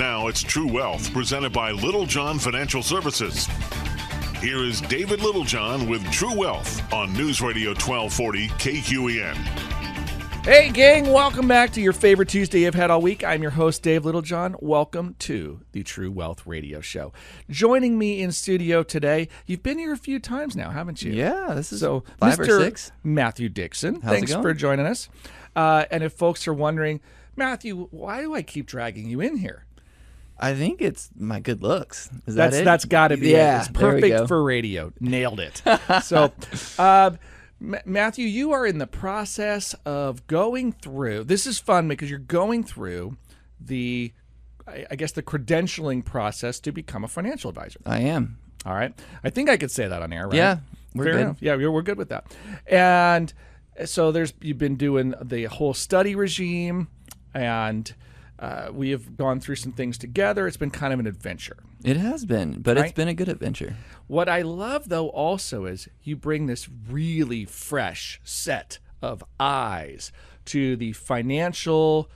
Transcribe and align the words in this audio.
Now 0.00 0.28
it's 0.28 0.42
True 0.42 0.66
Wealth, 0.66 1.12
presented 1.12 1.52
by 1.52 1.72
Littlejohn 1.72 2.38
Financial 2.38 2.82
Services. 2.82 3.46
Here 4.40 4.64
is 4.64 4.80
David 4.80 5.20
Littlejohn 5.20 5.90
with 5.90 6.02
True 6.10 6.34
Wealth 6.34 6.90
on 6.90 7.12
News 7.12 7.42
Radio 7.42 7.72
1240 7.72 8.48
KQEN. 8.48 9.34
Hey, 10.42 10.70
gang, 10.70 11.12
welcome 11.12 11.46
back 11.46 11.70
to 11.72 11.82
your 11.82 11.92
favorite 11.92 12.30
Tuesday 12.30 12.60
you've 12.60 12.74
had 12.74 12.90
all 12.90 13.02
week. 13.02 13.22
I'm 13.22 13.42
your 13.42 13.50
host, 13.50 13.82
Dave 13.82 14.06
Littlejohn. 14.06 14.56
Welcome 14.60 15.16
to 15.18 15.60
the 15.72 15.82
True 15.82 16.10
Wealth 16.10 16.46
Radio 16.46 16.80
Show. 16.80 17.12
Joining 17.50 17.98
me 17.98 18.22
in 18.22 18.32
studio 18.32 18.82
today, 18.82 19.28
you've 19.44 19.62
been 19.62 19.78
here 19.78 19.92
a 19.92 19.98
few 19.98 20.18
times 20.18 20.56
now, 20.56 20.70
haven't 20.70 21.02
you? 21.02 21.12
Yeah, 21.12 21.52
this 21.54 21.74
is 21.74 21.80
So, 21.80 22.04
five 22.18 22.38
Mr. 22.38 22.48
or 22.48 22.60
six. 22.62 22.90
Matthew 23.04 23.50
Dixon, 23.50 23.96
How's 23.96 24.12
it 24.12 24.14
thanks 24.14 24.32
going? 24.32 24.42
for 24.44 24.54
joining 24.54 24.86
us. 24.86 25.10
Uh, 25.54 25.84
and 25.90 26.02
if 26.02 26.14
folks 26.14 26.48
are 26.48 26.54
wondering, 26.54 27.02
Matthew, 27.36 27.88
why 27.90 28.22
do 28.22 28.34
I 28.34 28.40
keep 28.40 28.66
dragging 28.66 29.10
you 29.10 29.20
in 29.20 29.36
here? 29.36 29.66
I 30.40 30.54
think 30.54 30.80
it's 30.80 31.10
my 31.16 31.38
good 31.38 31.62
looks. 31.62 32.08
Is 32.26 32.34
That's 32.34 32.56
that 32.56 32.62
it? 32.62 32.64
that's 32.64 32.84
got 32.86 33.08
to 33.08 33.16
be 33.18 33.28
yeah, 33.30 33.58
it. 33.58 33.68
It's 33.68 33.78
there 33.78 33.94
we 33.94 34.00
go. 34.00 34.08
perfect 34.08 34.28
for 34.28 34.42
radio. 34.42 34.92
Nailed 34.98 35.38
it. 35.40 35.62
so, 36.02 36.32
uh, 36.78 37.10
M- 37.60 37.76
Matthew, 37.84 38.26
you 38.26 38.52
are 38.52 38.66
in 38.66 38.78
the 38.78 38.86
process 38.86 39.74
of 39.84 40.26
going 40.26 40.72
through. 40.72 41.24
This 41.24 41.46
is 41.46 41.58
fun 41.58 41.88
because 41.88 42.08
you're 42.08 42.18
going 42.18 42.64
through 42.64 43.18
the, 43.60 44.12
I 44.66 44.86
I 44.90 44.96
guess, 44.96 45.12
the 45.12 45.22
credentialing 45.22 46.04
process 46.04 46.58
to 46.60 46.72
become 46.72 47.04
a 47.04 47.08
financial 47.08 47.50
advisor. 47.50 47.80
I 47.84 48.00
am. 48.00 48.38
All 48.64 48.74
right. 48.74 48.94
I 49.22 49.28
think 49.30 49.50
I 49.50 49.58
could 49.58 49.70
say 49.70 49.88
that 49.88 50.00
on 50.02 50.10
air, 50.12 50.26
right? 50.26 50.34
Yeah, 50.34 50.58
we're 50.94 51.04
Fair 51.04 51.12
good. 51.12 51.20
enough. 51.20 51.36
Yeah, 51.42 51.54
we're, 51.56 51.70
we're 51.70 51.82
good 51.82 51.98
with 51.98 52.08
that. 52.08 52.34
And 52.66 53.32
so 53.84 54.10
there's 54.10 54.32
you've 54.40 54.58
been 54.58 54.76
doing 54.76 55.14
the 55.22 55.44
whole 55.44 55.74
study 55.74 56.14
regime, 56.14 56.88
and 57.34 57.94
uh, 58.40 58.70
we 58.72 58.90
have 58.90 59.16
gone 59.16 59.38
through 59.38 59.56
some 59.56 59.70
things 59.72 59.96
together. 59.98 60.46
It's 60.48 60.56
been 60.56 60.70
kind 60.70 60.92
of 60.92 60.98
an 60.98 61.06
adventure. 61.06 61.58
It 61.84 61.96
has 61.98 62.24
been, 62.24 62.60
but 62.62 62.76
Right. 62.76 62.86
it's 62.86 62.94
been 62.94 63.06
a 63.08 63.14
good 63.14 63.28
adventure. 63.28 63.76
What 64.06 64.28
I 64.28 64.42
love 64.42 64.88
though 64.88 65.08
also 65.10 65.66
is 65.66 65.88
you 66.02 66.16
bring 66.16 66.46
this 66.46 66.68
really 66.88 67.44
fresh 67.44 68.20
set 68.24 68.78
of 69.02 69.22
eyes 69.38 70.10
to 70.46 70.74
the 70.76 70.92
financial 70.92 72.08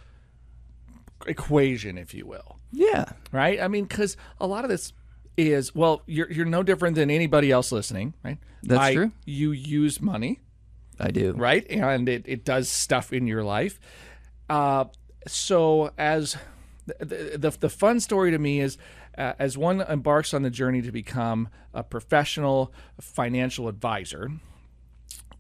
equation, 1.27 1.99
if 1.99 2.15
you 2.15 2.27
will. 2.27 2.59
Yeah. 2.73 3.05
Right? 3.33 3.61
I 3.61 3.69
mean, 3.69 3.85
because 3.85 4.17
a 4.41 4.47
lot 4.47 4.65
of 4.65 4.71
this 4.71 4.93
is 5.37 5.75
well, 5.75 6.03
you're 6.07 6.31
you're 6.31 6.47
no 6.47 6.63
different 6.63 6.97
than 6.97 7.11
anybody 7.11 7.51
else 7.51 7.73
listening, 7.73 8.15
right? 8.25 8.39
That's 8.63 8.81
I- 8.81 8.95
true. 8.95 9.13
You 9.25 9.53
use 9.53 10.01
money, 10.01 10.41
I 10.99 11.11
do. 11.11 11.33
right? 11.33 11.67
And 11.69 12.09
it, 12.09 12.25
it 12.27 12.45
does 12.45 12.69
stuff 12.69 13.13
in 13.13 13.27
your 13.27 13.43
life. 13.45 13.79
Uh, 14.49 14.85
so 15.27 15.91
as 15.99 16.37
the, 16.87 17.37
the 17.39 17.57
the 17.61 17.69
fun 17.69 18.01
story 18.01 18.31
to 18.31 18.39
me 18.39 18.61
is 18.61 18.79
uh, 19.17 19.33
as 19.39 19.57
one 19.57 19.81
embarks 19.83 20.35
on 20.35 20.43
the 20.43 20.51
journey 20.51 20.83
to 20.83 20.93
become 20.93 21.49
a 21.73 21.83
professional 21.83 22.73
financial 23.01 23.69
advisor. 23.69 24.31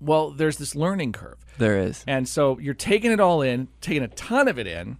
Well, 0.00 0.30
there's 0.30 0.58
this 0.58 0.74
learning 0.74 1.12
curve. 1.12 1.38
There 1.58 1.78
is. 1.78 2.04
And 2.06 2.28
so 2.28 2.58
you're 2.58 2.74
taking 2.74 3.10
it 3.10 3.20
all 3.20 3.42
in, 3.42 3.68
taking 3.80 4.02
a 4.02 4.08
ton 4.08 4.48
of 4.48 4.58
it 4.58 4.66
in, 4.66 4.98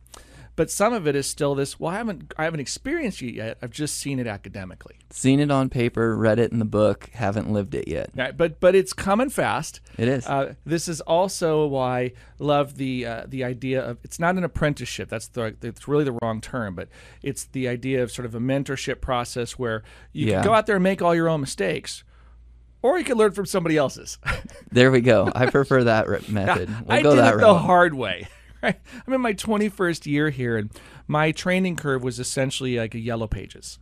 but 0.57 0.71
some 0.71 0.93
of 0.93 1.07
it 1.09 1.17
is 1.17 1.27
still 1.27 1.55
this, 1.55 1.81
well, 1.81 1.93
I 1.93 1.97
haven't 1.97 2.33
I 2.39 2.45
haven't 2.45 2.61
experienced 2.61 3.21
it 3.23 3.35
yet. 3.35 3.59
I've 3.61 3.71
just 3.73 3.97
seen 3.99 4.19
it 4.19 4.27
academically. 4.27 4.97
Seen 5.11 5.41
it 5.41 5.51
on 5.51 5.69
paper, 5.69 6.17
read 6.17 6.39
it 6.39 6.53
in 6.53 6.59
the 6.59 6.65
book, 6.65 7.11
haven't 7.15 7.53
lived 7.53 7.75
it 7.75 7.89
yet. 7.89 8.11
Right? 8.15 8.37
But 8.37 8.61
but 8.61 8.75
it's 8.75 8.93
coming 8.93 9.31
fast. 9.31 9.81
It 9.99 10.09
is. 10.09 10.27
Uh, 10.27 10.55
this 10.65 10.87
is 10.89 11.01
also 11.03 11.67
why 11.67 11.99
I 12.01 12.13
love 12.39 12.77
the 12.77 13.07
uh, 13.07 13.25
the 13.29 13.45
idea 13.45 13.83
of 13.85 13.99
it's 14.05 14.19
not 14.19 14.37
an 14.37 14.45
apprenticeship. 14.45 15.09
That's 15.09 15.29
the 15.29 15.57
it's 15.63 15.89
really 15.89 16.05
the 16.05 16.17
wrong 16.23 16.41
term, 16.41 16.75
but 16.75 16.89
it's 17.23 17.45
the 17.45 17.67
idea 17.69 18.03
of 18.03 18.11
sort 18.11 18.27
of 18.27 18.35
a 18.35 18.41
mentorship 18.41 19.01
process 19.01 19.59
where 19.59 19.83
you 20.13 20.29
Yeah. 20.29 20.37
can 20.37 20.45
go 20.45 20.55
out 20.55 20.67
there 20.67 20.77
and 20.77 20.83
make 20.85 21.03
all 21.03 21.15
your 21.15 21.29
own 21.29 21.41
mistakes, 21.41 22.05
or 22.83 22.99
you 22.99 23.05
can 23.05 23.17
learn 23.19 23.33
from 23.33 23.47
somebody 23.47 23.77
else's. 23.77 24.19
There 24.71 24.91
we 24.91 25.01
go. 25.03 25.31
I 25.35 25.47
prefer 25.51 25.85
that 25.85 26.29
method. 26.29 26.69
We'll 26.87 26.99
I 26.99 27.03
go 27.03 27.11
did 27.15 27.19
that 27.21 27.35
it 27.35 27.41
the 27.41 27.47
route. 27.47 27.59
hard 27.63 27.95
way. 27.95 28.27
Right? 28.65 28.81
I'm 29.07 29.13
in 29.13 29.21
my 29.21 29.35
21st 29.35 30.07
year 30.07 30.31
here, 30.31 30.57
and 30.57 30.71
my 31.07 31.33
training 31.33 31.77
curve 31.77 32.03
was 32.03 32.19
essentially 32.19 32.79
like 32.79 32.95
a 32.95 32.99
yellow 32.99 33.27
pages. 33.27 33.79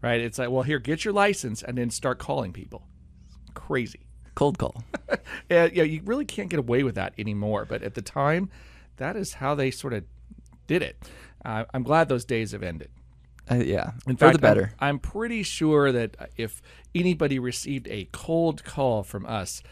Right? 0.00 0.20
It's 0.20 0.38
like, 0.38 0.50
well, 0.50 0.62
here, 0.62 0.78
get 0.78 1.04
your 1.04 1.12
license, 1.12 1.62
and 1.62 1.76
then 1.76 1.90
start 1.90 2.18
calling 2.18 2.52
people. 2.52 2.86
Crazy. 3.54 4.06
Cold 4.34 4.58
call. 4.58 4.82
Yeah, 5.50 5.68
yeah, 5.72 5.84
you 5.84 6.02
really 6.04 6.26
can't 6.26 6.50
get 6.50 6.58
away 6.58 6.82
with 6.82 6.94
that 6.96 7.14
anymore. 7.18 7.64
But 7.64 7.82
at 7.82 7.94
the 7.94 8.02
time, 8.02 8.50
that 8.96 9.16
is 9.16 9.34
how 9.34 9.54
they 9.54 9.70
sort 9.70 9.94
of 9.94 10.04
did 10.66 10.82
it. 10.82 11.02
Uh, 11.42 11.64
I'm 11.72 11.82
glad 11.82 12.08
those 12.10 12.26
days 12.26 12.52
have 12.52 12.62
ended. 12.62 12.90
Uh, 13.50 13.56
yeah. 13.56 13.92
In 14.06 14.16
For 14.16 14.26
fact, 14.26 14.34
the 14.34 14.42
better. 14.42 14.72
I'm, 14.78 14.88
I'm 14.88 14.98
pretty 14.98 15.42
sure 15.42 15.90
that 15.92 16.30
if 16.36 16.60
anybody 16.94 17.38
received 17.38 17.88
a 17.88 18.08
cold 18.12 18.62
call 18.64 19.02
from 19.02 19.24
us, 19.24 19.62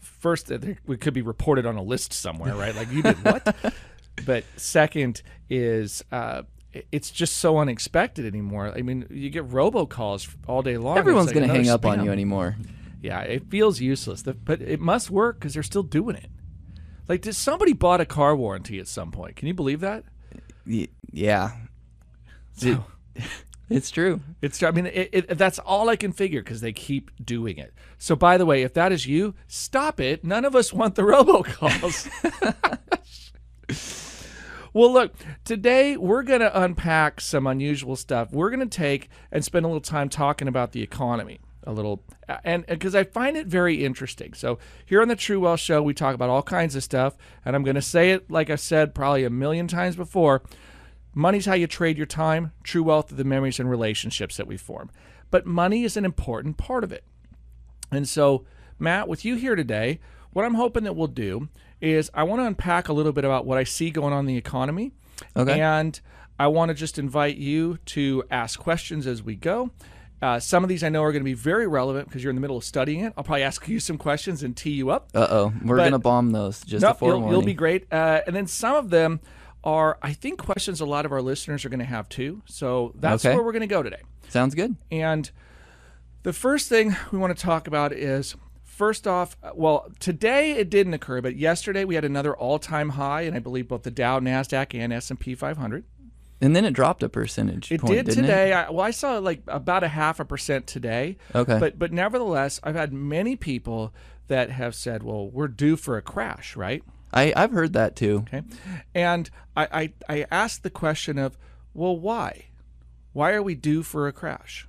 first 0.00 0.46
that 0.48 0.78
we 0.86 0.96
could 0.96 1.14
be 1.14 1.22
reported 1.22 1.66
on 1.66 1.76
a 1.76 1.82
list 1.82 2.12
somewhere, 2.12 2.54
right? 2.54 2.74
Like 2.74 2.90
you 2.90 3.02
did 3.02 3.22
what? 3.24 3.56
but 4.26 4.44
second 4.56 5.22
is 5.48 6.04
uh, 6.12 6.42
it's 6.90 7.10
just 7.10 7.38
so 7.38 7.58
unexpected 7.58 8.26
anymore. 8.26 8.72
I 8.74 8.82
mean, 8.82 9.06
you 9.10 9.30
get 9.30 9.48
robocalls 9.48 10.34
all 10.46 10.62
day 10.62 10.78
long. 10.78 10.98
Everyone's 10.98 11.26
like 11.26 11.34
going 11.34 11.48
to 11.48 11.54
hang 11.54 11.68
up 11.68 11.84
on 11.84 12.04
you 12.04 12.10
anymore. 12.10 12.56
Yeah, 13.00 13.20
it 13.20 13.50
feels 13.50 13.80
useless, 13.80 14.22
but 14.22 14.60
it 14.60 14.80
must 14.80 15.10
work 15.10 15.38
because 15.38 15.54
they're 15.54 15.62
still 15.62 15.82
doing 15.82 16.16
it. 16.16 16.30
Like, 17.08 17.20
did 17.22 17.34
somebody 17.34 17.72
bought 17.72 18.00
a 18.00 18.06
car 18.06 18.36
warranty 18.36 18.78
at 18.78 18.86
some 18.86 19.10
point? 19.10 19.36
Can 19.36 19.48
you 19.48 19.54
believe 19.54 19.80
that? 19.80 20.04
Yeah. 20.64 21.50
So, 22.52 22.84
It's 23.68 23.90
true. 23.90 24.20
it's. 24.42 24.58
True. 24.58 24.68
I 24.68 24.70
mean, 24.72 24.86
it, 24.86 25.10
it, 25.12 25.38
that's 25.38 25.58
all 25.58 25.88
I 25.88 25.96
can 25.96 26.12
figure 26.12 26.42
because 26.42 26.60
they 26.60 26.72
keep 26.72 27.10
doing 27.24 27.58
it. 27.58 27.72
So, 27.98 28.14
by 28.14 28.36
the 28.36 28.46
way, 28.46 28.62
if 28.62 28.74
that 28.74 28.92
is 28.92 29.06
you, 29.06 29.34
stop 29.46 30.00
it. 30.00 30.24
None 30.24 30.44
of 30.44 30.54
us 30.54 30.72
want 30.72 30.94
the 30.94 31.02
robocalls. 31.02 32.10
well, 34.74 34.92
look, 34.92 35.14
today 35.44 35.96
we're 35.96 36.22
going 36.22 36.40
to 36.40 36.60
unpack 36.60 37.20
some 37.20 37.46
unusual 37.46 37.96
stuff. 37.96 38.30
We're 38.32 38.50
going 38.50 38.68
to 38.68 38.78
take 38.78 39.08
and 39.30 39.44
spend 39.44 39.64
a 39.64 39.68
little 39.68 39.80
time 39.80 40.08
talking 40.08 40.48
about 40.48 40.72
the 40.72 40.82
economy 40.82 41.40
a 41.64 41.72
little 41.72 42.02
and 42.44 42.66
because 42.66 42.94
I 42.94 43.04
find 43.04 43.36
it 43.36 43.46
very 43.46 43.84
interesting. 43.84 44.34
So 44.34 44.58
here 44.84 45.02
on 45.02 45.08
the 45.08 45.16
True 45.16 45.40
Wealth 45.40 45.60
Show, 45.60 45.82
we 45.82 45.94
talk 45.94 46.14
about 46.14 46.30
all 46.30 46.42
kinds 46.42 46.76
of 46.76 46.82
stuff, 46.82 47.16
and 47.44 47.54
I'm 47.54 47.62
going 47.62 47.74
to 47.76 47.82
say 47.82 48.10
it 48.10 48.30
like 48.30 48.50
I 48.50 48.56
said 48.56 48.94
probably 48.94 49.24
a 49.24 49.30
million 49.30 49.68
times 49.68 49.96
before. 49.96 50.42
Money's 51.14 51.46
how 51.46 51.54
you 51.54 51.66
trade 51.66 51.96
your 51.96 52.06
time. 52.06 52.52
True 52.62 52.82
wealth 52.82 53.12
are 53.12 53.16
the 53.16 53.24
memories 53.24 53.60
and 53.60 53.68
relationships 53.68 54.36
that 54.36 54.46
we 54.46 54.56
form. 54.56 54.90
But 55.30 55.46
money 55.46 55.84
is 55.84 55.96
an 55.96 56.04
important 56.04 56.56
part 56.56 56.84
of 56.84 56.92
it. 56.92 57.04
And 57.90 58.08
so, 58.08 58.46
Matt, 58.78 59.08
with 59.08 59.24
you 59.24 59.36
here 59.36 59.54
today, 59.54 60.00
what 60.32 60.44
I'm 60.44 60.54
hoping 60.54 60.84
that 60.84 60.96
we'll 60.96 61.08
do 61.08 61.48
is 61.80 62.10
I 62.14 62.22
want 62.22 62.40
to 62.40 62.46
unpack 62.46 62.88
a 62.88 62.92
little 62.92 63.12
bit 63.12 63.24
about 63.24 63.46
what 63.46 63.58
I 63.58 63.64
see 63.64 63.90
going 63.90 64.12
on 64.12 64.20
in 64.20 64.26
the 64.26 64.36
economy. 64.36 64.92
Okay. 65.36 65.60
And 65.60 66.00
I 66.38 66.46
want 66.46 66.70
to 66.70 66.74
just 66.74 66.98
invite 66.98 67.36
you 67.36 67.78
to 67.86 68.24
ask 68.30 68.58
questions 68.58 69.06
as 69.06 69.22
we 69.22 69.36
go. 69.36 69.70
Uh, 70.22 70.38
some 70.38 70.62
of 70.62 70.68
these 70.68 70.84
I 70.84 70.88
know 70.88 71.02
are 71.02 71.10
going 71.10 71.22
to 71.22 71.24
be 71.24 71.34
very 71.34 71.66
relevant 71.66 72.08
because 72.08 72.22
you're 72.22 72.30
in 72.30 72.36
the 72.36 72.40
middle 72.40 72.56
of 72.56 72.64
studying 72.64 73.00
it. 73.00 73.12
I'll 73.16 73.24
probably 73.24 73.42
ask 73.42 73.66
you 73.66 73.80
some 73.80 73.98
questions 73.98 74.44
and 74.44 74.56
tee 74.56 74.70
you 74.70 74.90
up. 74.90 75.08
Uh 75.12 75.26
oh. 75.28 75.52
We're 75.64 75.78
going 75.78 75.92
to 75.92 75.98
bomb 75.98 76.30
those. 76.30 76.62
Just 76.62 76.82
nope, 76.82 76.98
you'll, 77.00 77.28
you'll, 77.28 77.42
be 77.42 77.54
great. 77.54 77.92
Uh, 77.92 78.20
and 78.26 78.34
then 78.34 78.46
some 78.46 78.76
of 78.76 78.90
them 78.90 79.20
are, 79.64 79.98
I 80.02 80.12
think, 80.12 80.38
questions 80.38 80.80
a 80.80 80.86
lot 80.86 81.04
of 81.06 81.12
our 81.12 81.22
listeners 81.22 81.64
are 81.64 81.68
going 81.68 81.80
to 81.80 81.84
have 81.86 82.08
too. 82.08 82.42
So 82.46 82.92
that's 82.96 83.24
Okay. 83.24 83.34
where 83.34 83.44
we're 83.44 83.52
going 83.52 83.60
to 83.60 83.66
go 83.66 83.82
today. 83.82 84.00
Sounds 84.28 84.54
good. 84.54 84.76
And 84.90 85.30
the 86.22 86.32
first 86.32 86.68
thing 86.68 86.96
we 87.12 87.18
want 87.18 87.36
to 87.36 87.42
talk 87.42 87.66
about 87.66 87.92
is 87.92 88.34
first 88.64 89.06
off, 89.06 89.36
well, 89.54 89.92
today 90.00 90.52
it 90.52 90.70
didn't 90.70 90.94
occur, 90.94 91.20
but 91.20 91.36
yesterday 91.36 91.84
we 91.84 91.94
had 91.94 92.04
another 92.04 92.34
all-time 92.36 92.90
high, 92.90 93.22
and 93.22 93.36
I 93.36 93.38
believe 93.38 93.68
both 93.68 93.82
the 93.82 93.90
Dow, 93.90 94.18
Nasdaq, 94.20 94.74
and 94.78 94.92
S 94.92 95.10
and 95.10 95.20
P 95.20 95.34
500. 95.34 95.84
And 96.40 96.56
then 96.56 96.64
it 96.64 96.72
dropped 96.72 97.04
a 97.04 97.08
percentage 97.08 97.70
It 97.70 97.80
point, 97.82 98.04
did 98.06 98.14
today. 98.16 98.52
I, 98.52 98.68
well, 98.70 98.84
I 98.84 98.90
saw 98.90 99.18
like 99.18 99.42
about 99.46 99.84
a 99.84 99.88
half 99.88 100.18
a 100.18 100.24
percent 100.24 100.66
today. 100.66 101.16
Okay. 101.32 101.56
But 101.60 101.78
but 101.78 101.92
nevertheless, 101.92 102.58
I've 102.64 102.74
had 102.74 102.92
many 102.92 103.36
people 103.36 103.94
that 104.26 104.50
have 104.50 104.74
said, 104.74 105.04
"Well, 105.04 105.28
we're 105.30 105.46
due 105.46 105.76
for 105.76 105.96
a 105.96 106.02
crash, 106.02 106.56
right?" 106.56 106.82
I, 107.12 107.32
I've 107.36 107.52
heard 107.52 107.72
that 107.74 107.96
too. 107.96 108.24
Okay. 108.28 108.42
And 108.94 109.30
I, 109.56 109.92
I, 110.08 110.14
I 110.14 110.26
asked 110.30 110.62
the 110.62 110.70
question 110.70 111.18
of, 111.18 111.36
well, 111.74 111.96
why? 111.96 112.46
Why 113.12 113.32
are 113.32 113.42
we 113.42 113.54
due 113.54 113.82
for 113.82 114.08
a 114.08 114.12
crash? 114.12 114.66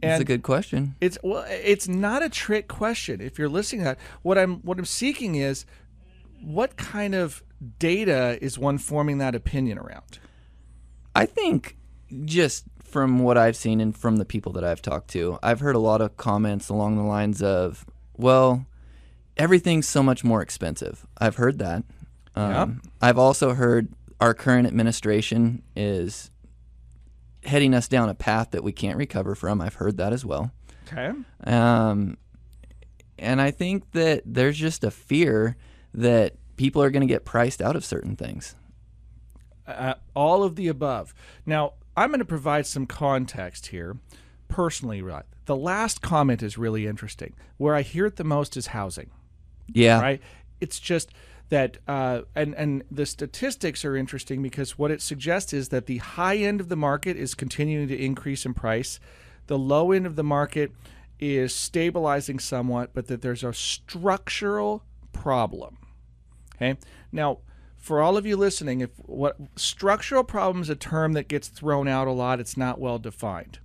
That's 0.00 0.20
a 0.20 0.24
good 0.24 0.44
question. 0.44 0.94
it's 1.00 1.18
well, 1.24 1.44
it's 1.48 1.88
not 1.88 2.22
a 2.22 2.28
trick 2.28 2.68
question. 2.68 3.20
If 3.20 3.36
you're 3.36 3.48
listening 3.48 3.80
to 3.80 3.84
that, 3.84 3.98
what 4.22 4.38
I'm 4.38 4.58
what 4.58 4.78
I'm 4.78 4.84
seeking 4.84 5.34
is 5.34 5.66
what 6.40 6.76
kind 6.76 7.16
of 7.16 7.42
data 7.78 8.38
is 8.40 8.58
one 8.58 8.78
forming 8.78 9.18
that 9.18 9.34
opinion 9.34 9.78
around? 9.78 10.20
I 11.14 11.26
think 11.26 11.76
just 12.24 12.64
from 12.84 13.18
what 13.18 13.36
I've 13.36 13.56
seen 13.56 13.80
and 13.80 13.96
from 13.96 14.16
the 14.16 14.24
people 14.24 14.52
that 14.52 14.64
I've 14.64 14.80
talked 14.80 15.08
to, 15.10 15.38
I've 15.42 15.60
heard 15.60 15.74
a 15.74 15.80
lot 15.80 16.00
of 16.00 16.16
comments 16.16 16.68
along 16.68 16.96
the 16.96 17.02
lines 17.02 17.42
of, 17.42 17.84
well, 18.16 18.66
everything's 19.38 19.88
so 19.88 20.02
much 20.02 20.24
more 20.24 20.42
expensive. 20.42 21.06
I've 21.18 21.36
heard 21.36 21.58
that. 21.60 21.84
Um, 22.34 22.82
I've 23.00 23.18
also 23.18 23.54
heard 23.54 23.88
our 24.20 24.34
current 24.34 24.66
administration 24.66 25.62
is 25.74 26.30
heading 27.44 27.74
us 27.74 27.88
down 27.88 28.08
a 28.08 28.14
path 28.14 28.50
that 28.50 28.62
we 28.62 28.72
can't 28.72 28.96
recover 28.96 29.34
from. 29.34 29.60
I've 29.60 29.74
heard 29.74 29.96
that 29.96 30.12
as 30.12 30.24
well. 30.24 30.52
Okay. 30.86 31.12
Um, 31.44 32.16
and 33.18 33.40
I 33.40 33.50
think 33.50 33.92
that 33.92 34.22
there's 34.24 34.56
just 34.56 34.84
a 34.84 34.90
fear 34.90 35.56
that 35.94 36.34
people 36.56 36.82
are 36.82 36.90
going 36.90 37.00
to 37.00 37.12
get 37.12 37.24
priced 37.24 37.62
out 37.62 37.76
of 37.76 37.84
certain 37.84 38.16
things. 38.16 38.54
Uh, 39.66 39.94
all 40.14 40.42
of 40.42 40.56
the 40.56 40.68
above. 40.68 41.14
Now, 41.44 41.74
I'm 41.96 42.08
going 42.10 42.20
to 42.20 42.24
provide 42.24 42.66
some 42.66 42.86
context 42.86 43.68
here. 43.68 43.96
Personally, 44.48 45.02
right. 45.02 45.24
The 45.46 45.56
last 45.56 46.00
comment 46.00 46.42
is 46.42 46.56
really 46.56 46.86
interesting. 46.86 47.34
Where 47.56 47.74
I 47.74 47.82
hear 47.82 48.06
it 48.06 48.16
the 48.16 48.24
most 48.24 48.56
is 48.56 48.68
housing. 48.68 49.10
Yeah. 49.72 50.00
Right. 50.00 50.22
It's 50.60 50.80
just 50.80 51.12
that, 51.50 51.78
uh, 51.86 52.22
and 52.34 52.54
and 52.54 52.84
the 52.90 53.06
statistics 53.06 53.84
are 53.84 53.96
interesting 53.96 54.42
because 54.42 54.78
what 54.78 54.90
it 54.90 55.00
suggests 55.00 55.52
is 55.52 55.68
that 55.70 55.86
the 55.86 55.98
high 55.98 56.36
end 56.36 56.60
of 56.60 56.68
the 56.68 56.76
market 56.76 57.16
is 57.16 57.34
continuing 57.34 57.88
to 57.88 57.96
increase 57.96 58.44
in 58.44 58.54
price, 58.54 59.00
the 59.46 59.58
low 59.58 59.92
end 59.92 60.06
of 60.06 60.16
the 60.16 60.24
market 60.24 60.72
is 61.18 61.54
stabilizing 61.54 62.38
somewhat, 62.38 62.90
but 62.92 63.06
that 63.08 63.22
there's 63.22 63.42
a 63.42 63.52
structural 63.52 64.84
problem. 65.12 65.78
Okay. 66.56 66.76
Now, 67.12 67.38
for 67.76 68.00
all 68.00 68.16
of 68.16 68.26
you 68.26 68.36
listening, 68.36 68.80
if 68.80 68.90
what 69.06 69.36
structural 69.56 70.24
problem 70.24 70.62
is 70.62 70.68
a 70.68 70.76
term 70.76 71.12
that 71.14 71.28
gets 71.28 71.48
thrown 71.48 71.88
out 71.88 72.06
a 72.06 72.12
lot, 72.12 72.40
it's 72.40 72.56
not 72.56 72.80
well 72.80 72.98
defined. 72.98 73.60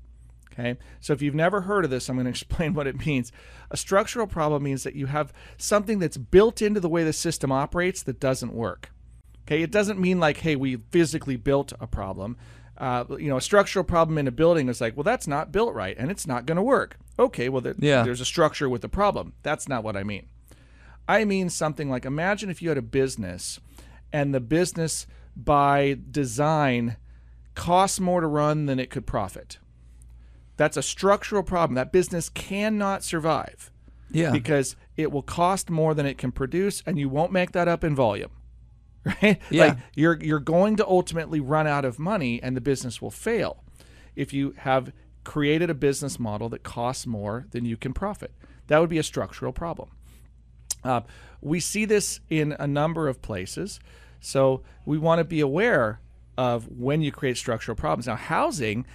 Okay. 0.53 0.77
So 0.99 1.13
if 1.13 1.21
you've 1.21 1.35
never 1.35 1.61
heard 1.61 1.83
of 1.83 1.91
this, 1.91 2.07
I'm 2.09 2.15
going 2.15 2.25
to 2.25 2.29
explain 2.29 2.73
what 2.73 2.87
it 2.87 3.05
means. 3.05 3.31
A 3.71 3.77
structural 3.77 4.27
problem 4.27 4.63
means 4.63 4.83
that 4.83 4.95
you 4.95 5.07
have 5.07 5.33
something 5.57 5.99
that's 5.99 6.17
built 6.17 6.61
into 6.61 6.79
the 6.79 6.89
way 6.89 7.03
the 7.03 7.13
system 7.13 7.51
operates 7.51 8.03
that 8.03 8.19
doesn't 8.19 8.53
work. 8.53 8.91
Okay. 9.47 9.61
It 9.63 9.71
doesn't 9.71 9.99
mean 9.99 10.19
like, 10.19 10.37
hey, 10.37 10.55
we 10.55 10.77
physically 10.91 11.35
built 11.35 11.73
a 11.79 11.87
problem. 11.87 12.37
Uh, 12.77 13.03
you 13.19 13.29
know, 13.29 13.37
a 13.37 13.41
structural 13.41 13.83
problem 13.85 14.17
in 14.17 14.27
a 14.27 14.31
building 14.31 14.67
is 14.69 14.81
like, 14.81 14.95
well, 14.95 15.03
that's 15.03 15.27
not 15.27 15.51
built 15.51 15.73
right 15.75 15.95
and 15.97 16.09
it's 16.09 16.25
not 16.25 16.45
going 16.45 16.55
to 16.55 16.63
work. 16.63 16.97
Okay, 17.19 17.47
well, 17.49 17.61
there, 17.61 17.75
Yeah. 17.77 18.03
there's 18.03 18.21
a 18.21 18.25
structure 18.25 18.67
with 18.67 18.83
a 18.83 18.89
problem. 18.89 19.33
That's 19.43 19.67
not 19.67 19.83
what 19.83 19.95
I 19.95 20.03
mean. 20.03 20.27
I 21.07 21.25
mean 21.25 21.49
something 21.49 21.89
like 21.89 22.05
imagine 22.05 22.49
if 22.49 22.61
you 22.61 22.69
had 22.69 22.77
a 22.77 22.81
business 22.81 23.59
and 24.11 24.33
the 24.33 24.39
business 24.39 25.05
by 25.35 25.97
design 26.09 26.95
costs 27.55 27.99
more 27.99 28.21
to 28.21 28.27
run 28.27 28.65
than 28.67 28.79
it 28.79 28.89
could 28.89 29.05
profit. 29.05 29.57
That's 30.57 30.77
a 30.77 30.81
structural 30.83 31.43
problem. 31.43 31.75
That 31.75 31.91
business 31.91 32.29
cannot 32.29 33.03
survive 33.03 33.71
Yeah. 34.11 34.31
because 34.31 34.75
it 34.97 35.11
will 35.11 35.23
cost 35.23 35.69
more 35.69 35.93
than 35.93 36.05
it 36.05 36.17
can 36.17 36.31
produce 36.31 36.83
and 36.85 36.99
you 36.99 37.09
won't 37.09 37.31
make 37.31 37.51
that 37.53 37.67
up 37.67 37.83
in 37.83 37.95
volume. 37.95 38.31
Right? 39.21 39.41
Yeah. 39.49 39.65
Like 39.65 39.77
you're 39.95 40.17
you're 40.23 40.39
going 40.39 40.77
to 40.77 40.87
ultimately 40.87 41.41
run 41.41 41.67
out 41.67 41.83
of 41.83 41.99
money 41.99 42.41
and 42.41 42.55
the 42.55 42.61
business 42.61 43.01
will 43.01 43.11
fail 43.11 43.61
if 44.15 44.31
you 44.31 44.53
have 44.59 44.93
created 45.25 45.69
a 45.69 45.73
business 45.73 46.17
model 46.19 46.47
that 46.49 46.63
costs 46.63 47.05
more 47.05 47.45
than 47.51 47.65
you 47.65 47.75
can 47.75 47.93
profit. 47.93 48.31
That 48.67 48.79
would 48.79 48.89
be 48.89 48.97
a 48.99 49.03
structural 49.03 49.51
problem. 49.51 49.89
Uh, 50.85 51.01
we 51.41 51.59
see 51.59 51.83
this 51.85 52.21
in 52.29 52.55
a 52.59 52.67
number 52.67 53.07
of 53.09 53.21
places. 53.21 53.79
So 54.21 54.61
we 54.85 54.97
want 54.97 55.19
to 55.19 55.25
be 55.25 55.41
aware 55.41 55.99
of 56.37 56.69
when 56.69 57.01
you 57.01 57.11
create 57.11 57.35
structural 57.37 57.75
problems. 57.75 58.07
Now, 58.07 58.15
housing 58.15 58.85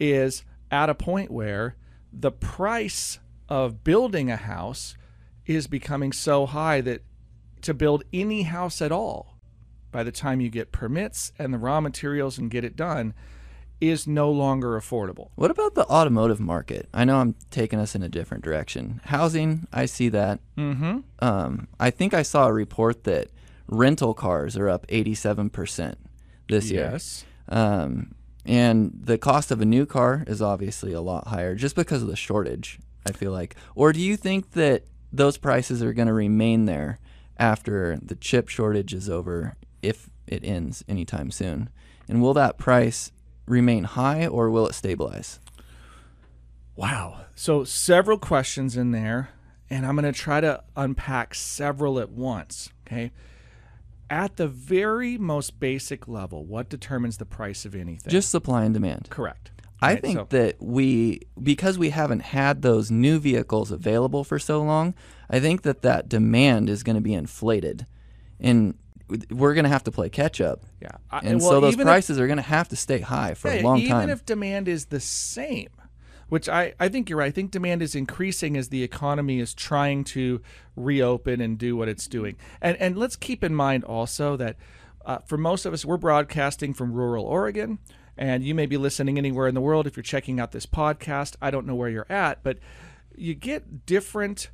is 0.00 0.44
at 0.70 0.90
a 0.90 0.94
point 0.94 1.30
where 1.30 1.76
the 2.12 2.32
price 2.32 3.18
of 3.48 3.84
building 3.84 4.30
a 4.30 4.36
house 4.36 4.96
is 5.46 5.66
becoming 5.66 6.12
so 6.12 6.46
high 6.46 6.80
that 6.82 7.02
to 7.62 7.74
build 7.74 8.04
any 8.12 8.42
house 8.42 8.80
at 8.82 8.92
all, 8.92 9.38
by 9.90 10.02
the 10.02 10.12
time 10.12 10.40
you 10.40 10.50
get 10.50 10.70
permits 10.70 11.32
and 11.38 11.52
the 11.52 11.58
raw 11.58 11.80
materials 11.80 12.38
and 12.38 12.50
get 12.50 12.64
it 12.64 12.76
done, 12.76 13.14
is 13.80 14.06
no 14.06 14.30
longer 14.30 14.78
affordable. 14.78 15.30
What 15.36 15.50
about 15.50 15.74
the 15.74 15.86
automotive 15.86 16.40
market? 16.40 16.88
I 16.92 17.04
know 17.04 17.18
I'm 17.18 17.34
taking 17.50 17.78
us 17.78 17.94
in 17.94 18.02
a 18.02 18.08
different 18.08 18.44
direction. 18.44 19.00
Housing, 19.04 19.66
I 19.72 19.86
see 19.86 20.08
that. 20.08 20.40
Mm-hmm. 20.56 20.98
Um, 21.20 21.68
I 21.78 21.90
think 21.90 22.12
I 22.12 22.22
saw 22.22 22.48
a 22.48 22.52
report 22.52 23.04
that 23.04 23.28
rental 23.68 24.14
cars 24.14 24.56
are 24.56 24.68
up 24.68 24.86
87% 24.88 25.94
this 26.48 26.70
year. 26.70 26.90
Yes. 26.92 27.24
Um, 27.48 28.14
and 28.48 28.98
the 29.04 29.18
cost 29.18 29.50
of 29.50 29.60
a 29.60 29.66
new 29.66 29.84
car 29.84 30.24
is 30.26 30.40
obviously 30.40 30.94
a 30.94 31.02
lot 31.02 31.28
higher 31.28 31.54
just 31.54 31.76
because 31.76 32.00
of 32.00 32.08
the 32.08 32.16
shortage, 32.16 32.78
I 33.06 33.12
feel 33.12 33.30
like. 33.30 33.54
Or 33.74 33.92
do 33.92 34.00
you 34.00 34.16
think 34.16 34.52
that 34.52 34.84
those 35.12 35.36
prices 35.36 35.82
are 35.82 35.92
going 35.92 36.08
to 36.08 36.14
remain 36.14 36.64
there 36.64 36.98
after 37.36 37.98
the 38.02 38.16
chip 38.16 38.48
shortage 38.48 38.94
is 38.94 39.10
over, 39.10 39.56
if 39.82 40.08
it 40.26 40.44
ends 40.44 40.82
anytime 40.88 41.30
soon? 41.30 41.68
And 42.08 42.22
will 42.22 42.32
that 42.34 42.56
price 42.56 43.12
remain 43.46 43.84
high 43.84 44.26
or 44.26 44.48
will 44.50 44.66
it 44.66 44.74
stabilize? 44.74 45.40
Wow. 46.74 47.26
So 47.34 47.64
several 47.64 48.18
questions 48.18 48.78
in 48.78 48.92
there, 48.92 49.28
and 49.68 49.84
I'm 49.84 49.94
going 49.94 50.10
to 50.10 50.18
try 50.18 50.40
to 50.40 50.64
unpack 50.74 51.34
several 51.34 52.00
at 52.00 52.08
once. 52.08 52.70
Okay. 52.86 53.10
At 54.10 54.36
the 54.36 54.48
very 54.48 55.18
most 55.18 55.60
basic 55.60 56.08
level, 56.08 56.44
what 56.46 56.68
determines 56.70 57.18
the 57.18 57.26
price 57.26 57.64
of 57.64 57.74
anything? 57.74 58.10
Just 58.10 58.30
supply 58.30 58.64
and 58.64 58.72
demand. 58.74 59.08
correct. 59.10 59.50
I 59.80 59.92
Right, 59.92 60.02
think 60.02 60.18
so- 60.18 60.26
that 60.30 60.56
we, 60.60 61.20
because 61.40 61.78
we 61.78 61.90
haven't 61.90 62.20
had 62.20 62.62
those 62.62 62.90
new 62.90 63.20
vehicles 63.20 63.70
available 63.70 64.24
for 64.24 64.38
so 64.40 64.60
long, 64.60 64.92
I 65.30 65.38
think 65.38 65.62
that 65.62 65.82
that 65.82 66.08
demand 66.08 66.68
is 66.68 66.82
going 66.82 66.96
to 66.96 67.00
be 67.02 67.14
inflated, 67.14 67.86
and 68.40 68.74
we're 69.30 69.54
going 69.54 69.64
to 69.64 69.70
have 69.70 69.84
to 69.84 69.92
play 69.92 70.08
catch 70.08 70.40
up. 70.40 70.64
Yeah. 70.82 70.88
I- 71.12 71.20
And 71.20 71.40
well, 71.40 71.50
so 71.50 71.60
those 71.60 71.74
even 71.74 71.86
if- 71.86 71.90
prices 71.92 72.18
are 72.18 72.26
going 72.26 72.38
to 72.38 72.42
have 72.42 72.68
to 72.70 72.76
stay 72.76 72.98
high 73.00 73.34
for 73.34 73.48
Yeah, 73.54 73.60
a 73.60 73.62
long 73.62 73.78
even 73.78 73.90
time. 73.90 74.02
Even 74.04 74.10
if 74.10 74.26
demand 74.26 74.66
is 74.68 74.86
the 74.86 75.00
same, 75.00 75.68
which 76.28 76.48
I, 76.48 76.74
I 76.78 76.88
think 76.88 77.08
you're 77.08 77.18
right. 77.18 77.26
I 77.26 77.30
think 77.30 77.50
demand 77.50 77.82
is 77.82 77.94
increasing 77.94 78.56
as 78.56 78.68
the 78.68 78.82
economy 78.82 79.40
is 79.40 79.54
trying 79.54 80.04
to 80.04 80.40
reopen 80.76 81.40
and 81.40 81.58
do 81.58 81.76
what 81.76 81.88
it's 81.88 82.06
doing. 82.06 82.36
And 82.60 82.76
and 82.78 82.96
let's 82.96 83.16
keep 83.16 83.42
in 83.44 83.54
mind 83.54 83.84
also 83.84 84.36
that 84.36 84.56
uh, 85.04 85.18
for 85.26 85.38
most 85.38 85.64
of 85.64 85.72
us, 85.72 85.84
we're 85.84 85.96
broadcasting 85.96 86.74
from 86.74 86.92
rural 86.92 87.24
Oregon, 87.24 87.78
and 88.16 88.44
you 88.44 88.54
may 88.54 88.66
be 88.66 88.76
listening 88.76 89.16
anywhere 89.18 89.48
in 89.48 89.54
the 89.54 89.60
world 89.60 89.86
if 89.86 89.96
you're 89.96 90.02
checking 90.02 90.38
out 90.38 90.52
this 90.52 90.66
podcast. 90.66 91.36
I 91.40 91.50
don't 91.50 91.66
know 91.66 91.74
where 91.74 91.88
you're 91.88 92.10
at, 92.10 92.42
but 92.42 92.58
you 93.16 93.34
get 93.34 93.86
different 93.86 94.50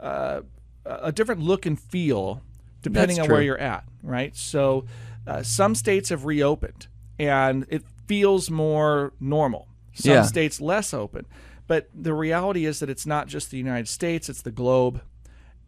uh, 0.00 0.42
a 0.84 1.12
different 1.12 1.40
look 1.40 1.66
and 1.66 1.78
feel 1.78 2.42
depending 2.82 3.18
on 3.18 3.28
where 3.28 3.42
you're 3.42 3.58
at, 3.58 3.84
right? 4.02 4.36
So 4.36 4.84
uh, 5.26 5.42
some 5.42 5.74
states 5.74 6.10
have 6.10 6.24
reopened 6.24 6.86
and 7.18 7.66
it 7.68 7.82
feels 8.06 8.50
more 8.50 9.12
normal. 9.18 9.68
Some 9.96 10.12
Yeah. 10.12 10.22
states 10.22 10.60
less 10.60 10.92
open. 10.94 11.26
But 11.66 11.88
the 11.94 12.14
reality 12.14 12.64
is 12.64 12.78
that 12.78 12.88
it's 12.90 13.06
not 13.06 13.26
just 13.26 13.50
the 13.50 13.58
United 13.58 13.88
States, 13.88 14.28
it's 14.28 14.42
the 14.42 14.52
globe. 14.52 15.02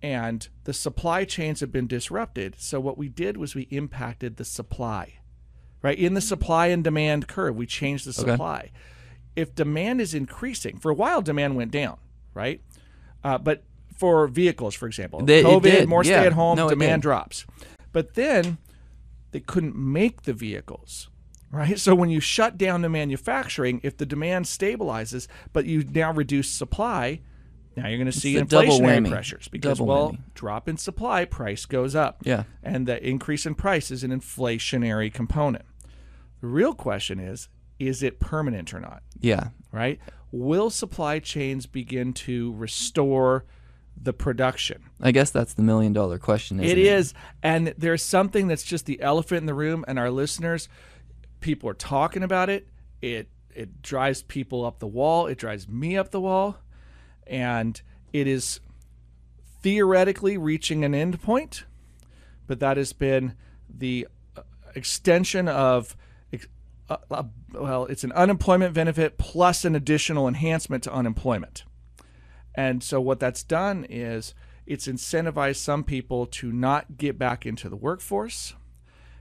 And 0.01 0.47
the 0.65 0.73
supply 0.73 1.25
chains 1.25 1.59
have 1.61 1.73
been 1.73 1.89
disrupted. 1.89 2.55
So 2.59 2.79
what 2.79 2.97
we 2.97 3.09
did 3.09 3.37
was 3.37 3.55
we 3.57 3.63
impacted 3.71 4.37
the 4.37 4.45
supply. 4.45 5.15
Right? 5.83 5.99
In 5.99 6.15
the 6.15 6.21
supply 6.21 6.67
and 6.69 6.85
demand 6.85 7.27
curve, 7.29 7.57
we 7.57 7.67
changed 7.67 8.05
the 8.07 8.11
Okay. 8.21 8.31
supply. 8.33 8.71
If 9.35 9.55
demand 9.55 10.01
is 10.01 10.15
increasing, 10.15 10.79
for 10.79 10.91
a 10.91 10.95
while 10.95 11.23
demand 11.23 11.57
went 11.57 11.71
down, 11.71 11.99
right? 12.35 12.61
Uh, 13.25 13.39
but 13.39 13.65
for 13.97 14.27
vehicles, 14.29 14.75
for 14.75 14.87
example, 14.87 15.21
They- 15.25 15.43
COVID, 15.43 15.87
more 15.89 16.05
yeah. 16.05 16.19
stay 16.21 16.27
at 16.27 16.33
home, 16.33 16.57
No, 16.57 16.69
demand 16.69 17.03
drops. 17.03 17.45
But 17.93 18.15
then 18.15 18.59
they 19.33 19.41
couldn't 19.41 19.77
make 19.77 20.23
the 20.23 20.33
vehicles, 20.33 21.09
right? 21.51 21.79
So 21.79 21.95
when 21.95 22.11
you 22.11 22.21
shut 22.21 22.59
down 22.59 22.83
the 22.83 22.89
manufacturing, 22.89 23.81
if 23.83 23.97
the 23.97 24.07
demand 24.07 24.47
stabilizes, 24.47 25.29
but 25.53 25.67
you 25.67 25.85
now 25.85 26.13
reduce 26.13 26.51
supply, 26.51 27.21
now 27.77 27.87
you're 27.89 27.99
going 27.99 28.11
to 28.11 28.19
see 28.19 28.35
inflationary 28.35 29.09
pressures 29.09 29.49
because, 29.49 29.79
Double 29.79 29.87
well, 29.87 30.13
whammy. 30.13 30.35
drop 30.35 30.69
in 30.69 30.77
supply, 30.77 31.25
price 31.25 31.65
goes 31.65 31.95
up. 31.95 32.19
Yeah. 32.25 32.45
And 32.63 32.87
the 32.87 33.03
increase 33.07 33.47
in 33.47 33.55
price 33.55 33.91
is 33.91 34.03
an 34.03 34.11
inflationary 34.11 35.13
component. 35.13 35.65
The 36.41 36.49
real 36.49 36.75
question 36.75 37.21
is 37.21 37.49
is 37.79 38.03
it 38.03 38.19
permanent 38.19 38.75
or 38.75 38.81
not? 38.81 39.03
yeah, 39.21 39.51
right? 39.71 40.01
Will 40.33 40.69
supply 40.69 41.21
chains 41.21 41.67
begin 41.67 42.13
to 42.15 42.53
restore 42.55 43.45
the 44.01 44.13
production? 44.13 44.83
I 45.01 45.13
guess 45.13 45.31
that's 45.31 45.55
the 45.55 45.63
million 45.63 45.93
dollar 45.93 46.19
question. 46.19 46.61
It 46.61 46.77
is, 46.79 47.15
and 47.43 47.75
there's 47.79 48.03
something 48.03 48.49
that's 48.49 48.65
just 48.65 48.87
the 48.87 49.01
elephant 49.01 49.39
in 49.43 49.47
the 49.47 49.55
room, 49.55 49.85
and 49.87 49.99
our 49.99 50.11
listeners, 50.11 50.69
people 51.41 51.69
are 51.69 51.75
talking 51.75 52.23
about 52.23 52.49
it. 52.51 52.69
It 53.01 53.29
it 53.55 53.83
drives 53.83 54.23
people 54.23 54.65
up 54.65 54.79
the 54.79 54.87
wall. 54.87 55.27
It 55.27 55.39
drives 55.39 55.69
me 55.69 55.97
up 55.97 56.11
the 56.11 56.21
wall, 56.21 56.59
and 57.27 57.81
it 58.13 58.27
is 58.27 58.61
theoretically 59.63 60.39
reaching 60.39 60.85
an 60.85 60.95
end 60.95 61.21
point, 61.21 61.65
but 62.47 62.61
that 62.61 62.77
has 62.77 62.93
been 62.93 63.35
the 63.69 64.07
uh, 64.37 64.43
extension 64.75 65.49
of. 65.49 65.97
Uh, 66.91 66.97
uh, 67.11 67.23
well, 67.53 67.85
it's 67.85 68.03
an 68.03 68.13
unemployment 68.13 68.73
benefit 68.73 69.19
plus 69.19 69.67
an 69.67 69.75
additional 69.75 70.27
enhancement 70.27 70.83
to 70.83 70.91
unemployment. 70.91 71.65
And 72.55 72.83
so 72.83 72.99
what 72.99 73.21
that's 73.21 73.43
done 73.43 73.87
is 73.91 74.35
it's 74.67 74.87
incentivized 74.87 75.57
some 75.57 75.85
people 75.85 76.27
to 76.27 76.51
not 76.51 76.97
get 76.97 77.19
back 77.19 77.47
into 77.47 77.69
the 77.69 77.77
workforce. 77.77 78.55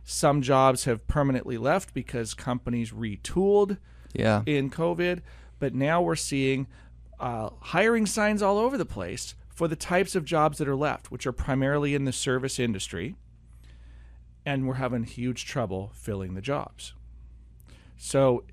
Some 0.10 0.42
jobs 0.42 0.86
have 0.86 1.06
permanently 1.06 1.58
left 1.58 1.94
because 1.94 2.34
companies 2.34 2.92
retooled 2.92 3.78
Yeah. 4.14 4.42
in 4.46 4.70
COVID, 4.70 5.20
but 5.60 5.76
now 5.76 6.02
we're 6.02 6.16
seeing 6.16 6.68
uh, 7.20 7.50
hiring 7.60 8.06
signs 8.06 8.42
all 8.42 8.58
over 8.58 8.78
the 8.78 8.86
place 8.86 9.36
for 9.50 9.68
the 9.68 9.76
types 9.76 10.16
of 10.16 10.24
jobs 10.24 10.60
that 10.60 10.68
are 10.70 10.78
left, 10.78 11.12
which 11.12 11.28
are 11.28 11.34
primarily 11.34 11.94
in 11.94 12.06
the 12.06 12.14
service 12.14 12.58
industry, 12.58 13.16
and 14.46 14.66
we're 14.66 14.76
having 14.76 15.04
huge 15.04 15.44
trouble 15.46 15.92
filling 15.94 16.36
the 16.36 16.42
jobs. 16.42 16.94
So, 17.98 18.46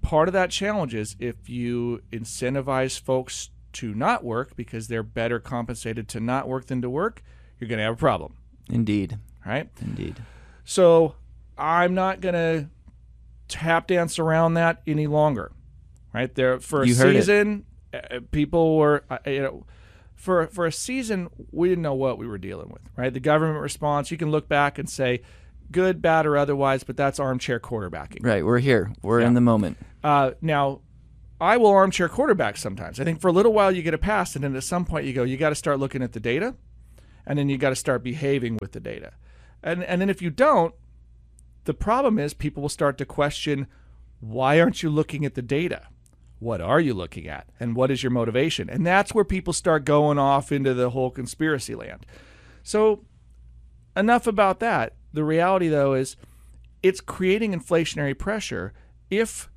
part 0.00 0.26
of 0.28 0.32
that 0.32 0.50
challenge 0.50 0.94
is 0.94 1.16
if 1.18 1.50
you 1.50 2.00
incentivize 2.12 2.98
folks 2.98 3.50
to 3.74 3.92
not 3.94 4.24
work 4.24 4.56
because 4.56 4.88
they're 4.88 5.02
better 5.02 5.38
compensated 5.38 6.08
to 6.08 6.20
not 6.20 6.48
work 6.48 6.64
than 6.68 6.80
to 6.80 6.88
work, 6.88 7.22
you're 7.60 7.68
going 7.68 7.76
to 7.78 7.84
have 7.84 7.94
a 7.94 7.96
problem, 7.98 8.36
Indeed. 8.70 9.18
right? 9.44 9.68
Indeed. 9.82 10.16
So 10.64 11.14
I'm 11.56 11.94
not 11.94 12.20
gonna 12.20 12.70
tap 13.48 13.86
dance 13.88 14.18
around 14.18 14.54
that 14.54 14.82
any 14.86 15.06
longer. 15.06 15.52
Right 16.12 16.34
there 16.34 16.60
for 16.60 16.82
a 16.82 16.86
You 16.86 16.94
heard 16.94 17.16
season, 17.16 17.64
uh, 17.92 18.20
people 18.30 18.76
were 18.78 19.04
uh, 19.10 19.18
you 19.26 19.42
know 19.42 19.66
for 20.14 20.46
for 20.46 20.64
a 20.66 20.72
season 20.72 21.28
we 21.50 21.68
didn't 21.68 21.82
know 21.82 21.94
what 21.94 22.18
we 22.18 22.26
were 22.26 22.38
dealing 22.38 22.68
with. 22.70 22.82
Right, 22.96 23.12
the 23.12 23.20
government 23.20 23.60
response. 23.60 24.10
You 24.10 24.16
can 24.16 24.30
look 24.30 24.48
back 24.48 24.78
and 24.78 24.88
say, 24.88 25.22
good, 25.72 26.00
bad, 26.00 26.24
or 26.24 26.36
otherwise, 26.36 26.84
but 26.84 26.96
that's 26.96 27.18
armchair 27.18 27.58
quarterbacking. 27.58 28.24
Right. 28.24 28.44
We're 28.44 28.58
here. 28.60 28.92
We're 29.02 29.20
Yeah. 29.20 29.26
in 29.28 29.34
the 29.34 29.40
moment. 29.40 29.76
Uh, 30.04 30.32
now, 30.40 30.80
I 31.40 31.56
will 31.56 31.70
armchair 31.70 32.08
quarterback 32.08 32.56
sometimes. 32.56 33.00
I 33.00 33.04
think 33.04 33.20
for 33.20 33.28
a 33.28 33.32
little 33.32 33.52
while 33.52 33.72
you 33.72 33.82
get 33.82 33.92
a 33.94 33.98
pass, 33.98 34.36
and 34.36 34.44
then 34.44 34.54
at 34.54 34.62
some 34.62 34.84
point 34.84 35.04
you 35.06 35.12
go, 35.12 35.24
you 35.24 35.36
got 35.36 35.48
to 35.48 35.54
start 35.56 35.80
looking 35.80 36.00
at 36.02 36.12
the 36.12 36.20
data, 36.20 36.54
and 37.26 37.36
then 37.38 37.48
you 37.48 37.58
got 37.58 37.70
to 37.70 37.76
start 37.76 38.04
behaving 38.04 38.56
with 38.60 38.70
the 38.72 38.80
data, 38.80 39.14
and 39.64 39.82
and 39.82 40.00
then 40.00 40.10
if 40.10 40.22
you 40.22 40.30
don't, 40.30 40.74
the 41.64 41.74
problem 41.74 42.18
is 42.18 42.34
people 42.34 42.62
will 42.62 42.68
start 42.68 42.98
to 42.98 43.04
question, 43.04 43.66
why 44.20 44.60
aren't 44.60 44.82
you 44.82 44.90
looking 44.90 45.24
at 45.24 45.34
the 45.34 45.42
data? 45.42 45.88
What 46.38 46.60
are 46.60 46.80
you 46.80 46.94
looking 46.94 47.26
at, 47.26 47.48
and 47.58 47.74
what 47.74 47.90
is 47.90 48.02
your 48.02 48.10
motivation? 48.10 48.68
And 48.68 48.86
that's 48.86 49.14
where 49.14 49.24
people 49.24 49.52
start 49.52 49.84
going 49.84 50.18
off 50.18 50.52
into 50.52 50.74
the 50.74 50.90
whole 50.90 51.10
conspiracy 51.10 51.74
land. 51.74 52.04
So, 52.62 53.04
enough 53.96 54.26
about 54.26 54.60
that. 54.60 54.94
The 55.12 55.24
reality, 55.24 55.68
though, 55.68 55.94
is 55.94 56.16
it's 56.82 57.00
creating 57.00 57.52
inflationary 57.52 58.18
pressure 58.18 58.74
if 59.10 59.48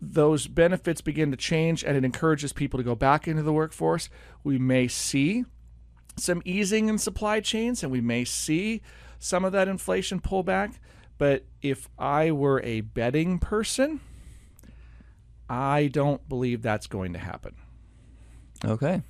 those 0.00 0.46
benefits 0.46 1.00
begin 1.00 1.30
to 1.30 1.36
change 1.36 1.84
and 1.84 1.96
it 1.96 2.04
encourages 2.04 2.52
people 2.52 2.78
to 2.78 2.84
go 2.84 2.94
back 2.94 3.28
into 3.28 3.42
the 3.42 3.52
workforce, 3.52 4.08
we 4.42 4.58
may 4.58 4.88
see 4.88 5.44
some 6.16 6.42
easing 6.44 6.88
in 6.88 6.98
supply 6.98 7.40
chains 7.40 7.82
and 7.82 7.90
we 7.90 8.00
may 8.00 8.24
see 8.24 8.82
some 9.18 9.44
of 9.44 9.52
that 9.52 9.68
inflation 9.68 10.20
pullback. 10.20 10.74
But 11.18 11.44
if 11.62 11.88
I 11.98 12.30
were 12.32 12.60
a 12.62 12.80
betting 12.82 13.38
person, 13.38 14.00
I 15.48 15.88
don't 15.92 16.26
believe 16.28 16.62
that's 16.62 16.86
going 16.86 17.12
to 17.12 17.18
happen. 17.18 17.54
Okay. 18.64 19.02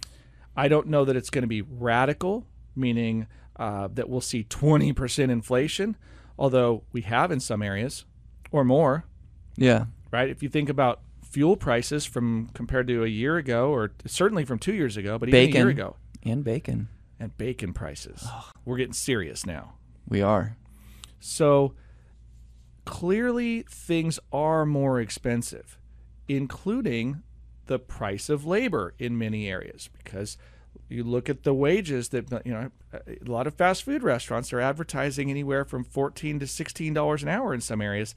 I 0.57 0.69
don't 0.69 0.89
know 0.89 1.05
that 1.05 1.17
it's 1.17 1.31
going 1.31 1.43
to 1.43 1.49
be 1.49 1.63
radical, 1.63 2.47
meaning 2.77 3.27
uh, 3.57 3.89
that 3.95 4.09
we'll 4.09 4.21
see 4.21 4.45
20% 4.45 5.31
inflation, 5.31 5.97
although 6.39 6.83
we 6.93 7.03
have 7.03 7.31
in 7.31 7.41
some 7.41 7.63
areas 7.63 8.05
or 8.51 8.65
more 8.65 9.05
Yeah. 9.57 9.87
right? 10.11 10.29
If 10.29 10.43
you 10.43 10.49
think 10.49 10.69
about 10.69 11.01
fuel 11.23 11.57
prices 11.57 12.05
from 12.05 12.49
compared 12.55 12.87
to 12.89 13.03
a 13.05 13.09
year 13.09 13.37
ago, 13.37 13.71
or 13.71 13.93
certainly 14.07 14.45
from 14.45 14.59
two 14.59 14.75
years 14.75 14.97
ago, 14.97 15.19
but 15.19 15.29
even 15.29 15.41
a 15.41 15.59
year 15.59 15.69
ago, 15.69 15.97
And 16.23 16.45
bacon. 16.45 16.89
and 17.19 17.37
bacon 17.37 17.73
prices, 17.73 18.27
we're 18.65 18.77
getting 18.77 18.93
serious 18.93 19.45
now. 19.47 19.75
We 20.09 20.21
are. 20.23 20.57
So 21.21 21.75
clearly, 22.85 23.65
things 23.69 24.19
are 24.33 24.67
more 24.67 25.01
expensive, 25.01 25.79
including 26.29 27.23
the 27.67 27.79
price 27.79 28.29
of 28.29 28.45
labor 28.45 28.95
in 28.99 29.17
many 29.17 29.49
areas, 29.49 29.89
because 29.97 30.37
you 30.89 31.03
look 31.03 31.31
at 31.31 31.45
the 31.45 31.55
wages 31.55 32.11
that 32.11 32.31
you 32.45 32.53
know 32.53 32.71
a 32.93 33.31
lot 33.31 33.47
of 33.47 33.55
fast 33.55 33.85
food 33.85 34.03
restaurants 34.03 34.53
are 34.53 34.61
advertising 34.61 35.31
anywhere 35.31 35.65
from 35.65 35.83
14 35.83 36.39
to 36.41 36.47
16 36.47 36.93
dollars 36.93 37.23
an 37.23 37.29
hour 37.29 37.55
in 37.55 37.61
some 37.61 37.81
areas 37.81 38.15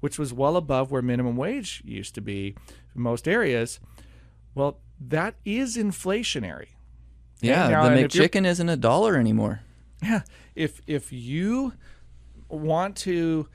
which 0.00 0.18
was 0.18 0.32
well 0.32 0.56
above 0.56 0.90
where 0.90 1.02
minimum 1.02 1.36
wage 1.36 1.82
used 1.84 2.14
to 2.14 2.20
be 2.20 2.54
in 2.94 3.00
most 3.00 3.26
areas 3.26 3.80
well 4.54 4.78
that 5.00 5.34
is 5.46 5.76
inflationary 5.78 6.68
Yeah. 7.40 7.68
now, 7.68 7.82
uh, 7.82 7.88
the 7.88 8.02
and 8.02 8.10
McChicken 8.10 8.46
isn't 8.46 8.68
a 8.68 8.76
dollar 8.76 9.16
anymore. 9.16 9.60
Yeah, 10.02 10.22
if 10.54 10.80
if 10.86 11.12
you 11.12 11.72
want 12.48 12.96
to 12.96 13.48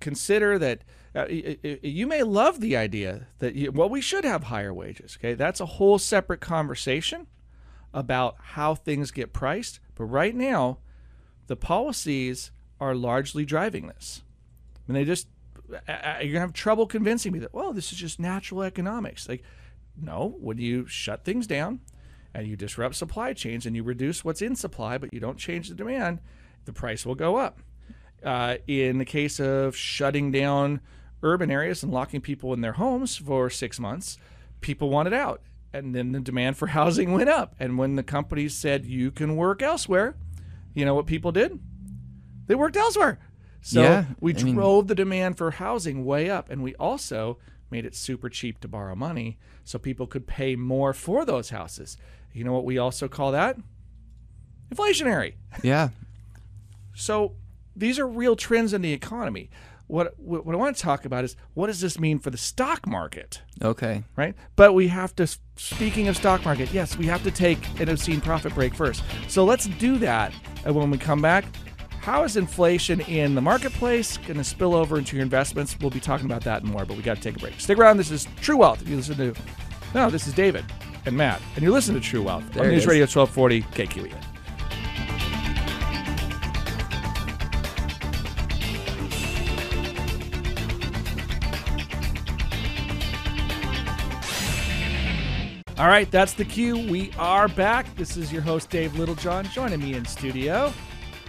consider 0.00 0.58
that, 0.58 0.82
uh, 1.14 1.26
you 1.28 2.06
may 2.06 2.22
love 2.22 2.60
the 2.60 2.76
idea 2.76 3.26
that 3.38 3.54
you, 3.54 3.70
well, 3.70 3.88
we 3.88 4.00
should 4.00 4.24
have 4.24 4.44
higher 4.44 4.72
wages. 4.72 5.16
Okay, 5.20 5.34
that's 5.34 5.60
a 5.60 5.66
whole 5.66 5.98
separate 5.98 6.40
conversation 6.40 7.26
about 7.92 8.36
how 8.40 8.74
things 8.74 9.10
get 9.10 9.32
priced. 9.32 9.80
But 9.94 10.04
right 10.04 10.34
now, 10.34 10.78
the 11.46 11.56
policies 11.56 12.50
are 12.80 12.94
largely 12.94 13.44
driving 13.44 13.88
this, 13.88 14.22
and 14.86 14.96
they 14.96 15.04
just 15.04 15.28
I- 15.86 15.92
I- 15.92 16.20
you're 16.22 16.32
gonna 16.32 16.40
have 16.46 16.52
trouble 16.54 16.86
convincing 16.86 17.32
me 17.32 17.38
that 17.40 17.52
well, 17.52 17.72
this 17.72 17.92
is 17.92 17.98
just 17.98 18.18
natural 18.18 18.62
economics. 18.62 19.28
Like, 19.28 19.42
no, 20.00 20.36
when 20.40 20.58
you 20.58 20.86
shut 20.86 21.24
things 21.24 21.46
down 21.46 21.80
and 22.34 22.46
you 22.46 22.56
disrupt 22.56 22.94
supply 22.94 23.32
chains 23.32 23.66
and 23.66 23.74
you 23.74 23.82
reduce 23.82 24.24
what's 24.24 24.42
in 24.42 24.54
supply, 24.56 24.98
but 24.98 25.12
you 25.12 25.20
don't 25.20 25.38
change 25.38 25.68
the 25.68 25.74
demand, 25.74 26.20
the 26.64 26.72
price 26.72 27.04
will 27.06 27.14
go 27.14 27.36
up. 27.36 27.60
Uh, 28.24 28.56
in 28.66 28.98
the 28.98 29.04
case 29.04 29.38
of 29.40 29.76
shutting 29.76 30.30
down 30.32 30.80
urban 31.22 31.50
areas 31.50 31.82
and 31.82 31.92
locking 31.92 32.20
people 32.20 32.52
in 32.52 32.60
their 32.60 32.72
homes 32.72 33.16
for 33.16 33.48
six 33.50 33.78
months, 33.80 34.18
people 34.60 34.90
wanted 34.90 35.12
out. 35.12 35.40
And 35.72 35.94
then 35.94 36.12
the 36.12 36.20
demand 36.20 36.56
for 36.56 36.66
housing 36.78 37.12
went 37.12 37.28
up. 37.28 37.54
And 37.58 37.78
when 37.78 37.96
the 37.96 38.02
companies 38.02 38.54
said 38.54 38.84
you 38.86 39.10
can 39.10 39.36
work 39.36 39.62
elsewhere, 39.62 40.16
you 40.74 40.84
know 40.84 40.94
what 40.94 41.06
people 41.06 41.32
did? 41.32 41.58
They 42.46 42.54
worked 42.54 42.76
elsewhere. 42.76 43.18
So 43.60 43.82
Yeah, 43.82 44.04
we 44.20 44.34
I 44.34 44.42
mean- 44.42 44.54
drove 44.54 44.88
the 44.88 44.94
demand 44.94 45.36
for 45.38 45.50
housing 45.52 46.04
way 46.04 46.30
up. 46.30 46.50
And 46.50 46.62
we 46.62 46.74
also 46.76 47.38
made 47.70 47.84
it 47.84 47.94
super 47.94 48.28
cheap 48.30 48.60
to 48.60 48.68
borrow 48.68 48.94
money 48.94 49.36
so 49.62 49.78
people 49.78 50.06
could 50.06 50.26
pay 50.26 50.56
more 50.56 50.92
for 50.94 51.24
those 51.26 51.50
houses. 51.50 51.96
You 52.32 52.44
know 52.44 52.52
what 52.52 52.64
we 52.64 52.78
also 52.78 53.08
call 53.08 53.32
that? 53.32 53.56
Inflationary. 54.74 55.34
Yeah. 55.62 55.90
So 56.94 57.34
these 57.74 57.98
are 57.98 58.06
real 58.06 58.36
trends 58.36 58.72
in 58.72 58.82
the 58.82 58.92
economy. 58.92 59.50
What 59.86 60.18
what 60.18 60.46
I 60.54 60.58
want 60.58 60.76
to 60.76 60.82
talk 60.82 61.06
about 61.06 61.24
is 61.24 61.34
what 61.54 61.68
does 61.68 61.80
this 61.80 61.98
mean 61.98 62.18
for 62.18 62.28
the 62.28 62.36
stock 62.36 62.86
market, 62.86 63.40
Okay. 63.62 64.04
right? 64.16 64.34
But 64.54 64.74
we 64.74 64.88
have 64.88 65.16
to. 65.16 65.26
Speaking 65.56 66.08
of 66.08 66.16
stock 66.16 66.44
market, 66.44 66.70
yes, 66.72 66.98
we 66.98 67.06
have 67.06 67.22
to 67.22 67.30
take 67.30 67.58
an 67.80 67.88
obscene 67.88 68.20
profit 68.20 68.54
break 68.54 68.74
first. 68.74 69.02
So 69.28 69.44
let's 69.44 69.66
do 69.66 69.96
that. 69.98 70.34
And 70.66 70.74
when 70.74 70.90
we 70.90 70.98
come 70.98 71.22
back, 71.22 71.46
how 72.00 72.24
is 72.24 72.36
inflation 72.36 73.00
in 73.00 73.34
the 73.34 73.40
marketplace 73.40 74.18
going 74.18 74.36
to 74.36 74.44
spill 74.44 74.74
over 74.74 74.98
into 74.98 75.16
your 75.16 75.22
investments? 75.22 75.74
We'll 75.80 75.90
be 75.90 76.00
talking 76.00 76.26
about 76.26 76.44
that 76.44 76.62
and 76.62 76.70
more. 76.70 76.84
But 76.84 76.98
we 76.98 77.02
got 77.02 77.16
to 77.16 77.22
take 77.22 77.36
a 77.36 77.38
break. 77.38 77.58
Stick 77.58 77.78
around. 77.78 77.96
This 77.96 78.10
is 78.10 78.28
True 78.42 78.58
Wealth. 78.58 78.82
If 78.82 78.88
you 78.90 78.96
listen 78.96 79.16
to, 79.16 79.34
no, 79.94 80.10
this 80.10 80.26
is 80.26 80.34
David 80.34 80.66
and 81.08 81.16
Matt, 81.16 81.40
and 81.56 81.64
you 81.64 81.72
listen 81.72 81.94
to 81.94 82.00
True 82.00 82.22
Wealth 82.22 82.52
There 82.52 82.64
on 82.64 82.70
News 82.70 82.82
is. 82.82 82.86
Radio 82.86 83.02
1240 83.02 83.62
KQEN. 83.62 84.14
All 95.78 95.86
right, 95.86 96.10
that's 96.10 96.32
the 96.32 96.44
cue. 96.44 96.76
We 96.76 97.12
are 97.18 97.48
back. 97.48 97.94
This 97.94 98.16
is 98.16 98.32
your 98.32 98.42
host, 98.42 98.68
Dave 98.68 98.98
Littlejohn, 98.98 99.46
joining 99.46 99.80
me 99.80 99.94
in 99.94 100.04
studio. 100.04 100.72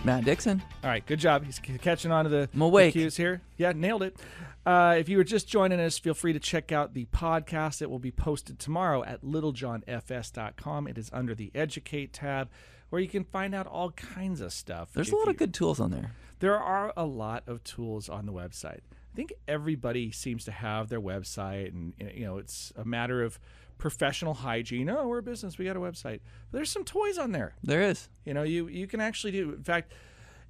Matt 0.06 0.24
Dixon. 0.26 0.64
All 0.84 0.90
right, 0.90 1.06
good 1.06 1.20
job. 1.20 1.46
He's 1.46 1.60
catching 1.60 2.12
on 2.12 2.24
to 2.26 2.30
the, 2.30 2.50
I'm 2.54 2.60
the 2.72 2.92
cues 2.92 3.18
here. 3.18 3.42
Yeah, 3.58 3.74
nailed 3.76 4.02
it. 4.04 4.18
Uh, 4.66 4.96
if 4.98 5.10
you 5.10 5.18
were 5.18 5.24
just 5.24 5.48
joining 5.48 5.80
us, 5.80 6.00
feel 6.00 6.14
free 6.14 6.32
to 6.34 6.40
check 6.40 6.72
out 6.72 6.94
the 6.94 7.06
podcast. 7.06 7.82
It 7.82 7.90
will 7.90 8.00
be 8.00 8.12
posted 8.12 8.60
tomorrow 8.60 9.04
at 9.04 9.24
littlejohnfs.com. 9.24 10.88
It 10.88 10.98
is 10.98 11.10
under 11.12 11.36
the 11.36 11.52
Educate 11.54 12.14
tab, 12.14 12.50
where 12.90 13.02
you 13.02 13.10
can 13.10 13.24
find 13.26 13.54
out 13.54 13.68
all 13.68 13.92
kinds 13.92 14.42
of 14.42 14.54
stuff. 14.54 14.90
There's 14.94 15.12
a 15.12 15.16
lot 15.16 15.26
you- 15.26 15.32
of 15.32 15.38
good 15.38 15.54
tools 15.54 15.80
on 15.80 15.92
there. 15.92 16.12
there 16.40 16.58
are 16.58 16.94
a 16.96 17.06
lot 17.06 17.44
of 17.48 17.64
tools 17.64 18.08
on 18.10 18.26
the 18.26 18.34
website. 18.34 18.80
I 19.12 19.16
think 19.16 19.34
everybody 19.48 20.12
seems 20.12 20.46
to 20.46 20.52
have 20.52 20.88
their 20.88 21.02
website, 21.02 21.70
and 21.70 21.94
you 22.14 22.24
know, 22.26 22.38
it's 22.38 22.72
a 22.78 22.86
matter 22.86 23.22
of 23.24 23.38
professional 23.80 24.36
hygiene. 24.36 24.90
Oh, 24.90 25.08
we're 25.08 25.18
a 25.18 25.24
business, 25.24 25.58
we 25.58 25.66
got 25.66 25.76
a 25.76 25.80
website. 25.80 26.20
There's 26.52 26.72
some 26.72 26.84
toys 26.84 27.18
on 27.18 27.32
there. 27.32 27.56
There 27.64 27.82
is. 27.82 28.10
You 28.26 28.36
know, 28.36 28.44
you 28.44 28.68
you 28.68 28.86
can 28.86 29.02
actually 29.02 29.32
do. 29.32 29.54
In 29.54 29.64
fact, 29.64 29.94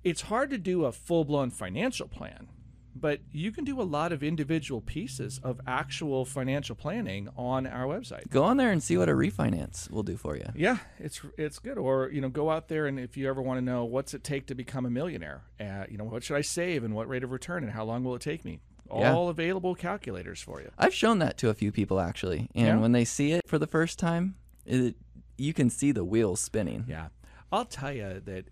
it's 0.03 0.23
hard 0.23 0.49
to 0.49 0.57
do 0.57 0.83
a 0.83 0.91
full 0.91 1.23
blown 1.23 1.49
financial 1.49 2.07
plan 2.07 2.49
but 2.95 3.19
you 3.31 3.51
can 3.51 3.63
do 3.63 3.81
a 3.81 3.83
lot 3.83 4.11
of 4.11 4.23
individual 4.23 4.81
pieces 4.81 5.39
of 5.43 5.59
actual 5.65 6.25
financial 6.25 6.75
planning 6.75 7.29
on 7.37 7.65
our 7.65 7.85
website. 7.85 8.29
Go 8.29 8.43
on 8.43 8.57
there 8.57 8.71
and 8.71 8.81
see 8.81 8.97
what 8.97 9.09
a 9.09 9.13
refinance 9.13 9.89
will 9.89 10.03
do 10.03 10.17
for 10.17 10.35
you. 10.35 10.45
Yeah, 10.55 10.77
it's 10.99 11.21
it's 11.37 11.59
good. 11.59 11.77
Or 11.77 12.09
you 12.11 12.21
know, 12.21 12.29
go 12.29 12.49
out 12.49 12.67
there 12.67 12.87
and 12.87 12.99
if 12.99 13.17
you 13.17 13.29
ever 13.29 13.41
want 13.41 13.57
to 13.57 13.61
know 13.61 13.85
what's 13.85 14.13
it 14.13 14.23
take 14.23 14.47
to 14.47 14.55
become 14.55 14.85
a 14.85 14.89
millionaire, 14.89 15.43
uh, 15.59 15.85
you 15.89 15.97
know, 15.97 16.03
what 16.03 16.23
should 16.23 16.35
I 16.35 16.41
save 16.41 16.83
and 16.83 16.93
what 16.93 17.07
rate 17.07 17.23
of 17.23 17.31
return 17.31 17.63
and 17.63 17.71
how 17.71 17.83
long 17.83 18.03
will 18.03 18.15
it 18.15 18.21
take 18.21 18.43
me? 18.43 18.59
All 18.89 19.25
Yeah. 19.25 19.29
available 19.29 19.75
calculators 19.75 20.41
for 20.41 20.61
you. 20.61 20.71
I've 20.77 20.93
shown 20.93 21.19
that 21.19 21.37
to 21.39 21.49
a 21.49 21.53
few 21.53 21.71
people 21.71 21.99
actually, 21.99 22.49
and 22.55 22.65
Yeah? 22.67 22.77
when 22.79 22.91
they 22.91 23.05
see 23.05 23.31
it 23.33 23.47
for 23.47 23.57
the 23.59 23.67
first 23.67 23.99
time, 23.99 24.35
it, 24.65 24.95
you 25.37 25.53
can 25.53 25.69
see 25.69 25.91
the 25.91 26.03
wheels 26.03 26.39
spinning. 26.41 26.85
Yeah. 26.87 27.07
I'll 27.51 27.65
tell 27.65 27.91
you 27.91 28.21
that 28.25 28.45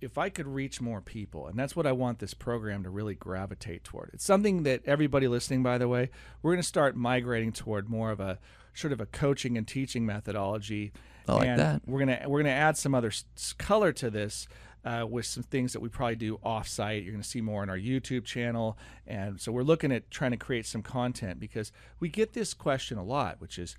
if 0.00 0.16
I 0.16 0.28
could 0.28 0.46
reach 0.46 0.80
more 0.80 1.00
people, 1.00 1.48
and 1.48 1.58
that's 1.58 1.74
what 1.74 1.86
I 1.86 1.92
want 1.92 2.20
this 2.20 2.34
program 2.34 2.84
to 2.84 2.90
really 2.90 3.14
gravitate 3.16 3.82
toward. 3.82 4.10
It's 4.14 4.24
something 4.24 4.62
that 4.62 4.82
everybody 4.86 5.26
listening, 5.26 5.64
by 5.64 5.78
the 5.78 5.88
way, 5.88 6.10
we're 6.42 6.52
going 6.52 6.62
to 6.62 6.68
start 6.68 6.94
migrating 6.94 7.50
toward 7.50 7.88
more 7.88 8.12
of 8.12 8.20
a 8.20 8.38
sort 8.72 8.92
of 8.92 9.00
a 9.00 9.06
coaching 9.06 9.58
and 9.58 9.66
teaching 9.66 10.06
methodology. 10.06 10.92
I 11.28 11.32
like 11.32 11.48
and 11.48 11.58
that. 11.60 11.82
We're 11.86 12.00
gonna 12.00 12.22
we're 12.28 12.40
gonna 12.42 12.50
add 12.50 12.76
some 12.76 12.94
other 12.94 13.10
color 13.58 13.92
to 13.94 14.10
this. 14.10 14.46
Uh, 14.84 15.06
with 15.08 15.24
some 15.24 15.42
things 15.42 15.72
that 15.72 15.80
we 15.80 15.88
probably 15.88 16.14
do 16.16 16.38
off-site, 16.42 17.02
you're 17.02 17.12
going 17.12 17.22
to 17.22 17.26
see 17.28 17.40
more 17.40 17.62
on 17.62 17.70
our 17.70 17.78
YouTube 17.78 18.24
channel, 18.26 18.76
and 19.06 19.40
so 19.40 19.50
we're 19.50 19.62
looking 19.62 19.90
at 19.90 20.10
trying 20.10 20.32
to 20.32 20.36
create 20.36 20.66
some 20.66 20.82
content 20.82 21.40
because 21.40 21.72
we 22.00 22.08
get 22.10 22.34
this 22.34 22.52
question 22.52 22.98
a 22.98 23.02
lot, 23.02 23.40
which 23.40 23.58
is, 23.58 23.76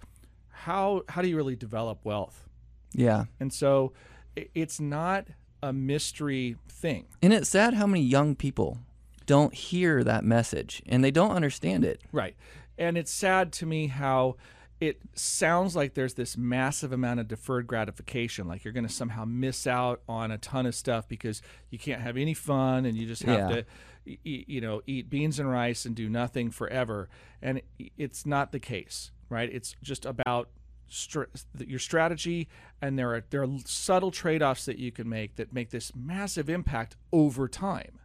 how 0.49 1.03
how 1.09 1.21
do 1.21 1.27
you 1.27 1.35
really 1.35 1.55
develop 1.55 1.99
wealth? 2.03 2.47
Yeah, 2.93 3.25
And 3.39 3.53
so 3.53 3.93
it's 4.35 4.79
not 4.79 5.27
a 5.61 5.71
mystery 5.73 6.55
thing. 6.67 7.05
and 7.21 7.33
it's 7.33 7.49
sad 7.49 7.73
how 7.75 7.85
many 7.85 8.01
young 8.03 8.35
people 8.35 8.79
don't 9.25 9.53
hear 9.53 10.03
that 10.03 10.23
message 10.23 10.81
and 10.87 11.03
they 11.03 11.11
don't 11.11 11.31
understand 11.31 11.83
it. 11.83 12.01
Right. 12.11 12.35
And 12.77 12.97
it's 12.97 13.11
sad 13.11 13.51
to 13.53 13.65
me 13.65 13.87
how 13.87 14.35
it 14.81 14.99
sounds 15.13 15.75
like 15.75 15.93
there's 15.93 16.15
this 16.15 16.35
massive 16.37 16.91
amount 16.91 17.19
of 17.21 17.27
deferred 17.27 17.65
gratification. 17.67 18.47
Like 18.47 18.63
you're 18.63 18.73
going 18.73 18.87
to 18.87 18.93
somehow 18.93 19.23
miss 19.25 19.65
out 19.67 20.01
on 20.07 20.31
a 20.31 20.37
ton 20.37 20.65
of 20.65 20.75
stuff 20.75 21.07
because 21.07 21.41
you 21.69 21.79
can't 21.79 22.01
have 22.01 22.17
any 22.17 22.33
fun 22.33 22.85
and 22.85 22.97
you 22.97 23.07
just 23.07 23.23
have 23.23 23.39
Yeah. 23.49 23.55
to, 23.55 23.65
y- 24.05 24.17
you 24.47 24.59
know, 24.61 24.81
eat 24.85 25.09
beans 25.09 25.39
and 25.39 25.49
rice 25.49 25.85
and 25.85 25.95
do 25.95 26.09
nothing 26.09 26.51
forever. 26.51 27.07
And 27.41 27.61
it's 27.97 28.25
not 28.25 28.51
the 28.51 28.59
case, 28.59 29.11
right? 29.29 29.49
It's 29.51 29.75
just 29.81 30.05
about 30.05 30.49
str- 30.87 31.23
your 31.57 31.79
strategy, 31.79 32.47
and 32.81 32.99
there 32.99 33.15
are 33.15 33.23
there 33.29 33.43
are 33.43 33.47
subtle 33.65 34.11
trade-offs 34.11 34.65
that 34.65 34.77
you 34.77 34.91
can 34.91 35.07
make 35.09 35.35
that 35.37 35.53
make 35.53 35.69
this 35.69 35.91
massive 35.95 36.49
impact 36.49 36.95
over 37.13 37.47
time. 37.47 37.99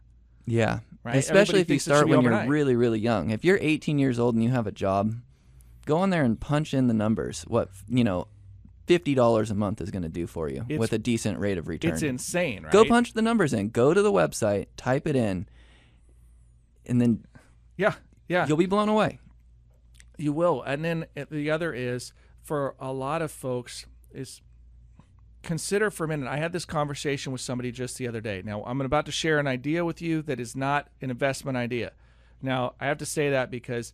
Yeah, 0.47 0.79
Right? 1.03 1.17
especially 1.17 1.59
Everybody 1.59 1.59
if 1.61 1.69
you 1.69 1.73
thinks 1.73 1.87
it 1.87 1.89
should 1.91 1.95
start 1.97 2.09
when 2.09 2.21
you're 2.23 2.47
really, 2.47 2.75
really 2.75 2.99
young. 2.99 3.29
If 3.29 3.43
you're 3.45 3.59
18 3.61 3.99
years 3.99 4.17
old 4.17 4.33
and 4.35 4.43
you 4.43 4.49
have 4.49 4.65
a 4.65 4.71
job, 4.71 5.13
go 5.85 5.97
on 5.97 6.09
there 6.09 6.23
and 6.23 6.39
punch 6.39 6.73
in 6.73 6.87
the 6.87 6.93
numbers. 6.93 7.43
What 7.43 7.69
you 7.87 8.03
know, 8.03 8.27
fifty 8.87 9.13
dollars 9.15 9.51
a 9.51 9.55
month 9.55 9.81
is 9.81 9.91
going 9.91 10.03
to 10.03 10.09
do 10.09 10.27
for 10.27 10.49
you 10.49 10.61
It's- 10.67 10.79
with 10.79 10.93
a 10.93 10.97
decent 10.99 11.39
rate 11.39 11.57
of 11.57 11.67
return. 11.67 11.93
It's 11.93 12.01
insane, 12.03 12.63
right? 12.63 12.71
Go 12.71 12.85
punch 12.85 13.13
the 13.13 13.21
numbers 13.21 13.53
in. 13.53 13.69
Go 13.69 13.93
to 13.93 14.01
the 14.01 14.11
website, 14.11 14.67
type 14.77 15.07
it 15.07 15.15
in, 15.15 15.47
and 16.85 16.99
then 17.01 17.25
Yeah, 17.77 17.95
yeah. 18.27 18.47
you'll 18.47 18.57
be 18.57 18.65
blown 18.65 18.89
away. 18.89 19.19
You 20.17 20.33
will. 20.33 20.61
And 20.63 20.83
then 20.85 21.05
uh, 21.17 21.25
the 21.31 21.49
other 21.49 21.73
is 21.73 22.13
for 22.43 22.75
a 22.79 22.91
lot 22.91 23.21
of 23.21 23.31
folks 23.31 23.85
is 24.13 24.41
consider 25.41 25.89
for 25.89 26.03
a 26.03 26.07
minute. 26.07 26.27
I 26.27 26.37
had 26.37 26.53
this 26.53 26.65
conversation 26.65 27.31
with 27.31 27.41
somebody 27.41 27.71
just 27.71 27.97
the 27.97 28.07
other 28.07 28.21
day. 28.21 28.41
Now, 28.45 28.63
I'm 28.65 28.81
about 28.81 29.05
to 29.07 29.11
share 29.11 29.39
an 29.39 29.47
idea 29.47 29.83
with 29.83 30.01
you 30.01 30.21
that 30.23 30.39
is 30.39 30.55
not 30.55 30.89
an 31.01 31.09
investment 31.09 31.57
idea. 31.57 31.93
Now, 32.41 32.73
I 32.79 32.85
have 32.87 32.97
to 32.99 33.05
say 33.05 33.29
that 33.31 33.49
because 33.49 33.93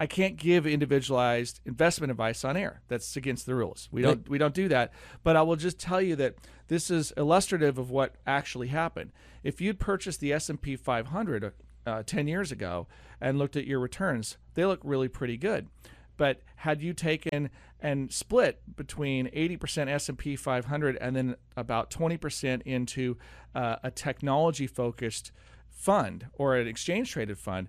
I 0.00 0.06
can't 0.06 0.36
give 0.36 0.66
individualized 0.66 1.60
investment 1.64 2.10
advice 2.10 2.44
on 2.44 2.56
air. 2.56 2.82
That's 2.88 3.16
against 3.16 3.46
the 3.46 3.54
rules. 3.54 3.88
We 3.90 4.02
don't 4.02 4.28
we 4.28 4.38
don't 4.38 4.54
do 4.54 4.68
that. 4.68 4.92
But 5.24 5.36
I 5.36 5.42
will 5.42 5.56
just 5.56 5.78
tell 5.78 6.00
you 6.00 6.14
that 6.16 6.36
this 6.68 6.90
is 6.90 7.12
illustrative 7.16 7.78
of 7.78 7.90
what 7.90 8.14
actually 8.26 8.68
happened. 8.68 9.12
If 9.42 9.60
you'd 9.60 9.80
purchased 9.80 10.20
the 10.20 10.32
S&P 10.32 10.76
500 10.76 11.52
uh, 11.86 12.02
10 12.04 12.28
years 12.28 12.52
ago 12.52 12.86
and 13.20 13.38
looked 13.38 13.56
at 13.56 13.66
your 13.66 13.80
returns, 13.80 14.36
they 14.54 14.64
look 14.64 14.80
really 14.84 15.08
pretty 15.08 15.36
good. 15.36 15.68
But 16.16 16.42
had 16.56 16.82
you 16.82 16.92
taken 16.92 17.50
and 17.80 18.12
split 18.12 18.60
between 18.76 19.28
80% 19.28 19.88
S&P 19.88 20.36
500 20.36 20.98
and 21.00 21.16
then 21.16 21.36
about 21.56 21.90
20% 21.90 22.62
into 22.62 23.16
uh, 23.54 23.76
a 23.84 23.90
technology-focused 23.90 25.30
fund 25.70 26.26
or 26.34 26.56
an 26.56 26.66
exchange-traded 26.66 27.38
fund, 27.38 27.68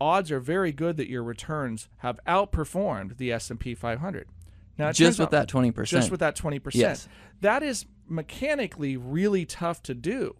odds 0.00 0.30
are 0.30 0.40
very 0.40 0.72
good 0.72 0.96
that 0.96 1.08
your 1.08 1.22
returns 1.22 1.88
have 1.98 2.20
outperformed 2.26 3.16
the 3.16 3.32
S&P 3.32 3.74
500. 3.74 4.28
Now, 4.78 4.92
Just 4.92 5.18
with 5.18 5.26
out- 5.26 5.30
that 5.32 5.48
20%. 5.48 5.86
Just 5.86 6.10
with 6.10 6.20
that 6.20 6.36
20%. 6.36 6.74
Yes. 6.74 7.08
That 7.40 7.62
is 7.62 7.86
mechanically 8.08 8.96
really 8.96 9.44
tough 9.44 9.82
to 9.82 9.94
do 9.94 10.36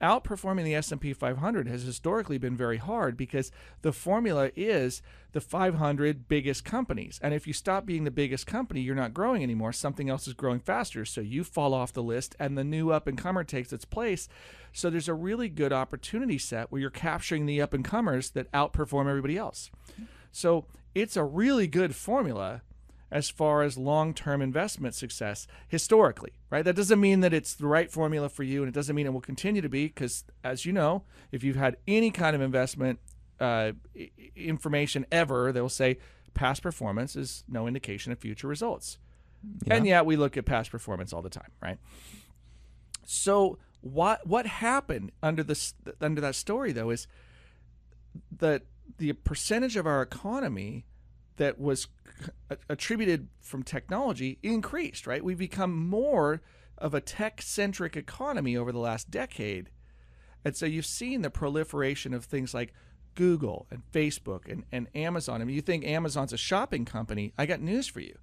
outperforming 0.00 0.64
the 0.64 0.74
S&P 0.74 1.12
500 1.12 1.68
has 1.68 1.82
historically 1.82 2.38
been 2.38 2.56
very 2.56 2.78
hard 2.78 3.16
because 3.16 3.52
the 3.82 3.92
formula 3.92 4.50
is 4.56 5.02
the 5.32 5.40
500 5.40 6.28
biggest 6.28 6.64
companies. 6.64 7.20
And 7.22 7.34
if 7.34 7.46
you 7.46 7.52
stop 7.52 7.86
being 7.86 8.04
the 8.04 8.10
biggest 8.10 8.46
company, 8.46 8.80
you're 8.80 8.94
not 8.94 9.14
growing 9.14 9.42
anymore. 9.42 9.72
Something 9.72 10.08
else 10.10 10.26
is 10.26 10.34
growing 10.34 10.60
faster, 10.60 11.04
so 11.04 11.20
you 11.20 11.44
fall 11.44 11.74
off 11.74 11.92
the 11.92 12.02
list 12.02 12.34
and 12.38 12.56
the 12.56 12.64
new 12.64 12.90
up 12.90 13.06
and 13.06 13.16
comer 13.18 13.44
takes 13.44 13.72
its 13.72 13.84
place. 13.84 14.28
So 14.76 14.90
there's 14.90 15.08
a 15.08 15.14
really 15.14 15.48
good 15.48 15.72
opportunity 15.72 16.36
set 16.36 16.70
where 16.70 16.78
you're 16.78 16.90
capturing 16.90 17.46
the 17.46 17.62
up 17.62 17.72
and 17.72 17.82
comers 17.82 18.28
that 18.32 18.52
outperform 18.52 19.08
everybody 19.08 19.38
else. 19.38 19.70
So 20.32 20.66
it's 20.94 21.16
a 21.16 21.24
really 21.24 21.66
good 21.66 21.94
formula 21.94 22.60
as 23.10 23.30
far 23.30 23.62
as 23.62 23.78
long-term 23.78 24.42
investment 24.42 24.94
success 24.94 25.46
historically, 25.66 26.32
right? 26.50 26.62
That 26.62 26.76
doesn't 26.76 27.00
mean 27.00 27.20
that 27.20 27.32
it's 27.32 27.54
the 27.54 27.66
right 27.66 27.90
formula 27.90 28.28
for 28.28 28.42
you, 28.42 28.62
and 28.62 28.68
it 28.68 28.74
doesn't 28.74 28.94
mean 28.94 29.06
it 29.06 29.14
will 29.14 29.22
continue 29.22 29.62
to 29.62 29.68
be 29.70 29.86
because, 29.86 30.24
as 30.44 30.66
you 30.66 30.74
know, 30.74 31.04
if 31.32 31.42
you've 31.42 31.56
had 31.56 31.78
any 31.88 32.10
kind 32.10 32.36
of 32.36 32.42
investment 32.42 32.98
uh, 33.40 33.72
information 34.34 35.06
ever, 35.10 35.52
they'll 35.52 35.70
say 35.70 35.96
past 36.34 36.62
performance 36.62 37.16
is 37.16 37.44
no 37.48 37.66
indication 37.66 38.12
of 38.12 38.18
future 38.18 38.46
results. 38.46 38.98
And 39.70 39.86
yet 39.86 40.04
we 40.04 40.16
look 40.16 40.36
at 40.36 40.44
past 40.44 40.70
performance 40.70 41.14
all 41.14 41.22
the 41.22 41.30
time, 41.30 41.52
right? 41.62 41.78
So 43.06 43.58
what 43.92 44.26
what 44.26 44.46
happened 44.46 45.12
under 45.22 45.42
this 45.42 45.74
under 46.00 46.20
that 46.20 46.34
story 46.34 46.72
though 46.72 46.90
is 46.90 47.06
that 48.30 48.62
the 48.98 49.12
percentage 49.12 49.76
of 49.76 49.86
our 49.86 50.02
economy 50.02 50.86
that 51.36 51.58
was 51.58 51.88
attributed 52.68 53.28
from 53.40 53.62
technology 53.62 54.38
increased, 54.42 55.06
right? 55.06 55.22
We've 55.22 55.36
become 55.36 55.76
more 55.76 56.40
of 56.78 56.94
a 56.94 57.00
tech 57.00 57.42
centric 57.42 57.96
economy 57.96 58.56
over 58.56 58.72
the 58.72 58.78
last 58.78 59.10
decade. 59.10 59.70
And 60.44 60.56
so 60.56 60.66
you've 60.66 60.86
seen 60.86 61.22
the 61.22 61.30
proliferation 61.30 62.14
of 62.14 62.24
things 62.24 62.54
like 62.54 62.72
Google 63.14 63.66
and 63.70 63.82
Facebook 63.92 64.50
and, 64.50 64.64
and 64.70 64.88
Amazon. 64.94 65.40
I 65.40 65.44
mean, 65.44 65.56
you 65.56 65.62
think 65.62 65.84
Amazon's 65.84 66.32
a 66.32 66.38
shopping 66.38 66.84
company. 66.84 67.32
I 67.36 67.46
got 67.46 67.60
news 67.60 67.86
for 67.86 68.00
you. 68.00 68.16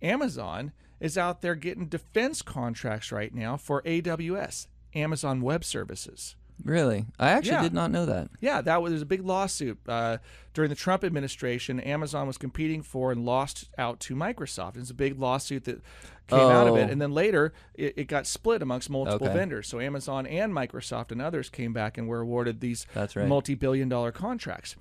Amazon 0.00 0.72
is 1.00 1.16
out 1.16 1.42
there 1.42 1.54
getting 1.54 1.86
defense 1.86 2.42
contracts 2.42 3.10
right 3.10 3.34
now 3.34 3.56
for 3.56 3.82
AWS, 3.82 4.66
Amazon 4.94 5.40
Web 5.40 5.64
Services. 5.64 6.36
Really? 6.64 7.06
I 7.18 7.30
actually 7.30 7.52
Yeah. 7.52 7.62
did 7.62 7.72
not 7.74 7.90
know 7.90 8.06
that. 8.06 8.28
Yeah, 8.40 8.60
that 8.60 8.82
was 8.82 8.92
was 8.92 9.02
a 9.02 9.06
big 9.06 9.24
lawsuit 9.24 9.78
uh, 9.88 10.18
during 10.54 10.68
the 10.68 10.76
Trump 10.76 11.02
administration. 11.02 11.80
Amazon 11.80 12.26
was 12.28 12.38
competing 12.38 12.82
for 12.82 13.10
and 13.10 13.24
lost 13.24 13.68
out 13.78 13.98
to 14.00 14.14
Microsoft. 14.14 14.76
It's 14.76 14.90
a 14.90 14.94
big 14.94 15.18
lawsuit 15.18 15.64
that 15.64 15.80
came 16.28 16.38
out 16.38 16.68
of 16.68 16.76
it, 16.76 16.86
Oh. 16.88 16.92
and 16.92 17.00
then 17.02 17.10
later 17.12 17.52
it, 17.74 17.94
it 17.96 18.04
got 18.04 18.26
split 18.28 18.62
amongst 18.62 18.90
multiple 18.90 19.26
Okay. 19.26 19.36
vendors. 19.36 19.66
So 19.66 19.80
Amazon 19.80 20.24
and 20.26 20.52
Microsoft 20.52 21.10
and 21.10 21.20
others 21.20 21.48
came 21.48 21.72
back 21.72 21.98
and 21.98 22.06
were 22.06 22.20
awarded 22.20 22.60
these 22.60 22.86
right. 22.94 23.16
multi-billion-dollar 23.26 24.12
contracts. 24.12 24.76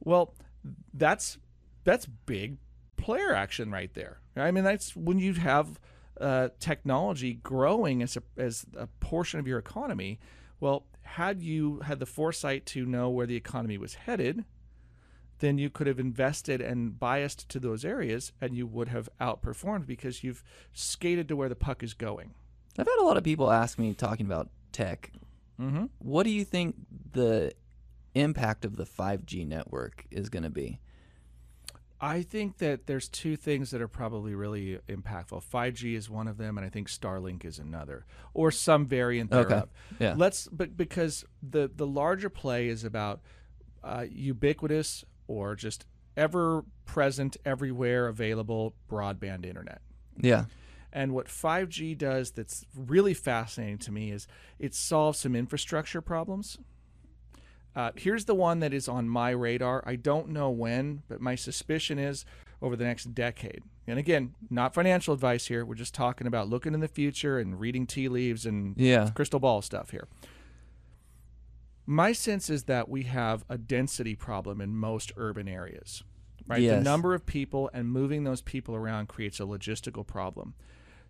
Well, 0.00 0.34
that's 0.92 1.38
that's 1.84 2.04
big 2.06 2.58
player 2.96 3.32
action 3.34 3.70
right 3.70 3.94
there. 3.94 4.18
I 4.36 4.50
mean, 4.50 4.64
that's 4.64 4.94
when 4.94 5.18
you 5.18 5.32
have 5.34 5.80
uh, 6.20 6.48
technology 6.58 7.34
growing 7.34 8.02
as 8.02 8.16
a, 8.16 8.22
as 8.36 8.66
a 8.76 8.86
portion 9.00 9.40
of 9.40 9.46
your 9.46 9.58
economy. 9.58 10.18
Well, 10.60 10.84
had 11.02 11.42
you 11.42 11.80
had 11.80 11.98
the 11.98 12.06
foresight 12.06 12.66
to 12.66 12.86
know 12.86 13.10
where 13.10 13.26
the 13.26 13.36
economy 13.36 13.78
was 13.78 13.94
headed, 13.94 14.44
then 15.40 15.58
you 15.58 15.68
could 15.68 15.86
have 15.86 15.98
invested 15.98 16.60
and 16.60 16.98
biased 16.98 17.48
to 17.48 17.58
those 17.58 17.84
areas, 17.84 18.32
and 18.40 18.56
you 18.56 18.66
would 18.66 18.88
have 18.88 19.08
outperformed 19.20 19.86
because 19.86 20.22
you've 20.22 20.44
skated 20.72 21.28
to 21.28 21.36
where 21.36 21.48
the 21.48 21.56
puck 21.56 21.82
is 21.82 21.94
going. 21.94 22.32
I've 22.78 22.86
had 22.86 23.00
a 23.00 23.04
lot 23.04 23.16
of 23.16 23.24
people 23.24 23.50
ask 23.50 23.78
me 23.78 23.92
talking 23.92 24.24
about 24.24 24.48
tech. 24.70 25.10
Mm-hmm. 25.60 25.86
What 25.98 26.22
do 26.22 26.30
you 26.30 26.44
think 26.44 26.76
the 27.12 27.52
impact 28.14 28.64
of 28.64 28.76
the 28.76 28.84
5G 28.84 29.46
network 29.46 30.06
is 30.10 30.28
going 30.28 30.44
to 30.44 30.50
be? 30.50 30.80
I 32.04 32.22
think 32.22 32.58
that 32.58 32.88
there's 32.88 33.08
two 33.08 33.36
things 33.36 33.70
that 33.70 33.80
are 33.80 33.86
probably 33.86 34.34
really 34.34 34.80
impactful. 34.88 35.44
5G 35.44 35.94
is 35.94 36.10
one 36.10 36.26
of 36.26 36.36
them, 36.36 36.58
and 36.58 36.66
I 36.66 36.68
think 36.68 36.88
Starlink 36.88 37.44
is 37.44 37.60
another, 37.60 38.06
or 38.34 38.50
some 38.50 38.86
variant 38.86 39.30
thereof. 39.30 39.52
Okay. 39.52 39.64
Yeah. 40.00 40.14
Let's, 40.16 40.48
but 40.48 40.76
because 40.76 41.24
the 41.48 41.70
the 41.72 41.86
larger 41.86 42.28
play 42.28 42.66
is 42.66 42.82
about 42.82 43.20
uh, 43.84 44.04
ubiquitous 44.10 45.04
or 45.28 45.54
just 45.54 45.86
ever 46.16 46.64
present, 46.86 47.36
everywhere 47.44 48.08
available 48.08 48.74
broadband 48.90 49.46
internet. 49.46 49.80
Yeah. 50.20 50.46
And 50.92 51.14
what 51.14 51.26
5G 51.26 51.96
does 51.96 52.32
that's 52.32 52.66
really 52.76 53.14
fascinating 53.14 53.78
to 53.78 53.92
me 53.92 54.10
is 54.10 54.26
it 54.58 54.74
solves 54.74 55.20
some 55.20 55.36
infrastructure 55.36 56.00
problems. 56.00 56.58
Uh, 57.74 57.90
here's 57.96 58.26
the 58.26 58.34
one 58.34 58.60
that 58.60 58.74
is 58.74 58.88
on 58.88 59.08
my 59.08 59.30
radar. 59.30 59.82
I 59.86 59.96
don't 59.96 60.28
know 60.28 60.50
when, 60.50 61.02
but 61.08 61.20
my 61.20 61.34
suspicion 61.34 61.98
is 61.98 62.24
over 62.60 62.76
the 62.76 62.84
next 62.84 63.14
decade. 63.14 63.62
And 63.86 63.98
again, 63.98 64.34
not 64.50 64.74
financial 64.74 65.14
advice 65.14 65.46
here. 65.46 65.64
We're 65.64 65.74
just 65.74 65.94
talking 65.94 66.26
about 66.26 66.48
looking 66.48 66.74
in 66.74 66.80
the 66.80 66.88
future 66.88 67.38
and 67.38 67.58
reading 67.58 67.86
tea 67.86 68.08
leaves 68.08 68.46
and 68.46 68.76
Yeah. 68.76 69.10
crystal 69.10 69.40
ball 69.40 69.62
stuff 69.62 69.90
here. 69.90 70.06
My 71.86 72.12
sense 72.12 72.48
is 72.48 72.64
that 72.64 72.88
we 72.88 73.02
have 73.04 73.44
a 73.48 73.58
density 73.58 74.14
problem 74.14 74.60
in 74.60 74.76
most 74.76 75.12
urban 75.16 75.48
areas. 75.48 76.04
Right? 76.46 76.66
The 76.68 76.80
number 76.80 77.14
of 77.14 77.24
people 77.24 77.70
and 77.72 77.90
moving 77.90 78.24
those 78.24 78.42
people 78.42 78.74
around 78.74 79.08
creates 79.08 79.38
a 79.40 79.44
logistical 79.44 80.06
problem. 80.06 80.54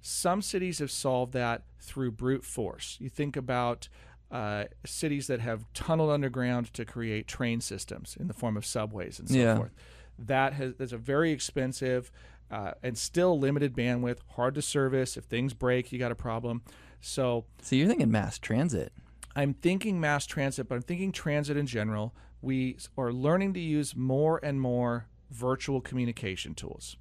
Some 0.01 0.43
cities 0.43 0.79
have 0.79 0.91
solved 0.91 1.33
that 1.33 1.63
through 1.79 2.13
brute 2.13 2.45
force. 2.45 2.97
You 3.01 3.09
think 3.09 3.37
about 3.37 3.89
uh, 4.33 4.65
cities 4.85 5.27
that 5.29 5.39
have 5.41 5.65
tunneled 5.75 6.11
underground 6.11 6.73
to 6.75 6.85
create 6.85 7.29
train 7.29 7.61
systems 7.61 8.17
in 8.19 8.27
the 8.27 8.35
form 8.35 8.57
of 8.57 8.65
subways 8.67 9.19
and 9.21 9.29
so 9.29 9.37
Yeah. 9.37 9.57
forth. 9.59 9.73
That 10.19 10.55
has 10.55 10.75
that's 10.75 10.93
a 10.93 10.99
very 10.99 11.31
expensive 11.33 12.11
uh, 12.51 12.73
and 12.83 12.97
still 12.99 13.39
limited 13.39 13.75
bandwidth, 13.75 14.19
hard 14.37 14.55
to 14.57 14.63
service. 14.63 15.17
If 15.17 15.25
things 15.25 15.55
break, 15.55 15.93
you 15.93 15.99
got 15.99 16.13
a 16.13 16.17
problem. 16.17 16.63
So 17.01 17.45
So 17.63 17.77
you're 17.77 17.89
thinking 17.89 18.11
mass 18.11 18.39
transit. 18.39 18.93
I'm 19.37 19.55
thinking 19.55 19.99
mass 20.01 20.27
transit, 20.27 20.69
but 20.69 20.75
I'm 20.75 20.83
thinking 20.83 21.13
transit 21.13 21.57
in 21.57 21.67
general. 21.67 22.15
We 22.43 22.77
are 22.99 23.13
learning 23.13 23.55
to 23.55 23.61
use 23.61 23.95
more 23.97 24.39
and 24.43 24.61
more 24.61 25.07
virtual 25.31 25.81
communication 25.81 26.55
tools. 26.55 26.97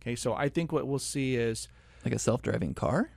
Okay, 0.00 0.14
so 0.16 0.34
I 0.34 0.48
think 0.48 0.70
what 0.72 0.86
we'll 0.86 0.98
see 1.00 1.36
is 1.36 1.68
Like 2.04 2.14
a 2.14 2.18
self-driving 2.18 2.74
car? 2.74 3.10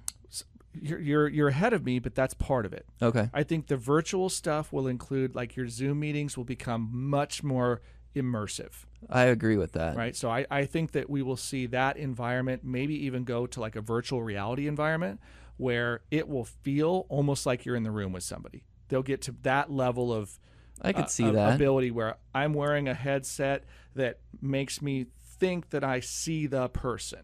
You're 0.81 0.99
you're, 0.99 1.27
you're 1.27 1.47
ahead 1.49 1.73
of 1.73 1.85
me, 1.85 1.99
but 1.99 2.15
that's 2.15 2.33
part 2.33 2.65
of 2.65 2.73
it. 2.73 2.85
Okay. 3.01 3.29
I 3.33 3.43
think 3.43 3.67
the 3.67 3.77
virtual 3.77 4.29
stuff 4.29 4.71
will 4.71 4.87
include 4.87 5.35
like 5.35 5.55
your 5.55 5.67
Zoom 5.67 5.99
meetings 5.99 6.37
will 6.37 6.43
become 6.45 6.89
much 6.91 7.43
more 7.43 7.81
immersive, 8.15 8.85
I 9.09 9.23
agree 9.23 9.57
with 9.57 9.73
that. 9.73 9.97
right? 9.97 10.15
So 10.15 10.29
I, 10.29 10.45
I 10.49 10.65
think 10.65 10.93
that 10.93 11.09
we 11.09 11.21
will 11.21 11.35
see 11.37 11.65
that 11.67 11.97
environment 11.97 12.63
maybe 12.63 13.05
even 13.05 13.25
go 13.25 13.45
to 13.47 13.59
like 13.59 13.75
a 13.75 13.81
virtual 13.81 14.23
reality 14.23 14.67
environment 14.67 15.19
where 15.57 16.01
it 16.11 16.27
will 16.27 16.45
feel 16.45 17.05
almost 17.09 17.45
like 17.45 17.65
you're 17.65 17.75
in 17.75 17.83
the 17.83 17.91
room 17.91 18.13
with 18.13 18.23
somebody. 18.23 18.63
They'll 18.87 19.03
get 19.03 19.21
to 19.23 19.35
that 19.43 19.71
level 19.71 20.13
of 20.13 20.39
I 20.81 20.93
could 20.93 21.05
uh, 21.05 21.07
see 21.07 21.29
that. 21.29 21.55
ability 21.55 21.91
where 21.91 22.17
I'm 22.33 22.53
wearing 22.53 22.87
a 22.87 22.93
headset 22.93 23.63
that 23.95 24.19
makes 24.41 24.81
me 24.81 25.07
think 25.39 25.69
that 25.69 25.83
I 25.83 25.99
see 25.99 26.47
the 26.47 26.69
person. 26.69 27.21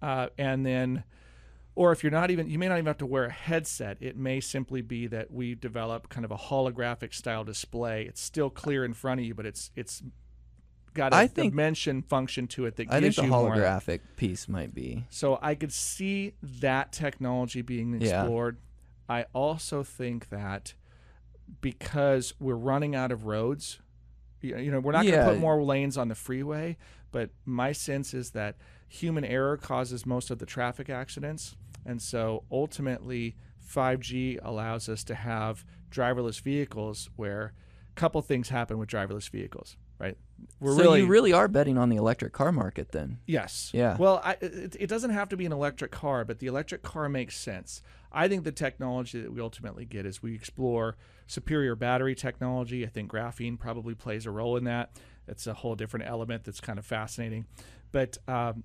Uh, 0.00 0.28
and 0.38 0.64
then, 0.64 1.04
or 1.78 1.92
if 1.92 2.02
you're 2.02 2.10
not 2.10 2.28
even, 2.32 2.50
you 2.50 2.58
may 2.58 2.66
not 2.66 2.74
even 2.74 2.86
have 2.86 2.98
to 2.98 3.06
wear 3.06 3.26
a 3.26 3.30
headset. 3.30 3.98
It 4.00 4.16
may 4.16 4.40
simply 4.40 4.82
be 4.82 5.06
that 5.06 5.30
we 5.30 5.54
develop 5.54 6.08
kind 6.08 6.24
of 6.24 6.32
a 6.32 6.36
holographic 6.36 7.14
style 7.14 7.44
display. 7.44 8.02
It's 8.02 8.20
still 8.20 8.50
clear 8.50 8.84
in 8.84 8.94
front 8.94 9.20
of 9.20 9.26
you, 9.26 9.32
but 9.32 9.46
it's 9.46 9.70
it's 9.76 10.02
got 10.92 11.12
a 11.12 11.16
I 11.16 11.28
think- 11.28 11.52
dimension 11.52 12.02
function 12.02 12.48
to 12.48 12.66
it 12.66 12.74
that 12.76 12.88
I 12.88 12.94
think 12.94 13.02
gives 13.04 13.16
the 13.16 13.22
you 13.22 13.28
more. 13.28 13.54
holographic 13.54 14.00
piece 14.16 14.48
might 14.48 14.74
be. 14.74 15.04
So 15.10 15.38
I 15.40 15.54
could 15.54 15.72
see 15.72 16.34
that 16.42 16.90
technology 16.90 17.62
being 17.62 18.00
Yeah. 18.00 18.22
explored. 18.22 18.56
I 19.08 19.26
also 19.32 19.84
think 19.84 20.30
that 20.30 20.74
because 21.60 22.34
we're 22.40 22.54
running 22.56 22.96
out 22.96 23.12
of 23.12 23.24
roads, 23.26 23.78
you 24.40 24.56
you 24.58 24.72
know, 24.72 24.80
we're 24.80 24.90
not 24.92 25.06
going 25.06 25.18
to 25.18 25.24
put 25.30 25.38
more 25.38 25.62
lanes 25.62 25.96
on 25.96 26.08
the 26.08 26.14
freeway, 26.16 26.76
but 27.12 27.30
my 27.44 27.70
sense 27.70 28.14
is 28.14 28.30
that 28.32 28.56
human 28.88 29.24
error 29.24 29.56
causes 29.56 30.04
most 30.04 30.30
of 30.30 30.38
the 30.40 30.46
traffic 30.46 30.90
accidents. 30.90 31.54
And 31.84 32.00
so 32.00 32.44
ultimately, 32.50 33.36
5G 33.66 34.38
allows 34.42 34.88
us 34.88 35.04
to 35.04 35.14
have 35.14 35.64
driverless 35.90 36.40
vehicles 36.40 37.10
where 37.16 37.52
a 37.90 37.94
couple 37.94 38.20
things 38.22 38.48
happen 38.48 38.78
with 38.78 38.88
driverless 38.88 39.30
vehicles, 39.30 39.76
right? 39.98 40.16
We're 40.60 40.76
so 40.76 40.94
you 40.94 41.06
really 41.06 41.32
are 41.32 41.48
betting 41.48 41.78
on 41.78 41.88
the 41.88 41.96
electric 41.96 42.32
car 42.32 42.52
market 42.52 42.92
then? 42.92 43.18
Yes. 43.26 43.70
Yeah. 43.74 43.96
Well, 43.96 44.20
I, 44.24 44.36
it, 44.40 44.76
it 44.78 44.86
doesn't 44.86 45.10
have 45.10 45.28
to 45.30 45.36
be 45.36 45.46
an 45.46 45.52
electric 45.52 45.90
car, 45.90 46.24
but 46.24 46.38
the 46.38 46.46
electric 46.46 46.82
car 46.82 47.08
makes 47.08 47.36
sense. 47.36 47.82
I 48.12 48.28
think 48.28 48.44
the 48.44 48.52
technology 48.52 49.20
that 49.20 49.32
we 49.32 49.40
ultimately 49.40 49.84
get 49.84 50.06
is 50.06 50.22
we 50.22 50.34
explore 50.34 50.96
superior 51.26 51.74
battery 51.74 52.14
technology. 52.14 52.84
I 52.84 52.88
think 52.88 53.10
graphene 53.10 53.58
probably 53.58 53.94
plays 53.94 54.26
a 54.26 54.30
role 54.30 54.56
in 54.56 54.64
that. 54.64 54.96
It's 55.26 55.46
a 55.46 55.54
whole 55.54 55.74
different 55.74 56.06
element 56.08 56.44
that's 56.44 56.60
kind 56.60 56.78
of 56.78 56.86
fascinating. 56.86 57.46
But 57.92 58.16
um, 58.26 58.64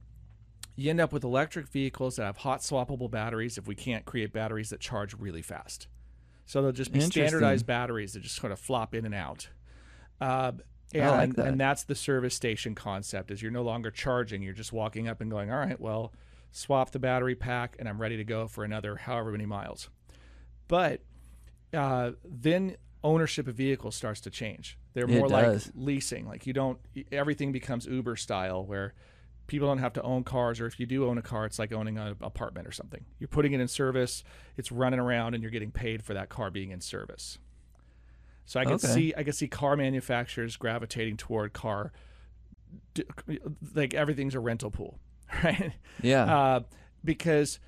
you 0.76 0.90
end 0.90 1.00
up 1.00 1.14
with 1.14 1.24
electric 1.24 1.68
vehicles 1.68 2.16
that 2.16 2.26
have 2.26 2.38
hot 2.38 2.62
swappable 2.62 3.10
batteries 3.10 3.58
if 3.58 3.68
we 3.68 3.76
can't 3.76 4.06
create 4.06 4.34
batteries 4.34 4.70
that 4.70 4.80
charge 4.80 5.14
really 5.18 5.42
fast. 5.42 5.88
So 6.46 6.62
they'll 6.62 6.72
just 6.72 6.92
be 6.92 7.00
standardized 7.00 7.66
batteries 7.66 8.14
that 8.14 8.22
just 8.22 8.36
sort 8.36 8.52
of 8.52 8.60
flop 8.60 8.94
in 8.94 9.06
and 9.06 9.16
out. 9.16 9.50
Uh, 10.20 10.54
and, 10.94 11.04
I 11.04 11.18
like 11.18 11.36
that. 11.36 11.48
and 11.48 11.60
that's 11.60 11.84
the 11.84 11.96
service 11.96 12.36
station 12.36 12.76
concept 12.76 13.32
is 13.32 13.42
you're 13.42 13.52
no 13.52 13.64
longer 13.64 13.92
charging 13.92 14.42
you're 14.42 14.54
just 14.54 14.72
walking 14.72 15.08
up 15.08 15.22
and 15.22 15.32
going 15.32 15.52
all 15.52 15.58
right 15.58 15.80
well 15.80 16.14
swap 16.52 16.92
the 16.92 17.00
battery 17.00 17.36
pack 17.36 17.76
and 17.80 17.90
i'm 17.90 18.00
ready 18.00 18.18
to 18.18 18.24
go 18.24 18.48
for 18.48 18.64
another 18.64 18.96
however 18.96 19.32
many 19.32 19.46
miles 19.46 19.90
but 20.68 21.02
uh, 21.74 22.12
then 22.24 22.76
ownership 23.04 23.48
of 23.48 23.56
vehicles 23.56 23.96
starts 23.96 24.22
to 24.22 24.30
change 24.30 24.78
they're 24.94 25.08
more 25.08 25.28
like 25.28 25.62
leasing 25.74 26.28
like 26.28 26.46
you 26.46 26.54
don't 26.54 26.80
everything 27.12 27.52
becomes 27.52 27.86
uber 27.86 28.16
style 28.16 28.64
where 28.64 28.94
people 29.48 29.68
don't 29.68 29.80
have 29.80 29.94
to 29.94 30.02
own 30.02 30.24
cars 30.24 30.60
or 30.62 30.66
if 30.66 30.80
you 30.80 30.86
do 30.86 31.06
own 31.08 31.18
a 31.18 31.22
car 31.22 31.46
it's 31.46 31.60
like 31.60 31.72
owning 31.74 31.98
an 31.98 32.16
apartment 32.22 32.68
or 32.68 32.72
something 32.72 33.04
you're 33.20 33.28
putting 33.28 33.54
it 33.54 33.60
in 33.60 33.68
service 33.68 34.24
it's 34.58 34.72
running 34.72 35.00
around 35.00 35.34
and 35.34 35.44
you're 35.44 35.52
getting 35.52 35.72
paid 35.72 36.04
for 36.04 36.14
that 36.14 36.30
car 36.30 36.50
being 36.50 36.72
in 36.72 36.80
service 36.82 37.38
so 38.46 38.60
I 38.60 38.64
can 38.66 38.74
Okay. 38.74 38.88
see 38.88 39.14
I 39.16 39.24
can 39.24 39.32
see 39.34 39.48
car 39.48 39.76
manufacturers 39.78 40.58
gravitating 40.58 41.16
toward 41.16 41.54
car, 41.54 41.94
like 43.74 43.94
everything's 43.94 44.36
a 44.36 44.40
rental 44.40 44.72
pool, 44.72 45.00
right? 45.44 45.74
Yeah. 46.02 46.24
Uh, 46.36 46.60
because 47.04 47.60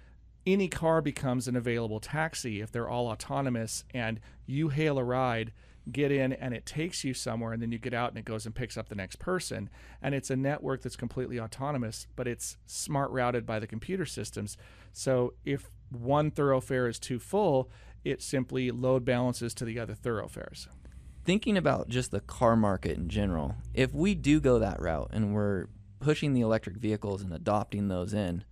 any 0.46 0.68
car 0.68 1.02
becomes 1.02 1.48
an 1.48 1.56
available 1.56 2.00
taxi 2.00 2.62
if 2.62 2.72
they're 2.72 2.90
all 2.90 3.08
autonomous 3.08 3.84
and 3.94 4.20
you 4.46 4.70
hail 4.70 4.98
a 5.00 5.04
ride, 5.04 5.52
get 5.92 6.12
in, 6.12 6.34
and 6.34 6.54
it 6.54 6.66
takes 6.66 7.04
you 7.04 7.14
somewhere, 7.14 7.54
and 7.54 7.62
then 7.62 7.72
you 7.72 7.78
get 7.78 7.94
out 7.94 8.10
and 8.10 8.18
it 8.18 8.26
goes 8.26 8.46
and 8.46 8.56
picks 8.56 8.78
up 8.78 8.90
the 8.90 8.96
next 8.96 9.20
person. 9.20 9.70
And 10.02 10.16
it's 10.16 10.30
a 10.30 10.36
network 10.36 10.82
that's 10.82 10.96
completely 10.96 11.40
autonomous, 11.40 12.08
but 12.16 12.28
it's 12.28 12.58
smart 12.66 13.12
routed 13.12 13.46
by 13.46 13.60
the 13.60 13.68
computer 13.68 14.06
systems. 14.06 14.58
So 14.92 15.34
if 15.44 15.70
one 15.90 16.32
thoroughfare 16.32 16.88
is 16.88 17.00
too 17.00 17.20
full, 17.20 17.70
it 18.04 18.22
simply 18.22 18.72
load 18.72 19.06
balances 19.06 19.54
to 19.56 19.66
the 19.66 19.80
other 19.80 19.94
thoroughfares. 19.96 20.68
thinking 21.26 21.58
about 21.58 21.90
just 21.90 22.12
the 22.12 22.22
car 22.22 22.56
market 22.56 22.98
in 22.98 23.10
general, 23.10 23.56
if 23.74 23.94
we 23.94 24.16
do 24.16 24.40
go 24.40 24.60
that 24.60 24.80
route 24.80 25.10
and 25.12 25.34
we're 25.34 25.68
pushing 26.00 26.34
the 26.34 26.42
electric 26.42 26.78
vehicles 26.78 27.22
and 27.22 27.34
adopting 27.34 27.88
those 27.88 28.14
in, 28.14 28.46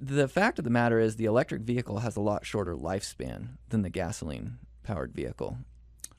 the 0.00 0.26
fact 0.26 0.58
of 0.58 0.64
the 0.64 0.70
matter 0.70 0.98
is 0.98 1.16
the 1.16 1.26
electric 1.26 1.60
vehicle 1.60 1.98
has 1.98 2.16
a 2.16 2.20
lot 2.22 2.46
shorter 2.46 2.74
lifespan 2.74 3.50
than 3.68 3.82
the 3.82 3.90
gasoline 3.90 4.58
powered 4.82 5.12
vehicle. 5.12 5.58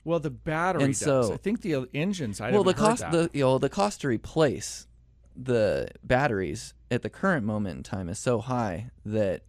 Well, 0.04 0.18
the 0.20 0.30
battery 0.30 0.84
And 0.84 0.92
does. 0.92 0.98
so- 1.00 1.32
I 1.32 1.36
think 1.36 1.60
the 1.62 1.86
engines. 1.94 2.40
I 2.40 2.50
well, 2.50 2.64
the 2.64 2.74
cost 2.74 3.02
the 3.10 3.30
you 3.32 3.40
know 3.42 3.58
the 3.58 3.68
cost 3.68 4.00
to 4.02 4.08
replace 4.08 4.86
the 5.36 5.88
batteries 6.04 6.74
at 6.90 7.02
the 7.02 7.08
current 7.10 7.46
moment 7.46 7.76
in 7.78 7.82
time 7.82 8.08
is 8.08 8.18
so 8.18 8.40
high 8.40 8.90
that 9.06 9.42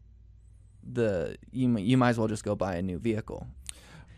the 0.84 1.38
you 1.52 1.78
you 1.78 1.98
might 1.98 2.10
as 2.10 2.18
well 2.20 2.28
just 2.28 2.44
go 2.44 2.56
buy 2.56 2.76
a 2.76 2.82
new 2.82 3.00
vehicle. 3.00 3.48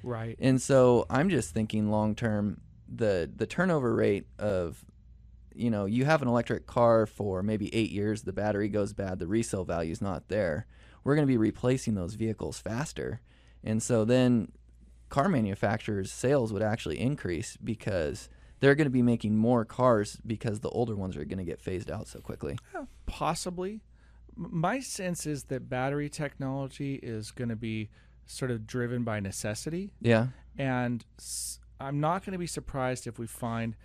right. 0.03 0.35
And 0.39 0.61
so 0.61 1.05
I'm 1.09 1.29
just 1.29 1.53
thinking 1.53 1.89
long 1.89 2.15
term 2.15 2.61
the 2.93 3.29
the 3.35 3.45
turnover 3.47 3.93
rate 3.95 4.27
of 4.39 4.83
you 5.57 5.69
know, 5.69 5.85
you 5.85 6.03
have 6.03 6.21
an 6.21 6.27
electric 6.27 6.67
car 6.67 7.05
for 7.05 7.41
maybe 7.41 7.73
8 7.73 7.89
years, 7.89 8.23
the 8.23 8.33
battery 8.33 8.67
goes 8.67 8.91
bad, 8.91 9.19
the 9.19 9.27
resale 9.27 9.63
value 9.63 9.93
is 9.93 10.01
not 10.01 10.27
there. 10.27 10.67
We're 11.05 11.15
going 11.15 11.25
to 11.25 11.31
be 11.31 11.37
replacing 11.37 11.95
those 11.95 12.15
vehicles 12.15 12.59
faster. 12.59 13.21
And 13.63 13.81
so 13.81 14.03
then 14.03 14.51
car 15.15 15.29
manufacturers 15.29 16.11
sales 16.11 16.51
would 16.51 16.61
actually 16.61 16.99
increase 16.99 17.55
because 17.63 18.27
they're 18.59 18.75
going 18.75 18.85
to 18.85 18.91
be 18.91 19.01
making 19.01 19.37
more 19.37 19.63
cars 19.63 20.19
because 20.27 20.59
the 20.59 20.67
older 20.69 20.93
ones 20.93 21.15
are 21.15 21.23
going 21.23 21.37
to 21.37 21.45
get 21.45 21.61
phased 21.61 21.89
out 21.89 22.05
so 22.09 22.19
quickly. 22.19 22.57
Possibly. 23.05 23.79
My 24.35 24.81
sense 24.81 25.25
is 25.25 25.45
that 25.45 25.69
battery 25.69 26.09
technology 26.09 26.95
is 26.95 27.31
going 27.31 27.47
to 27.47 27.55
be 27.55 27.89
sort 28.25 28.51
of 28.51 28.67
driven 28.67 29.05
by 29.05 29.21
necessity. 29.21 29.93
Yeah. 30.01 30.27
And 30.57 31.05
I'm 31.79 32.01
not 32.01 32.25
going 32.25 32.33
to 32.33 32.37
be 32.37 32.47
surprised 32.47 33.07
if 33.07 33.17
we 33.17 33.25
find 33.25 33.77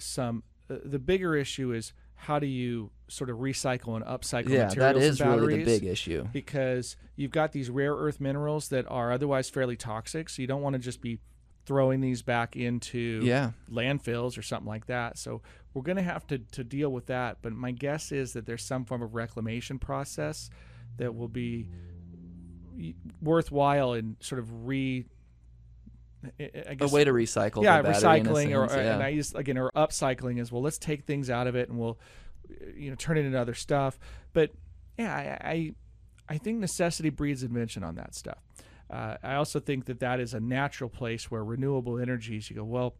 some. 0.00 0.42
Uh, 0.68 0.78
the 0.84 0.98
bigger 0.98 1.36
issue 1.36 1.72
is 1.72 1.92
how 2.26 2.38
do 2.38 2.46
you 2.46 2.90
sort 3.08 3.28
of 3.30 3.38
recycle 3.38 3.96
and 3.96 4.04
upcycle 4.04 4.48
Yeah, 4.48 4.66
materials 4.66 4.76
that 4.76 4.96
is 4.96 5.20
and 5.20 5.30
batteries? 5.30 5.46
really 5.48 5.64
the 5.64 5.80
big 5.80 5.84
issue. 5.84 6.28
because 6.32 6.96
you've 7.16 7.32
got 7.32 7.50
these 7.52 7.68
rare 7.68 7.94
earth 7.94 8.20
minerals 8.20 8.68
that 8.68 8.86
are 8.88 9.10
otherwise 9.12 9.50
fairly 9.50 9.76
toxic. 9.76 10.28
So 10.28 10.40
you 10.40 10.46
don't 10.46 10.62
want 10.62 10.74
to 10.74 10.78
just 10.78 11.00
be 11.00 11.18
throwing 11.66 12.00
these 12.00 12.22
back 12.22 12.54
into 12.56 13.20
Yeah. 13.24 13.52
landfills 13.70 14.38
or 14.38 14.42
something 14.42 14.68
like 14.68 14.86
that. 14.86 15.18
So 15.18 15.42
we're 15.74 15.82
going 15.82 15.96
to 15.96 16.02
have 16.02 16.24
to 16.28 16.38
to 16.38 16.62
deal 16.64 16.90
with 16.92 17.06
that. 17.06 17.38
But 17.42 17.52
my 17.54 17.72
guess 17.72 18.12
is 18.12 18.34
that 18.34 18.46
there's 18.46 18.62
some 18.64 18.84
form 18.84 19.02
of 19.02 19.14
reclamation 19.14 19.78
process 19.80 20.48
that 20.98 21.14
will 21.16 21.28
be 21.28 21.68
worthwhile 23.20 23.92
in 23.94 24.16
sort 24.20 24.38
of 24.38 24.66
re. 24.66 25.06
I- 26.24 26.42
I 26.44 26.60
A 26.66 26.74
guess 26.76 26.92
way 26.92 27.04
to 27.04 27.12
recycle. 27.12 27.62
yeah, 27.62 27.82
the 27.82 27.90
battery 27.90 28.20
in 28.20 28.26
a 28.26 28.30
recycling 28.30 28.48
or 28.56 28.76
yeah. 28.76 28.94
and 28.94 29.02
I 29.02 29.08
use 29.08 29.34
again 29.34 29.58
or 29.58 29.70
upcycling 29.74 30.40
as 30.40 30.50
well. 30.52 30.62
Let's 30.62 30.78
take 30.78 31.04
things 31.04 31.30
out 31.30 31.46
of 31.46 31.54
it 31.56 31.68
and 31.68 31.78
we'll 31.78 31.98
you 32.76 32.90
know 32.90 32.96
turn 32.96 33.18
it 33.18 33.24
into 33.24 33.40
other 33.40 33.54
stuff. 33.54 33.98
But 34.32 34.50
yeah, 34.98 35.14
I 35.14 35.50
I, 35.50 35.74
I 36.28 36.38
think 36.38 36.58
necessity 36.58 37.10
breeds 37.10 37.42
invention 37.42 37.82
on 37.84 37.94
that 37.96 38.14
stuff. 38.14 38.38
Uh, 38.90 39.16
I 39.22 39.34
also 39.34 39.58
think 39.58 39.86
that 39.86 40.00
that 40.00 40.20
is 40.20 40.34
a 40.34 40.40
natural 40.40 40.90
place 40.90 41.30
where 41.30 41.42
renewable 41.44 41.98
energies. 41.98 42.50
You 42.50 42.56
go 42.56 42.64
well, 42.64 42.94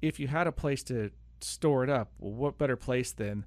if 0.00 0.20
you 0.20 0.28
had 0.28 0.46
a 0.46 0.52
place 0.52 0.82
to 0.84 1.10
store 1.40 1.84
it 1.84 1.90
up, 1.90 2.12
well, 2.18 2.32
what 2.32 2.58
better 2.58 2.76
place 2.76 3.12
than 3.12 3.44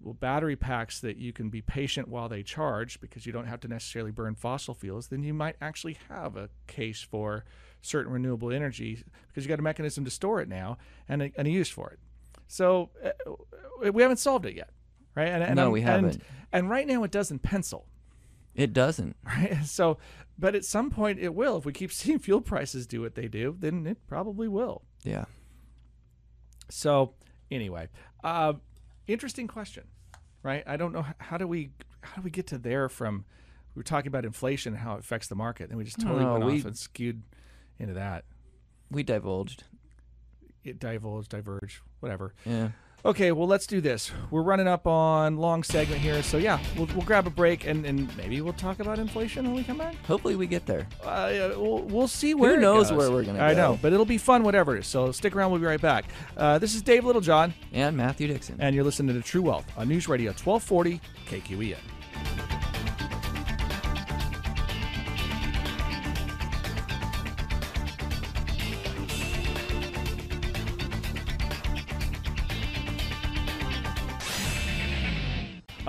well 0.00 0.14
battery 0.14 0.56
packs 0.56 1.00
that 1.00 1.16
you 1.16 1.32
can 1.32 1.50
be 1.50 1.60
patient 1.60 2.08
while 2.08 2.28
they 2.28 2.42
charge 2.42 3.00
because 3.00 3.26
you 3.26 3.32
don't 3.32 3.46
have 3.46 3.60
to 3.60 3.68
necessarily 3.68 4.10
burn 4.10 4.34
fossil 4.34 4.72
fuels. 4.74 5.08
Then 5.08 5.22
you 5.22 5.34
might 5.34 5.56
actually 5.60 5.98
have 6.08 6.36
a 6.36 6.48
case 6.66 7.02
for 7.02 7.44
certain 7.82 8.12
renewable 8.12 8.52
energy 8.52 9.02
because 9.28 9.44
you 9.44 9.48
got 9.48 9.58
a 9.58 9.62
mechanism 9.62 10.04
to 10.04 10.10
store 10.10 10.40
it 10.40 10.48
now 10.48 10.78
and 11.08 11.22
a, 11.22 11.32
and 11.36 11.46
a 11.46 11.50
use 11.50 11.68
for 11.68 11.90
it. 11.90 11.98
So 12.46 12.90
uh, 13.04 13.90
we 13.92 14.02
haven't 14.02 14.16
solved 14.18 14.46
it 14.46 14.54
yet, 14.56 14.70
right? 15.14 15.28
And, 15.28 15.42
and 15.42 15.56
No, 15.56 15.62
I'm- 15.64 15.72
we 15.72 15.80
haven't. 15.82 16.22
And 16.52 16.70
right 16.70 16.86
now 16.86 17.02
it 17.04 17.10
doesn't 17.10 17.40
pencil, 17.40 17.86
It 18.54 18.72
doesn't. 18.72 19.16
right? 19.24 19.58
So, 19.64 19.98
but 20.38 20.54
at 20.54 20.64
some 20.64 20.90
point 20.90 21.18
it 21.18 21.34
will. 21.34 21.58
If 21.58 21.64
we 21.66 21.72
keep 21.72 21.92
seeing 22.00 22.18
fuel 22.18 22.40
prices 22.40 22.86
do 22.86 23.00
what 23.02 23.14
they 23.14 23.28
do, 23.28 23.54
then 23.58 23.86
it 23.86 23.98
probably 24.06 24.48
will. 24.48 24.82
Yeah. 25.04 25.26
So 26.70 27.14
anyway, 27.50 27.88
uh, 28.24 28.54
interesting 29.06 29.46
question, 29.46 29.84
right? 30.42 30.62
I 30.66 30.76
don't 30.76 30.92
know 30.92 31.04
how 31.18 31.36
do 31.38 31.46
we 31.46 31.70
how 32.02 32.16
do 32.16 32.22
we 32.22 32.30
get 32.30 32.46
to 32.48 32.58
there 32.58 32.88
from 32.88 33.24
we 33.74 33.80
were 33.80 33.84
talking 33.84 34.08
about 34.08 34.24
inflation 34.24 34.74
and 34.74 34.82
how 34.82 34.94
it 34.94 35.00
affects 35.00 35.28
the 35.28 35.34
market, 35.34 35.68
and 35.70 35.78
we 35.78 35.84
just 35.84 36.00
totally 36.00 36.24
No, 36.24 36.34
went 36.34 36.44
we- 36.46 36.58
off 36.60 36.64
and 36.66 36.76
skewed 36.76 37.22
into 37.78 37.94
that. 37.94 38.24
We 38.90 39.02
divulged. 39.02 39.64
It 40.64 40.78
divulged, 40.78 41.30
diverge, 41.30 41.82
whatever. 42.00 42.34
Yeah. 42.44 42.70
Okay, 43.04 43.30
well 43.30 43.46
let's 43.46 43.66
do 43.66 43.80
this. 43.80 44.10
We're 44.30 44.42
running 44.42 44.66
up 44.66 44.86
on 44.86 45.36
long 45.36 45.62
segment 45.62 46.00
here, 46.00 46.20
so 46.20 46.36
yeah, 46.36 46.58
we'll, 46.76 46.86
we'll 46.86 47.04
grab 47.06 47.28
a 47.28 47.30
break 47.30 47.64
and, 47.64 47.86
and 47.86 48.14
maybe 48.16 48.40
we'll 48.40 48.52
talk 48.54 48.80
about 48.80 48.98
inflation 48.98 49.46
when 49.46 49.54
we 49.54 49.62
come 49.62 49.78
back. 49.78 49.94
Hopefully 50.04 50.34
we 50.34 50.48
get 50.48 50.66
there. 50.66 50.86
Uh, 51.04 51.30
yeah, 51.32 51.46
we'll, 51.48 51.82
we'll 51.82 52.08
see 52.08 52.34
where 52.34 52.54
it 52.54 52.60
knows 52.60 52.90
where 52.92 53.08
we're 53.12 53.22
gonna 53.22 53.40
I 53.42 53.54
go. 53.54 53.72
know, 53.74 53.78
but 53.80 53.92
it'll 53.92 54.04
be 54.04 54.18
fun, 54.18 54.42
whatever. 54.42 54.82
So 54.82 55.12
stick 55.12 55.36
around. 55.36 55.52
We'll 55.52 55.60
be 55.60 55.66
right 55.66 55.80
back. 55.80 56.06
Uh, 56.36 56.58
this 56.58 56.74
is 56.74 56.82
Dave 56.82 57.04
Littlejohn. 57.04 57.54
And 57.72 57.96
Matthew 57.96 58.26
Dixon. 58.26 58.56
and 58.58 58.74
you're 58.74 58.84
listening 58.84 59.14
to 59.14 59.22
True 59.22 59.42
Wealth 59.42 59.66
on 59.76 59.88
News 59.88 60.08
Radio 60.08 60.30
1240 60.32 61.00
KQEN. 61.28 62.67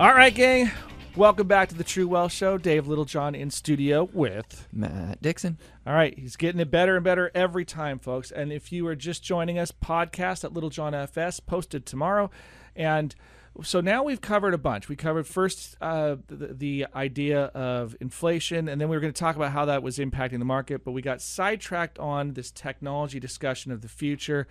All 0.00 0.14
right, 0.14 0.34
gang. 0.34 0.70
Welcome 1.14 1.46
back 1.46 1.68
to 1.68 1.74
the 1.74 1.84
True 1.84 2.08
Wealth 2.08 2.32
Show. 2.32 2.56
Dave 2.56 2.88
Littlejohn 2.88 3.34
in 3.34 3.50
studio 3.50 4.08
with 4.14 4.66
Matt 4.72 5.20
Dixon. 5.20 5.58
all 5.86 5.92
right, 5.92 6.18
he's 6.18 6.36
getting 6.36 6.58
it 6.58 6.70
better 6.70 6.96
and 6.96 7.04
better 7.04 7.30
every 7.34 7.66
time, 7.66 7.98
folks. 7.98 8.30
And 8.30 8.50
if 8.50 8.72
you 8.72 8.86
are 8.86 8.96
just 8.96 9.22
joining 9.22 9.58
us, 9.58 9.70
podcast 9.70 10.42
at 10.42 10.54
Littlejohn 10.54 10.94
FS 10.94 11.40
posted 11.40 11.84
tomorrow, 11.84 12.30
and 12.74 13.14
so 13.62 13.82
now 13.82 14.02
we've 14.02 14.22
covered 14.22 14.54
a 14.54 14.58
bunch. 14.58 14.88
We 14.88 14.96
covered 14.96 15.26
first 15.26 15.76
uh, 15.82 16.16
the, 16.28 16.54
the 16.54 16.86
idea 16.94 17.44
of 17.48 17.94
inflation, 18.00 18.70
and 18.70 18.80
then 18.80 18.88
we 18.88 18.96
were 18.96 19.02
going 19.02 19.12
to 19.12 19.20
talk 19.20 19.36
about 19.36 19.52
how 19.52 19.66
that 19.66 19.82
was 19.82 19.98
impacting 19.98 20.38
the 20.38 20.46
market. 20.46 20.82
But 20.82 20.92
we 20.92 21.02
got 21.02 21.20
sidetracked 21.20 21.98
on 21.98 22.32
this 22.32 22.50
technology 22.50 23.20
discussion 23.20 23.70
of 23.70 23.82
the 23.82 23.88
future, 23.88 24.48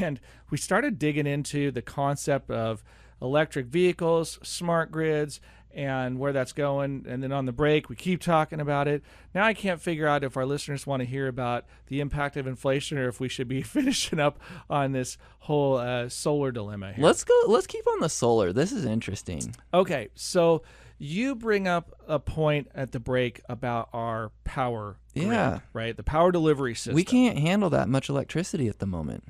and 0.00 0.18
we 0.50 0.58
started 0.58 0.98
digging 0.98 1.28
into 1.28 1.70
the 1.70 1.80
concept 1.80 2.50
of 2.50 2.82
electric 3.20 3.66
vehicles, 3.66 4.38
smart 4.42 4.90
grids, 4.90 5.40
and 5.72 6.18
where 6.18 6.32
that's 6.32 6.52
going. 6.52 7.04
And 7.08 7.22
then 7.22 7.30
on 7.30 7.46
the 7.46 7.52
break, 7.52 7.88
we 7.88 7.94
keep 7.94 8.20
talking 8.20 8.60
about 8.60 8.88
it. 8.88 9.02
Now 9.34 9.44
I 9.44 9.54
can't 9.54 9.80
figure 9.80 10.08
out 10.08 10.24
if 10.24 10.36
our 10.36 10.44
listeners 10.44 10.84
want 10.86 11.00
to 11.00 11.06
hear 11.06 11.28
about 11.28 11.64
the 11.86 12.00
impact 12.00 12.36
of 12.36 12.46
inflation 12.48 12.98
or 12.98 13.08
if 13.08 13.20
we 13.20 13.28
should 13.28 13.46
be 13.46 13.62
finishing 13.76 14.18
up 14.18 14.40
on 14.68 14.92
this 14.92 15.16
whole 15.40 15.76
uh, 15.76 16.08
solar 16.08 16.50
dilemma 16.50 16.92
here. 16.92 17.04
Let's 17.04 17.22
go 17.22 17.34
let's 17.46 17.68
keep 17.68 17.86
on 17.86 18.00
the 18.00 18.08
solar. 18.08 18.52
This 18.52 18.72
is 18.72 18.84
interesting. 18.84 19.54
Okay, 19.72 20.08
so 20.16 20.62
you 20.98 21.34
bring 21.36 21.68
up 21.68 21.94
a 22.08 22.18
point 22.18 22.68
at 22.74 22.90
the 22.92 23.00
break 23.00 23.40
about 23.48 23.88
our 23.92 24.32
power 24.42 24.96
grid, 25.14 25.28
Yeah. 25.28 25.60
right? 25.72 25.96
The 25.96 26.02
power 26.02 26.32
delivery 26.32 26.74
system. 26.74 26.94
We 26.94 27.04
can't 27.04 27.38
handle 27.38 27.70
that 27.70 27.88
much 27.88 28.08
electricity 28.08 28.66
at 28.68 28.80
the 28.80 28.86
moment. 28.86 29.22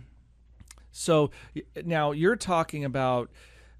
So 0.91 1.31
now 1.85 2.13
you're 2.13 2.35
talking 2.37 2.85
about 2.85 3.31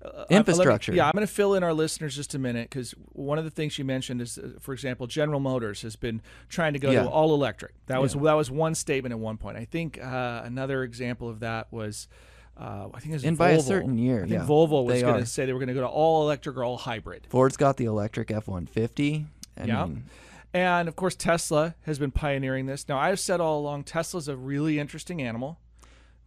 uh, 0.05 0.25
me- 0.31 0.37
Infrastructure. 0.37 0.95
yeah, 0.95 1.07
I'm 1.07 1.13
going 1.13 1.27
to 1.27 1.33
fill 1.33 1.55
in 1.55 1.63
our 1.63 1.75
listeners 1.75 2.17
just 2.17 2.35
a 2.35 2.39
minute 2.39 2.69
because 2.71 2.93
one 3.13 3.39
of 3.39 3.45
the 3.45 3.51
things 3.51 3.79
you 3.79 3.85
mentioned 3.85 4.21
is, 4.23 4.39
uh, 4.39 4.53
for 4.61 4.73
example, 4.73 5.07
General 5.07 5.41
Motors 5.41 5.83
has 5.83 5.97
been 5.97 6.23
trying 6.49 6.73
to 6.73 6.79
go 6.79 6.91
Yeah. 6.91 7.03
to 7.03 7.09
all 7.09 7.35
electric. 7.35 7.73
That 7.87 8.01
was 8.01 8.15
that 8.15 8.33
was 8.35 8.51
one 8.51 8.75
statement 8.75 9.13
at 9.13 9.19
one 9.19 9.37
point. 9.37 9.57
I 9.57 9.65
think 9.67 9.99
uh, 10.03 10.43
another 10.45 10.83
example 10.85 11.29
of 11.29 11.41
that 11.41 11.71
was. 11.73 12.09
Uh, 12.57 12.89
I 12.93 13.01
think 13.01 13.13
it 13.13 13.15
was 13.15 13.25
And 13.25 13.39
by 13.39 13.51
a 13.53 13.61
certain 13.61 13.97
year, 13.97 14.19
I 14.19 14.21
think 14.29 14.33
yeah, 14.33 14.45
Volvo 14.47 14.85
was 14.85 15.01
going 15.01 15.21
to 15.21 15.25
say 15.25 15.47
they 15.47 15.55
were 15.55 15.59
going 15.61 15.69
to 15.69 15.75
go 15.75 15.81
to 15.81 15.87
all 15.87 16.25
electric 16.25 16.57
or 16.59 16.65
all 16.65 16.77
hybrid. 16.77 17.27
Ford's 17.31 17.57
got 17.57 17.79
the 17.79 17.87
electric 17.87 18.31
F 18.31 18.49
one 18.49 18.67
fifty. 18.67 19.25
Yeah. 19.57 19.87
mean 19.87 20.05
And 20.53 20.87
of 20.89 20.95
course, 20.97 21.15
Tesla 21.15 21.75
has 21.83 21.99
been 21.99 22.11
pioneering 22.11 22.67
this. 22.67 22.87
Now, 22.87 22.99
I've 22.99 23.21
said 23.21 23.41
all 23.41 23.61
along, 23.61 23.85
Tesla's 23.85 24.29
a 24.29 24.37
really 24.37 24.79
interesting 24.79 25.23
animal 25.23 25.59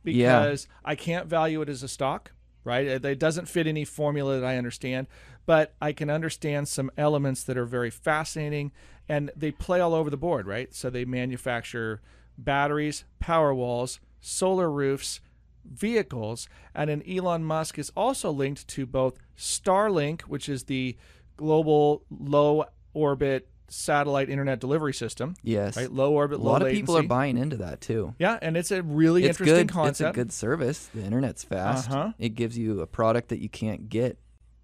Yeah. 0.03 0.39
because 0.43 0.67
I 0.83 0.95
can't 0.95 1.27
value 1.27 1.61
it 1.61 1.69
as 1.69 1.83
a 1.83 1.87
stock, 1.87 2.31
right? 2.63 2.85
It 2.85 3.19
doesn't 3.19 3.47
fit 3.47 3.67
any 3.67 3.85
formula 3.85 4.39
that 4.39 4.45
I 4.45 4.57
understand, 4.57 5.07
but 5.45 5.73
I 5.81 5.91
can 5.93 6.09
understand 6.09 6.67
some 6.67 6.91
elements 6.97 7.43
that 7.43 7.57
are 7.57 7.65
very 7.65 7.89
fascinating 7.89 8.71
and 9.09 9.31
they 9.35 9.51
play 9.51 9.79
all 9.79 9.93
over 9.93 10.09
the 10.09 10.17
board, 10.17 10.47
right? 10.47 10.73
So 10.73 10.89
they 10.89 11.05
manufacture 11.05 12.01
batteries, 12.37 13.03
power 13.19 13.53
walls, 13.53 13.99
solar 14.21 14.71
roofs, 14.71 15.19
vehicles, 15.65 16.47
and 16.73 16.89
then 16.89 17.03
Elon 17.07 17.43
Musk 17.43 17.77
is 17.77 17.91
also 17.95 18.31
linked 18.31 18.67
to 18.69 18.85
both 18.85 19.17
Starlink, 19.37 20.21
which 20.21 20.47
is 20.47 20.63
the 20.65 20.97
global 21.37 22.03
low 22.09 22.65
orbit 22.93 23.49
satellite 23.67 24.29
internet 24.29 24.59
delivery 24.59 24.93
system, 24.93 25.35
yes. 25.43 25.75
right? 25.77 25.91
Low 25.91 26.13
orbit, 26.13 26.39
a 26.39 26.41
low 26.41 26.51
lot 26.51 26.61
of 26.61 26.65
latency. 26.67 26.81
people 26.81 26.97
are 26.97 27.03
buying 27.03 27.37
into 27.37 27.57
that 27.57 27.81
too. 27.81 28.13
Yeah, 28.19 28.37
and 28.41 28.55
it's 28.57 28.71
a 28.71 28.83
really 28.83 29.23
It's 29.23 29.39
interesting 29.39 29.67
good. 29.67 29.73
concept. 29.73 30.09
It's 30.09 30.17
a 30.17 30.21
good 30.21 30.31
service. 30.31 30.89
The 30.93 31.03
internet's 31.03 31.43
fast. 31.43 31.89
Uh-huh. 31.89 32.11
It 32.19 32.29
gives 32.35 32.57
you 32.57 32.81
a 32.81 32.87
product 32.87 33.29
that 33.29 33.39
you 33.39 33.49
can't 33.49 33.89
get 33.89 34.17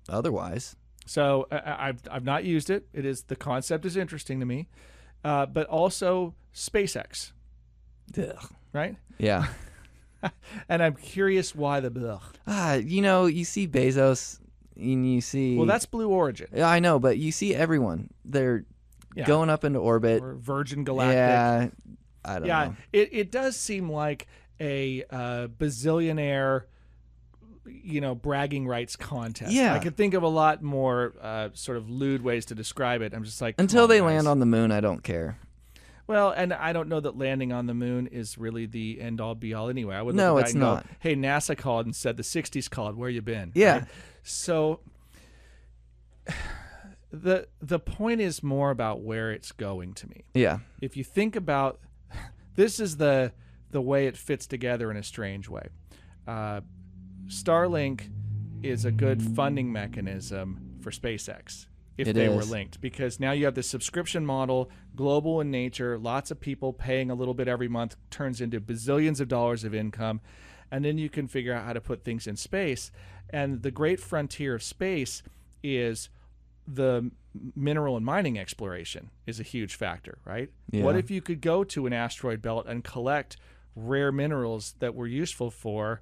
otherwise. 0.07 0.75
So 1.05 1.47
I, 1.51 1.57
I- 1.57 1.87
I've 1.89 2.01
I've 2.11 2.23
not 2.23 2.43
used 2.43 2.69
it. 2.69 2.87
It 2.93 3.05
is 3.05 3.23
the 3.23 3.35
concept 3.35 3.85
is 3.85 3.97
interesting 3.97 4.39
to 4.41 4.45
me, 4.45 4.67
uh, 5.23 5.45
but 5.47 5.65
also 5.67 6.35
SpaceX, 6.53 7.31
Ugh. 8.17 8.49
right? 8.73 8.95
Yeah. 9.17 9.47
And 10.67 10.83
I'm 10.83 10.95
curious 10.95 11.55
why 11.55 11.79
the 11.79 11.87
ugh. 12.11 12.21
ah, 12.45 12.73
you 12.73 13.01
know, 13.01 13.25
you 13.27 13.45
see 13.45 13.65
Bezos 13.69 14.37
and 14.75 15.09
you 15.09 15.21
see 15.21 15.55
Well, 15.55 15.65
that's 15.65 15.85
Blue 15.85 16.09
Origin 16.09 16.47
Yeah, 16.53 16.67
I 16.69 16.79
know, 16.79 16.99
but 16.99 17.17
you 17.17 17.31
see 17.31 17.55
everyone. 17.55 18.09
They're 18.25 18.65
Yeah. 19.19 19.25
going 19.25 19.49
up 19.49 19.63
into 19.63 19.79
orbit. 19.79 20.21
or 20.21 20.35
Virgin 20.35 20.83
Galactic. 20.83 21.15
Yeah. 21.15 21.69
I 22.25 22.39
don't 22.39 22.47
yeah, 22.47 22.65
know. 22.65 22.75
it, 22.91 23.09
it 23.11 23.31
does 23.31 23.55
seem 23.55 23.89
like 23.89 24.27
a 24.59 25.03
uh, 25.09 25.47
bazillionaire, 25.47 26.63
you 27.65 28.01
know, 28.01 28.13
bragging 28.13 28.67
rights 28.67 28.95
contest. 28.95 29.53
Yeah. 29.53 29.73
I 29.73 29.79
could 29.79 29.95
think 29.95 30.13
of 30.13 30.23
a 30.23 30.27
lot 30.27 30.61
more 30.61 31.13
uh, 31.21 31.49
sort 31.53 31.77
of 31.77 31.89
lewd 31.89 32.21
ways 32.21 32.45
to 32.47 32.55
describe 32.55 33.01
it. 33.01 33.13
I'm 33.13 33.23
just 33.23 33.41
like 33.41 33.55
Until 33.57 33.83
on, 33.83 33.89
they 33.89 33.99
guys. 33.99 34.05
land 34.05 34.27
on 34.27 34.39
the 34.39 34.45
moon, 34.45 34.71
I 34.71 34.81
don't 34.81 35.01
care. 35.03 35.37
Well, 36.07 36.31
and 36.31 36.53
I 36.53 36.73
don't 36.73 36.89
know 36.89 36.99
that 36.99 37.17
landing 37.17 37.53
on 37.53 37.67
the 37.67 37.73
moon 37.75 38.07
is 38.07 38.37
really 38.37 38.65
the 38.65 38.99
end 38.99 39.21
all 39.21 39.35
be 39.35 39.53
all 39.53 39.69
anyway. 39.69 39.95
I 39.95 40.01
would 40.01 40.15
No, 40.15 40.37
it's 40.39 40.51
and 40.51 40.59
go, 40.59 40.65
not. 40.75 40.85
Hey, 40.99 41.15
NASA 41.15 41.55
called 41.55 41.85
and 41.85 41.95
said 41.95 42.17
the 42.17 42.23
'60s 42.23 42.67
called. 42.69 42.97
Where 42.97 43.09
you 43.09 43.21
been? 43.21 43.51
Yeah. 43.53 43.73
Right? 43.73 43.87
So 44.23 44.79
the 47.11 47.47
the 47.61 47.79
point 47.79 48.21
is 48.21 48.43
more 48.43 48.71
about 48.71 49.01
where 49.01 49.31
it's 49.31 49.51
going 49.51 49.93
to 49.95 50.07
me. 50.07 50.25
Yeah. 50.33 50.59
If 50.81 50.95
you 50.95 51.03
think 51.03 51.35
about 51.35 51.79
this, 52.55 52.79
is 52.79 52.97
the 52.97 53.33
the 53.71 53.81
way 53.81 54.07
it 54.07 54.17
fits 54.17 54.47
together 54.47 54.91
in 54.91 54.97
a 54.97 55.03
strange 55.03 55.49
way. 55.49 55.67
Uh, 56.27 56.61
Starlink 57.27 58.09
is 58.63 58.85
a 58.85 58.91
good 58.91 59.21
funding 59.21 59.71
mechanism 59.71 60.77
for 60.81 60.91
SpaceX. 60.91 61.67
if 61.97 62.07
It 62.07 62.13
they 62.13 62.29
were 62.29 62.43
linked 62.43 62.81
because 62.81 63.19
now 63.19 63.31
you 63.31 63.45
have 63.45 63.55
the 63.55 63.63
subscription 63.63 64.25
model, 64.25 64.69
global 64.95 65.41
in 65.41 65.51
nature, 65.51 65.97
lots 65.97 66.31
of 66.31 66.39
people 66.39 66.73
paying 66.73 67.11
a 67.11 67.15
little 67.15 67.33
bit 67.33 67.47
every 67.47 67.67
month 67.67 67.95
turns 68.09 68.41
into 68.41 68.59
bazillions 68.59 69.19
of 69.19 69.27
dollars 69.27 69.63
of 69.63 69.73
income. 69.73 70.21
And 70.71 70.85
then 70.85 70.97
you 70.97 71.09
can 71.09 71.27
figure 71.27 71.53
out 71.53 71.65
how 71.65 71.73
to 71.73 71.81
put 71.81 72.03
things 72.03 72.27
in 72.27 72.35
space. 72.35 72.91
And 73.29 73.63
the 73.63 73.71
great 73.71 73.99
frontier 73.99 74.55
of 74.55 74.63
space 74.63 75.23
is 75.63 76.09
the 76.71 77.09
mineral 77.55 77.95
and 77.97 78.05
mining 78.05 78.37
exploration 78.37 79.09
is 79.25 79.39
a 79.39 79.43
huge 79.43 79.75
factor, 79.75 80.19
right? 80.25 80.49
What 80.71 80.95
if 80.95 81.09
you 81.09 81.21
could 81.21 81.41
go 81.41 81.63
to 81.63 81.85
an 81.87 81.93
asteroid 81.93 82.41
belt 82.41 82.65
and 82.67 82.83
collect 82.83 83.37
rare 83.75 84.11
minerals 84.11 84.75
that 84.79 84.93
were 84.93 85.07
useful 85.07 85.49
for 85.51 86.01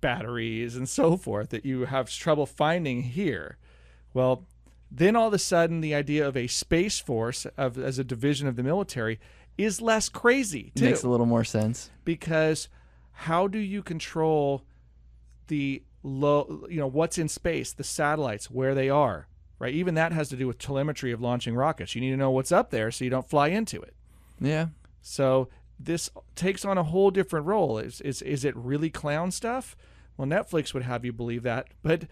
batteries 0.00 0.76
and 0.76 0.88
so 0.88 1.16
forth 1.16 1.50
that 1.50 1.64
you 1.64 1.84
have 1.86 2.10
trouble 2.10 2.46
finding 2.46 3.02
here? 3.02 3.58
Well, 4.12 4.46
then 4.90 5.16
all 5.16 5.28
of 5.28 5.34
a 5.34 5.38
sudden 5.38 5.80
the 5.80 5.94
idea 5.94 6.26
of 6.26 6.36
a 6.36 6.46
space 6.46 7.00
force 7.00 7.46
of, 7.56 7.78
as 7.78 7.98
a 7.98 8.04
division 8.04 8.46
of 8.48 8.56
the 8.56 8.62
military 8.62 9.18
is 9.56 9.80
less 9.80 10.08
crazy 10.08 10.72
too 10.74 10.84
Makes 10.84 11.02
a 11.04 11.08
little 11.08 11.26
more 11.26 11.44
sense. 11.44 11.90
because 12.04 12.68
how 13.12 13.46
do 13.46 13.58
you 13.58 13.82
control 13.82 14.64
the 15.46 15.82
low 16.02 16.66
you 16.68 16.78
know 16.78 16.86
what's 16.88 17.18
in 17.18 17.28
space 17.28 17.72
the 17.72 17.84
satellites 17.84 18.50
where 18.50 18.74
they 18.74 18.90
are 18.90 19.26
right? 19.64 19.74
Even 19.74 19.94
that 19.94 20.12
has 20.12 20.28
to 20.28 20.36
do 20.36 20.46
with 20.46 20.58
telemetry 20.58 21.10
of 21.10 21.22
launching 21.22 21.54
rockets. 21.54 21.94
You 21.94 22.02
need 22.02 22.10
to 22.10 22.18
know 22.18 22.30
what's 22.30 22.52
up 22.52 22.70
there 22.70 22.90
so 22.90 23.02
you 23.02 23.10
don't 23.10 23.28
fly 23.28 23.48
into 23.48 23.80
it. 23.80 23.94
Yeah. 24.38 24.66
so 25.00 25.48
this 25.80 26.10
takes 26.36 26.64
on 26.64 26.76
a 26.76 26.82
whole 26.82 27.10
different 27.10 27.46
role. 27.46 27.78
Is 27.78 28.00
is, 28.02 28.20
is 28.20 28.44
it 28.44 28.54
really 28.56 28.90
clown 28.90 29.30
stuff? 29.30 29.74
Well 30.18 30.28
netflix 30.28 30.74
would 30.74 30.82
have 30.82 31.04
you 31.04 31.12
believe 31.12 31.44
that 31.44 31.68
but 31.82 32.02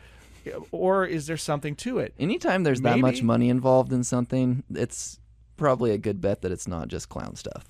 or 0.70 1.04
is 1.04 1.26
there 1.26 1.36
something 1.36 1.76
to 1.76 1.98
it? 1.98 2.14
Anytime 2.18 2.62
there's 2.62 2.80
that 2.80 2.98
much 3.00 3.22
money 3.22 3.50
involved 3.50 3.92
in 3.92 4.02
something, 4.02 4.64
it's 4.74 5.20
probably 5.58 5.90
a 5.90 5.98
good 5.98 6.22
bet 6.22 6.40
that 6.40 6.52
it's 6.52 6.66
not 6.66 6.88
just 6.88 7.10
clown 7.10 7.36
stuff. 7.36 7.66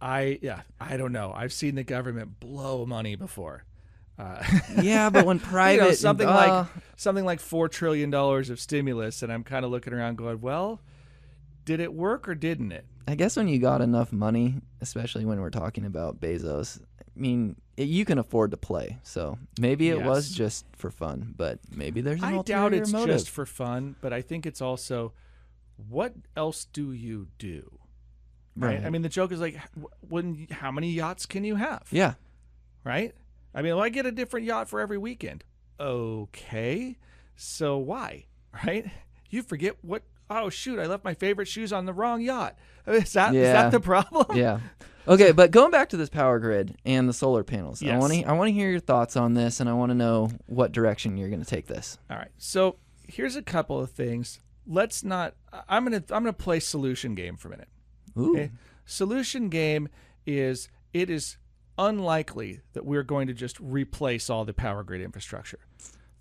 i 0.00 0.40
yeah 0.42 0.62
i 0.80 0.96
don't 0.96 1.12
know. 1.12 1.32
I've 1.36 1.52
seen 1.52 1.76
the 1.76 1.84
government 1.84 2.40
blow 2.40 2.84
money 2.84 3.14
before 3.14 3.64
uh, 4.18 4.42
Yeah, 4.80 5.10
but 5.10 5.26
when 5.26 5.38
private 5.38 5.82
you 5.82 5.88
know, 5.88 5.94
something 5.94 6.28
uh, 6.28 6.34
like 6.34 6.66
something 6.96 7.24
like 7.24 7.40
four 7.40 7.68
trillion 7.68 8.10
dollars 8.10 8.50
of 8.50 8.60
stimulus, 8.60 9.22
and 9.22 9.32
I'm 9.32 9.44
kind 9.44 9.64
of 9.64 9.70
looking 9.70 9.92
around, 9.92 10.16
going, 10.16 10.40
"Well, 10.40 10.80
did 11.64 11.80
it 11.80 11.92
work 11.92 12.28
or 12.28 12.34
didn't 12.34 12.72
it?" 12.72 12.86
I 13.06 13.14
guess 13.16 13.36
when 13.36 13.48
you 13.48 13.58
got 13.58 13.80
enough 13.80 14.12
money, 14.12 14.54
especially 14.80 15.24
when 15.24 15.40
we're 15.40 15.50
talking 15.50 15.84
about 15.84 16.20
Bezos, 16.20 16.80
I 16.80 17.20
mean, 17.20 17.56
it, 17.76 17.88
you 17.88 18.04
can 18.04 18.18
afford 18.18 18.50
to 18.52 18.56
play. 18.56 18.98
So 19.02 19.38
maybe 19.60 19.90
it 19.90 20.02
was 20.02 20.30
just 20.30 20.64
for 20.76 20.90
fun, 20.90 21.34
but 21.36 21.58
maybe 21.70 22.00
there's 22.00 22.22
an 22.22 22.38
I 22.38 22.42
doubt 22.42 22.72
it's 22.72 22.92
motive. 22.92 23.16
just 23.16 23.30
for 23.30 23.44
fun, 23.46 23.96
but 24.00 24.12
I 24.12 24.22
think 24.22 24.46
it's 24.46 24.62
also, 24.62 25.12
what 25.76 26.14
else 26.36 26.64
do 26.64 26.92
you 26.92 27.28
do? 27.38 27.78
Right. 28.56 28.84
I 28.84 28.90
mean, 28.90 29.02
the 29.02 29.08
joke 29.08 29.32
is 29.32 29.40
like, 29.40 29.58
when 30.08 30.46
how 30.50 30.70
many 30.70 30.90
yachts 30.90 31.26
can 31.26 31.44
you 31.44 31.56
have? 31.56 31.86
yeah, 31.90 32.14
Right. 32.84 33.14
I 33.54 33.62
mean, 33.62 33.74
well, 33.76 33.84
I 33.84 33.88
get 33.88 34.06
a 34.06 34.12
different 34.12 34.46
yacht 34.46 34.68
for 34.68 34.80
every 34.80 34.98
weekend. 34.98 35.44
Okay. 35.80 36.96
So 37.36 37.78
why? 37.78 38.26
Right. 38.64 38.88
You 39.30 39.42
forget 39.42 39.74
what. 39.82 40.04
Oh 40.30 40.48
shoot! 40.48 40.78
I 40.78 40.86
left 40.86 41.02
my 41.04 41.12
favorite 41.14 41.48
shoes 41.48 41.72
on 41.72 41.86
the 41.86 41.92
wrong 41.92 42.20
yacht. 42.20 42.56
Is 42.86 43.14
that 43.14 43.34
is 43.34 43.40
Yeah. 43.42 43.52
that 43.54 43.72
the 43.72 43.80
problem? 43.80 44.26
yeah. 44.36 44.60
Okay, 45.08 45.32
but 45.32 45.50
going 45.50 45.70
back 45.70 45.88
to 45.90 45.98
this 45.98 46.08
power 46.08 46.38
grid 46.38 46.78
and 46.86 47.06
the 47.06 47.12
solar 47.12 47.42
panels, 47.44 47.82
I 47.82 47.98
want 47.98 48.12
to 48.14 48.22
I 48.24 48.32
want 48.32 48.48
to 48.48 48.52
hear 48.52 48.70
your 48.70 48.80
thoughts 48.80 49.16
on 49.16 49.34
this, 49.34 49.58
and 49.60 49.68
I 49.68 49.72
want 49.74 49.90
to 49.90 49.94
know 49.94 50.30
what 50.46 50.70
direction 50.72 51.16
you're 51.18 51.28
going 51.28 51.42
to 51.42 51.46
take 51.50 51.66
this. 51.66 51.98
All 52.08 52.16
right. 52.16 52.30
So 52.38 52.76
here's 53.06 53.36
a 53.36 53.42
couple 53.42 53.78
of 53.80 53.90
things. 53.90 54.40
Let's 54.66 55.02
not. 55.04 55.34
I'm 55.68 55.84
gonna. 55.84 55.96
I'm 56.10 56.22
gonna 56.22 56.32
play 56.32 56.58
solution 56.60 57.14
game 57.16 57.36
for 57.36 57.48
a 57.48 57.50
minute. 57.50 57.68
Ooh, 58.16 58.30
Okay. 58.30 58.50
Solution 58.86 59.48
game 59.50 59.88
is 60.26 60.68
it 60.94 61.10
is 61.10 61.36
unlikely 61.78 62.60
that 62.72 62.84
we're 62.84 63.02
going 63.02 63.26
to 63.26 63.34
just 63.34 63.58
replace 63.60 64.30
all 64.30 64.44
the 64.44 64.54
power 64.54 64.82
grid 64.82 65.00
infrastructure. 65.00 65.60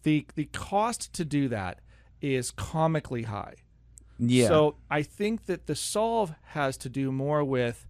The 0.04 0.26
the 0.36 0.46
cost 0.46 1.13
to 1.13 1.26
do 1.26 1.48
that 1.50 1.80
is 2.22 2.52
comically 2.52 3.24
high. 3.24 3.56
yeah, 4.18 4.48
So 4.48 4.78
I 4.89 5.04
think 5.04 5.46
that 5.48 5.68
the 5.68 5.76
solve 5.76 6.34
has 6.44 6.78
to 6.78 6.89
do 6.89 7.12
more 7.12 7.44
with 7.44 7.86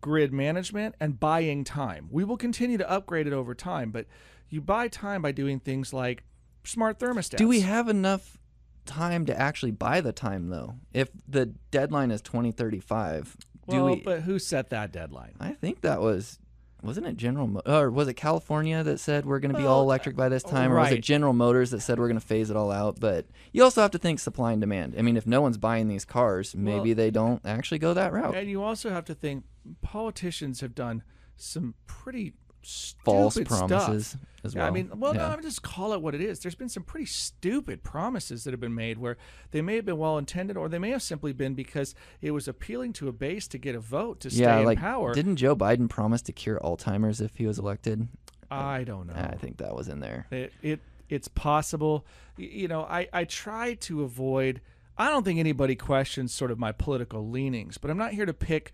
grid 0.00 0.32
management 0.32 0.94
and 1.00 1.20
buying 1.20 1.64
time. 1.64 2.08
We 2.10 2.24
will 2.24 2.36
continue 2.36 2.78
to 2.78 2.90
upgrade 2.90 3.26
it 3.26 3.32
over 3.32 3.54
time, 3.54 3.90
but 3.90 4.06
you 4.48 4.60
buy 4.60 4.88
time 4.88 5.22
by 5.22 5.32
doing 5.32 5.60
things 5.60 5.92
like 5.92 6.24
smart 6.64 6.98
thermostats. 6.98 7.36
do 7.36 7.48
we 7.48 7.60
have 7.60 7.88
enough 7.88 8.38
time 8.86 9.24
to 9.26 9.38
actually 9.38 9.70
buy 9.72 10.00
the 10.00 10.12
time 10.12 10.48
though? 10.48 10.76
If 10.92 11.08
the 11.28 11.46
deadline 11.70 12.10
is 12.10 12.20
2035, 12.22 13.36
do 13.68 13.76
well, 13.76 13.86
we? 13.86 14.00
but 14.00 14.22
who 14.22 14.38
set 14.38 14.70
that 14.70 14.92
deadline? 14.92 15.34
I 15.40 15.52
think 15.52 15.80
that 15.82 16.00
was. 16.00 16.38
Wasn't 16.84 17.06
it 17.06 17.16
General 17.16 17.46
Mo- 17.46 17.62
or 17.64 17.90
was 17.90 18.08
it 18.08 18.14
California 18.14 18.82
that 18.82 19.00
said 19.00 19.24
we're 19.24 19.38
going 19.40 19.52
to 19.52 19.56
be 19.58 19.64
Well, 19.64 19.72
all 19.74 19.82
electric 19.82 20.16
by 20.16 20.28
this 20.28 20.44
uh, 20.44 20.48
time, 20.50 20.72
or 20.72 20.76
was 20.76 20.92
it. 20.92 21.00
General 21.00 21.32
Motors 21.32 21.70
that 21.70 21.80
said 21.80 21.98
we're 21.98 22.08
going 22.08 22.20
to 22.20 22.26
phase 22.26 22.50
it 22.50 22.56
all 22.56 22.70
out? 22.70 23.00
But 23.00 23.26
you 23.52 23.64
also 23.64 23.80
have 23.82 23.90
to 23.92 23.98
think 23.98 24.20
supply 24.20 24.52
and 24.52 24.60
demand. 24.60 24.94
I 24.98 25.02
mean, 25.02 25.16
if 25.16 25.26
no 25.26 25.40
one's 25.40 25.56
buying 25.58 25.88
these 25.88 26.04
cars, 26.04 26.54
maybe 26.54 26.90
Well- 26.90 26.96
they 26.96 27.10
don't 27.10 27.40
actually 27.44 27.78
go 27.78 27.94
that 27.94 28.12
route. 28.12 28.34
And 28.36 28.48
you 28.50 28.62
also 28.62 28.90
have 28.90 29.04
to 29.06 29.14
think 29.14 29.44
politicians 29.80 30.60
have 30.60 30.74
done 30.74 31.02
some 31.36 31.74
pretty 31.86 32.34
False 32.64 33.34
stuff. 33.34 33.46
promises 33.46 34.16
as 34.42 34.54
Yeah, 34.54 34.60
well. 34.62 34.68
I 34.68 34.70
mean, 34.70 34.90
well, 34.96 35.14
Yeah. 35.14 35.28
no, 35.28 35.34
I'm 35.34 35.42
just 35.42 35.62
call 35.62 35.92
it 35.92 36.00
what 36.02 36.14
it 36.14 36.20
is. 36.20 36.40
There's 36.40 36.54
been 36.54 36.68
some 36.68 36.82
pretty 36.82 37.06
stupid 37.06 37.82
promises 37.82 38.44
that 38.44 38.52
have 38.52 38.60
been 38.60 38.74
made 38.74 38.98
where 38.98 39.16
they 39.50 39.62
may 39.62 39.76
have 39.76 39.84
been 39.84 39.98
well 39.98 40.18
intended, 40.18 40.56
or 40.56 40.68
they 40.68 40.78
may 40.78 40.90
have 40.90 41.02
simply 41.02 41.32
been 41.32 41.54
because 41.54 41.94
it 42.20 42.30
was 42.32 42.48
appealing 42.48 42.92
to 42.94 43.08
a 43.08 43.12
base 43.12 43.46
to 43.48 43.58
get 43.58 43.74
a 43.74 43.80
vote 43.80 44.20
to 44.20 44.30
stay 44.30 44.42
yeah, 44.42 44.58
in 44.58 44.64
like 44.64 44.78
power. 44.78 45.14
didn't 45.14 45.36
Joe 45.36 45.54
Biden 45.56 45.88
promise 45.88 46.22
to 46.22 46.32
cure 46.32 46.58
Alzheimer's 46.62 47.20
if 47.20 47.36
he 47.36 47.46
was 47.46 47.58
elected? 47.58 48.08
I 48.50 48.84
don't 48.84 49.06
know. 49.06 49.14
I 49.14 49.36
think 49.36 49.56
that 49.58 49.74
was 49.74 49.88
in 49.88 50.00
there. 50.00 50.26
It, 50.30 50.52
it 50.62 50.80
it's 51.08 51.28
possible. 51.28 52.06
You 52.36 52.68
know, 52.68 52.82
I 52.82 53.08
I 53.12 53.24
try 53.24 53.74
to 53.74 54.02
avoid. 54.02 54.60
I 54.96 55.10
don't 55.10 55.24
think 55.24 55.40
anybody 55.40 55.74
questions 55.74 56.32
sort 56.32 56.52
of 56.52 56.58
my 56.58 56.70
political 56.70 57.28
leanings, 57.28 57.78
but 57.78 57.90
I'm 57.90 57.98
not 57.98 58.12
here 58.12 58.26
to 58.26 58.32
pick 58.32 58.72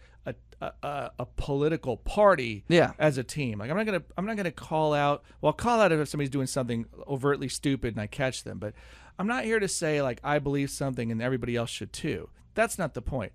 a 0.60 1.10
a, 1.18 1.26
political 1.36 1.96
party 1.96 2.64
Yeah. 2.68 2.92
as 2.98 3.16
a 3.18 3.24
team. 3.24 3.58
Like 3.58 3.70
I'm 3.70 3.76
not 3.76 3.86
gonna 3.86 4.02
I'm 4.16 4.26
not 4.26 4.36
gonna 4.36 4.50
call 4.50 4.92
out. 4.92 5.22
Well, 5.40 5.48
I'll 5.50 5.54
call 5.54 5.80
out 5.80 5.90
if 5.92 6.08
somebody's 6.08 6.30
doing 6.30 6.46
something 6.46 6.86
overtly 7.08 7.48
stupid 7.48 7.94
and 7.94 8.00
I 8.02 8.06
catch 8.06 8.44
them, 8.44 8.58
but 8.58 8.74
I'm 9.18 9.26
not 9.26 9.44
here 9.44 9.58
to 9.58 9.68
say 9.68 10.02
like 10.02 10.20
I 10.22 10.38
believe 10.38 10.70
something 10.70 11.10
and 11.10 11.22
everybody 11.22 11.56
else 11.56 11.70
should 11.70 11.92
too. 11.92 12.28
That's 12.54 12.78
not 12.78 12.94
the 12.94 13.02
point. 13.02 13.32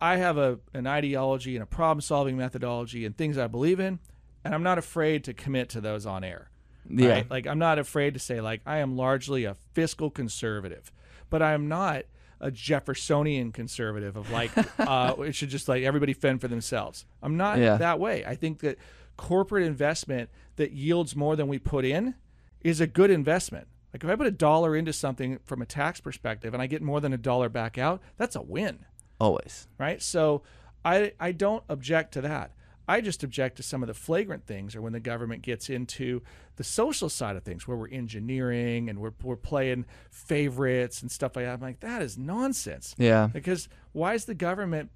I 0.00 0.16
have 0.16 0.36
a 0.36 0.58
an 0.74 0.86
ideology 0.86 1.56
and 1.56 1.62
a 1.62 1.66
problem 1.66 2.00
solving 2.00 2.36
methodology 2.36 3.04
and 3.04 3.16
things 3.16 3.38
I 3.38 3.46
believe 3.46 3.80
in, 3.80 3.98
and 4.44 4.54
I'm 4.54 4.62
not 4.62 4.78
afraid 4.78 5.24
to 5.24 5.34
commit 5.34 5.68
to 5.70 5.80
those 5.80 6.04
on 6.06 6.22
air. 6.22 6.50
Yeah. 6.88 7.08
Right? 7.10 7.30
Like 7.30 7.46
I'm 7.46 7.58
not 7.58 7.78
afraid 7.78 8.14
to 8.14 8.20
say 8.20 8.40
like 8.40 8.60
I 8.66 8.78
am 8.78 8.96
largely 8.96 9.44
a 9.44 9.56
fiscal 9.72 10.10
conservative, 10.10 10.92
but 11.30 11.42
I 11.42 11.52
am 11.52 11.68
not 11.68 12.04
a 12.40 12.50
Jeffersonian 12.50 13.52
conservative 13.52 14.16
of 14.16 14.30
like 14.30 14.50
uh, 14.78 15.14
it 15.20 15.34
should 15.34 15.48
just 15.48 15.68
like 15.68 15.82
everybody 15.82 16.12
fend 16.12 16.40
for 16.40 16.48
themselves. 16.48 17.04
I'm 17.22 17.36
not 17.36 17.58
Yeah. 17.58 17.76
that 17.76 17.98
way. 17.98 18.24
I 18.24 18.34
think 18.34 18.60
that 18.60 18.78
corporate 19.16 19.64
investment 19.66 20.30
that 20.56 20.72
yields 20.72 21.16
more 21.16 21.34
than 21.36 21.48
we 21.48 21.58
put 21.58 21.84
in 21.84 22.14
is 22.60 22.80
a 22.80 22.86
good 22.86 23.10
investment. 23.10 23.66
Like 23.92 24.04
if 24.04 24.10
I 24.10 24.16
put 24.16 24.26
a 24.26 24.30
dollar 24.32 24.76
into 24.76 24.92
something 24.92 25.38
from 25.44 25.62
a 25.62 25.66
tax 25.66 26.00
perspective 26.00 26.52
and 26.54 26.62
I 26.62 26.66
get 26.66 26.82
more 26.82 27.00
than 27.00 27.12
a 27.12 27.18
dollar 27.18 27.48
back 27.48 27.78
out, 27.78 28.00
that's 28.16 28.36
a 28.36 28.42
win 28.42 28.84
Always. 29.20 29.66
right? 29.78 30.00
So 30.02 30.42
I 30.84 31.12
I 31.18 31.32
don't 31.32 31.64
object 31.68 32.12
to 32.14 32.20
that. 32.22 32.52
I 32.88 33.02
just 33.02 33.22
object 33.22 33.58
to 33.58 33.62
some 33.62 33.82
of 33.82 33.86
the 33.86 33.94
flagrant 33.94 34.46
things, 34.46 34.74
or 34.74 34.80
when 34.80 34.94
the 34.94 35.00
government 35.00 35.42
gets 35.42 35.68
into 35.68 36.22
the 36.56 36.64
social 36.64 37.08
side 37.10 37.36
of 37.36 37.42
things, 37.44 37.68
where 37.68 37.76
we're 37.76 37.88
engineering 37.88 38.88
and 38.88 38.98
we're 38.98 39.12
we're 39.22 39.36
playing 39.36 39.84
favorites 40.10 41.02
and 41.02 41.10
stuff 41.10 41.36
like 41.36 41.44
that. 41.44 41.52
I'm 41.52 41.60
like, 41.60 41.80
that 41.80 42.00
is 42.00 42.16
nonsense. 42.16 42.94
Yeah. 42.98 43.28
Because 43.32 43.68
why 43.92 44.14
is 44.14 44.24
the 44.24 44.34
government 44.34 44.90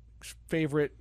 favorite? 0.48 0.96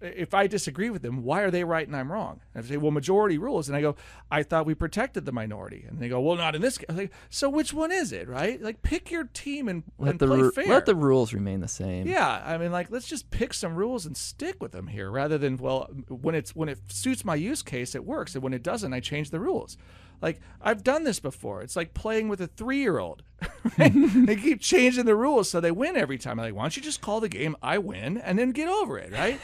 If 0.00 0.32
I 0.34 0.46
disagree 0.46 0.88
with 0.88 1.02
them, 1.02 1.22
why 1.22 1.42
are 1.42 1.50
they 1.50 1.62
right 1.64 1.86
and 1.86 1.94
I'm 1.96 2.10
wrong? 2.10 2.40
And 2.54 2.64
I 2.64 2.68
say, 2.68 2.76
well, 2.78 2.90
majority 2.90 3.36
rules, 3.36 3.68
and 3.68 3.76
I 3.76 3.80
go, 3.82 3.96
I 4.30 4.42
thought 4.42 4.64
we 4.64 4.74
protected 4.74 5.26
the 5.26 5.32
minority, 5.32 5.84
and 5.88 5.98
they 5.98 6.08
go, 6.08 6.20
well, 6.20 6.36
not 6.36 6.54
in 6.54 6.62
this 6.62 6.78
case. 6.78 6.86
Like, 6.88 7.12
so 7.28 7.50
which 7.50 7.72
one 7.74 7.92
is 7.92 8.10
it, 8.12 8.26
right? 8.28 8.60
Like, 8.62 8.82
pick 8.82 9.10
your 9.10 9.24
team 9.24 9.68
and, 9.68 9.82
Let 9.98 10.12
and 10.12 10.18
the 10.20 10.26
play 10.26 10.40
ru- 10.40 10.52
fair. 10.52 10.66
let 10.66 10.86
the 10.86 10.94
rules 10.94 11.34
remain 11.34 11.60
the 11.60 11.68
same. 11.68 12.06
Yeah, 12.06 12.42
I 12.44 12.56
mean, 12.56 12.72
like, 12.72 12.90
let's 12.90 13.06
just 13.08 13.30
pick 13.30 13.52
some 13.52 13.74
rules 13.74 14.06
and 14.06 14.16
stick 14.16 14.62
with 14.62 14.72
them 14.72 14.86
here, 14.86 15.10
rather 15.10 15.36
than 15.36 15.56
well, 15.58 15.90
when 16.08 16.34
it's 16.34 16.56
when 16.56 16.68
it 16.68 16.78
suits 16.88 17.24
my 17.24 17.34
use 17.34 17.62
case, 17.62 17.94
it 17.94 18.04
works, 18.04 18.34
and 18.34 18.42
when 18.42 18.54
it 18.54 18.62
doesn't, 18.62 18.92
I 18.94 19.00
change 19.00 19.30
the 19.30 19.40
rules. 19.40 19.76
Like 20.22 20.40
I've 20.60 20.82
done 20.84 21.04
this 21.04 21.20
before. 21.20 21.62
It's 21.62 21.76
like 21.76 21.94
playing 21.94 22.28
with 22.28 22.40
a 22.40 22.46
three-year-old. 22.46 23.22
Right? 23.78 23.92
they 23.94 24.36
keep 24.36 24.60
changing 24.60 25.04
the 25.04 25.14
rules 25.14 25.48
so 25.50 25.60
they 25.60 25.70
win 25.70 25.96
every 25.96 26.16
time. 26.18 26.40
I'm 26.40 26.46
like, 26.46 26.54
why 26.54 26.62
don't 26.62 26.76
you 26.76 26.82
just 26.82 27.00
call 27.02 27.20
the 27.20 27.28
game? 27.28 27.56
I 27.62 27.78
win, 27.78 28.16
and 28.18 28.38
then 28.38 28.52
get 28.52 28.68
over 28.68 28.98
it, 28.98 29.12
right? 29.12 29.38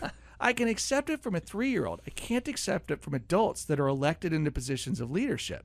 I 0.40 0.52
can 0.52 0.68
accept 0.68 1.08
it 1.10 1.22
from 1.22 1.34
a 1.34 1.40
three-year-old. 1.40 2.00
I 2.06 2.10
can't 2.10 2.46
accept 2.48 2.90
it 2.90 3.00
from 3.02 3.14
adults 3.14 3.64
that 3.64 3.80
are 3.80 3.86
elected 3.88 4.32
into 4.32 4.50
positions 4.50 5.00
of 5.00 5.10
leadership. 5.10 5.64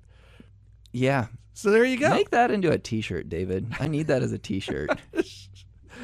Yeah. 0.91 1.27
So 1.53 1.69
there 1.71 1.83
you 1.83 1.97
go. 1.97 2.09
Make 2.11 2.29
that 2.31 2.49
into 2.51 2.71
a 2.71 2.77
T-shirt, 2.77 3.27
David. 3.29 3.67
I 3.79 3.87
need 3.87 4.07
that 4.07 4.21
as 4.23 4.31
a 4.31 4.37
T-shirt. 4.37 4.89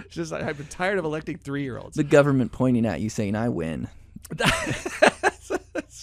It's 0.06 0.16
just 0.16 0.32
like, 0.32 0.42
I've 0.44 0.58
been 0.58 0.66
tired 0.68 0.98
of 0.98 1.06
electing 1.06 1.38
three 1.38 1.62
year 1.64 1.78
olds. 1.78 1.96
the 1.96 2.04
government 2.04 2.52
pointing 2.52 2.86
at 2.86 3.00
you 3.00 3.10
saying, 3.10 3.36
"I 3.36 3.50
win." 3.50 3.88
that's, 4.32 5.52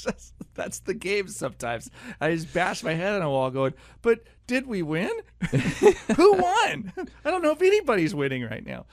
just, 0.04 0.32
that's 0.60 0.80
the 0.80 0.94
game 0.94 1.28
sometimes. 1.28 1.90
I 2.20 2.34
just 2.34 2.52
bash 2.52 2.82
my 2.82 2.92
head 2.92 3.14
on 3.14 3.22
a 3.22 3.30
wall 3.30 3.50
going, 3.50 3.72
but 4.02 4.20
did 4.46 4.66
we 4.66 4.82
win? 4.82 5.10
Who 6.16 6.32
won? 6.34 6.92
I 7.24 7.30
don't 7.30 7.42
know 7.42 7.52
if 7.52 7.62
anybody's 7.62 8.14
winning 8.14 8.44
right 8.44 8.64
now. 8.64 8.84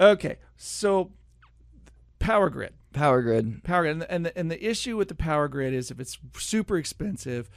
Okay, 0.00 0.36
so 0.56 1.10
power 2.20 2.50
grid. 2.50 2.72
Power 2.92 3.20
grid. 3.20 3.64
Power 3.64 3.82
grid. 3.82 3.92
And 3.92 4.02
the, 4.02 4.12
and 4.12 4.26
the, 4.26 4.38
and 4.38 4.50
the 4.50 4.64
issue 4.64 4.96
with 4.96 5.08
the 5.08 5.14
power 5.16 5.48
grid 5.48 5.74
is 5.74 5.90
if 5.90 5.98
it's 5.98 6.18
super 6.38 6.76
expensive, 6.76 7.50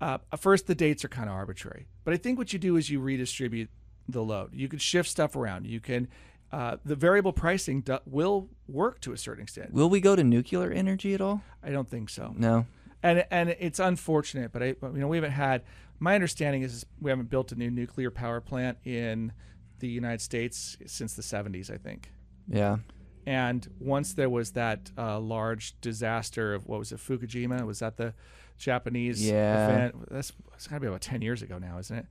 uh, 0.00 0.18
first, 0.38 0.68
the 0.68 0.74
dates 0.74 1.04
are 1.04 1.08
kind 1.08 1.28
of 1.28 1.34
arbitrary. 1.34 1.88
But 2.04 2.14
I 2.14 2.18
think 2.18 2.38
what 2.38 2.52
you 2.52 2.58
do 2.58 2.76
is 2.76 2.88
you 2.88 3.00
redistribute 3.00 3.68
the 4.08 4.22
load. 4.22 4.54
You 4.54 4.68
can 4.68 4.78
shift 4.78 5.08
stuff 5.08 5.34
around. 5.34 5.66
You 5.66 5.80
can. 5.80 6.08
Uh, 6.52 6.76
the 6.84 6.96
variable 6.96 7.32
pricing 7.32 7.80
do, 7.80 7.98
will 8.06 8.48
work 8.66 9.00
to 9.00 9.12
a 9.12 9.16
certain 9.16 9.42
extent. 9.42 9.72
Will 9.72 9.88
we 9.88 10.00
go 10.00 10.16
to 10.16 10.24
nuclear 10.24 10.70
energy 10.72 11.14
at 11.14 11.20
all? 11.20 11.42
I 11.62 11.70
don't 11.70 11.88
think 11.88 12.10
so. 12.10 12.34
No. 12.36 12.66
And 13.02 13.24
and 13.30 13.50
it's 13.60 13.78
unfortunate, 13.78 14.52
but 14.52 14.62
I 14.62 14.66
you 14.66 14.76
know 14.94 15.08
we 15.08 15.16
haven't 15.16 15.32
had. 15.32 15.62
My 16.00 16.14
understanding 16.14 16.62
is 16.62 16.84
we 17.00 17.10
haven't 17.10 17.30
built 17.30 17.52
a 17.52 17.54
new 17.54 17.70
nuclear 17.70 18.10
power 18.10 18.40
plant 18.40 18.78
in 18.84 19.32
the 19.80 19.88
United 19.88 20.20
States 20.22 20.76
since 20.86 21.14
the 21.14 21.22
70s, 21.22 21.70
I 21.70 21.76
think. 21.76 22.10
Yeah. 22.48 22.78
And 23.26 23.68
once 23.78 24.14
there 24.14 24.28
was 24.30 24.52
that 24.52 24.90
uh, 24.98 25.18
large 25.20 25.78
disaster 25.80 26.54
of 26.54 26.66
what 26.66 26.78
was 26.78 26.90
it, 26.92 26.98
Fukushima? 26.98 27.64
Was 27.66 27.78
that 27.80 27.96
the 27.98 28.14
Japanese 28.58 29.26
Yeah. 29.26 29.68
event? 29.68 30.10
That's 30.10 30.32
it's 30.54 30.66
got 30.66 30.76
to 30.76 30.80
be 30.80 30.86
about 30.86 31.00
10 31.02 31.22
years 31.22 31.42
ago 31.42 31.58
now, 31.58 31.78
isn't 31.78 31.96
it? 31.96 32.06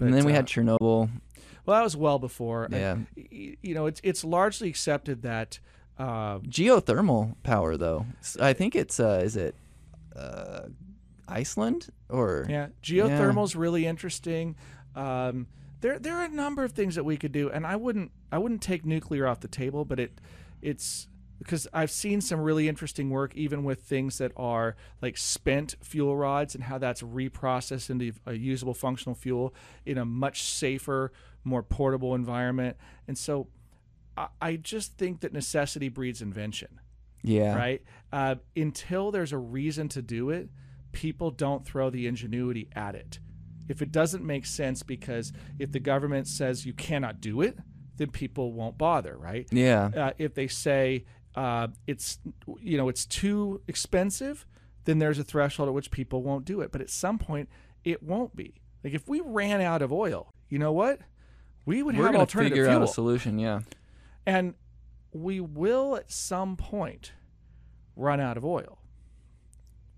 And 0.00 0.14
then 0.14 0.24
we 0.24 0.32
uh, 0.32 0.36
had 0.36 0.46
Chernobyl. 0.46 0.80
well, 0.80 1.76
that 1.76 1.82
was 1.82 1.96
well 1.96 2.18
before. 2.18 2.68
Yeah. 2.70 2.98
you 3.16 3.74
know, 3.74 3.86
it's 3.86 4.00
it's 4.02 4.24
largely 4.24 4.68
accepted 4.68 5.22
that. 5.22 5.58
Uh, 5.98 6.40
Geothermal 6.40 7.36
power, 7.42 7.76
though. 7.78 8.04
I 8.38 8.52
think 8.52 8.76
it's 8.76 9.00
uh, 9.00 9.22
is 9.24 9.36
it 9.36 9.54
uh, 10.14 10.62
Iceland 11.28 11.88
or 12.08 12.46
Yeah, 12.48 12.68
geothermal's 12.82 13.56
really 13.56 13.86
interesting. 13.86 14.56
Um, 14.94 15.46
there 15.80 15.98
there 15.98 16.16
are 16.16 16.24
a 16.24 16.28
number 16.28 16.64
of 16.64 16.72
things 16.72 16.94
that 16.94 17.04
we 17.04 17.16
could 17.16 17.32
do, 17.32 17.50
and 17.50 17.66
I 17.66 17.76
wouldn't 17.76 18.10
I 18.32 18.38
wouldn't 18.38 18.62
take 18.62 18.84
nuclear 18.84 19.26
off 19.26 19.40
the 19.40 19.48
table, 19.48 19.84
but 19.84 20.00
it 20.00 20.20
it's 20.62 21.08
because 21.38 21.68
I've 21.72 21.90
seen 21.90 22.20
some 22.20 22.40
really 22.40 22.68
interesting 22.68 23.10
work, 23.10 23.34
even 23.34 23.64
with 23.64 23.82
things 23.82 24.18
that 24.18 24.32
are 24.36 24.76
like 25.02 25.16
spent 25.16 25.76
fuel 25.82 26.16
rods 26.16 26.54
and 26.54 26.64
how 26.64 26.78
that's 26.78 27.02
reprocessed 27.02 27.90
into 27.90 28.12
a 28.24 28.34
usable 28.34 28.74
functional 28.74 29.14
fuel 29.14 29.54
in 29.84 29.98
a 29.98 30.04
much 30.04 30.42
safer, 30.42 31.12
more 31.44 31.62
portable 31.62 32.14
environment. 32.14 32.76
And 33.06 33.16
so, 33.16 33.48
I, 34.16 34.28
I 34.40 34.56
just 34.56 34.96
think 34.96 35.20
that 35.20 35.32
necessity 35.32 35.88
breeds 35.88 36.22
invention 36.22 36.80
yeah. 37.26 37.56
right? 37.56 37.82
Uh, 38.12 38.36
until 38.54 39.10
there's 39.10 39.32
a 39.32 39.38
reason 39.38 39.88
to 39.90 40.02
do 40.02 40.30
it, 40.30 40.48
people 40.92 41.30
don't 41.30 41.66
throw 41.66 41.90
the 41.90 42.06
ingenuity 42.06 42.68
at 42.74 42.94
it. 42.94 43.18
If 43.68 43.82
it 43.82 43.90
doesn't 43.90 44.24
make 44.24 44.46
sense, 44.46 44.82
because 44.82 45.32
if 45.58 45.72
the 45.72 45.80
government 45.80 46.28
says 46.28 46.64
you 46.64 46.72
cannot 46.72 47.20
do 47.20 47.42
it, 47.42 47.58
then 47.96 48.10
people 48.10 48.52
won't 48.52 48.78
bother, 48.78 49.16
right? 49.16 49.48
Yeah. 49.50 49.90
Uh, 49.94 50.12
if 50.18 50.34
they 50.34 50.46
say 50.46 51.04
uh, 51.36 51.68
it's 51.86 52.18
you 52.60 52.76
know 52.78 52.88
it's 52.88 53.04
too 53.04 53.60
expensive, 53.68 54.46
then 54.84 54.98
there's 54.98 55.18
a 55.18 55.24
threshold 55.24 55.68
at 55.68 55.74
which 55.74 55.90
people 55.90 56.22
won't 56.22 56.44
do 56.44 56.60
it. 56.60 56.72
But 56.72 56.80
at 56.80 56.90
some 56.90 57.18
point, 57.18 57.48
it 57.84 58.02
won't 58.02 58.34
be. 58.34 58.54
Like 58.82 58.94
if 58.94 59.08
we 59.08 59.20
ran 59.20 59.60
out 59.60 59.82
of 59.82 59.92
oil, 59.92 60.32
you 60.48 60.58
know 60.58 60.72
what? 60.72 61.00
We 61.64 61.82
would 61.82 61.96
We're 61.96 62.06
have 62.06 62.16
alternative 62.16 62.52
figure 62.52 62.64
fuel. 62.66 62.82
out 62.82 62.88
a 62.88 62.92
solution. 62.92 63.38
Yeah. 63.38 63.60
And 64.24 64.54
we 65.12 65.40
will 65.40 65.96
at 65.96 66.10
some 66.10 66.56
point 66.56 67.12
run 67.96 68.20
out 68.20 68.36
of 68.36 68.44
oil. 68.44 68.78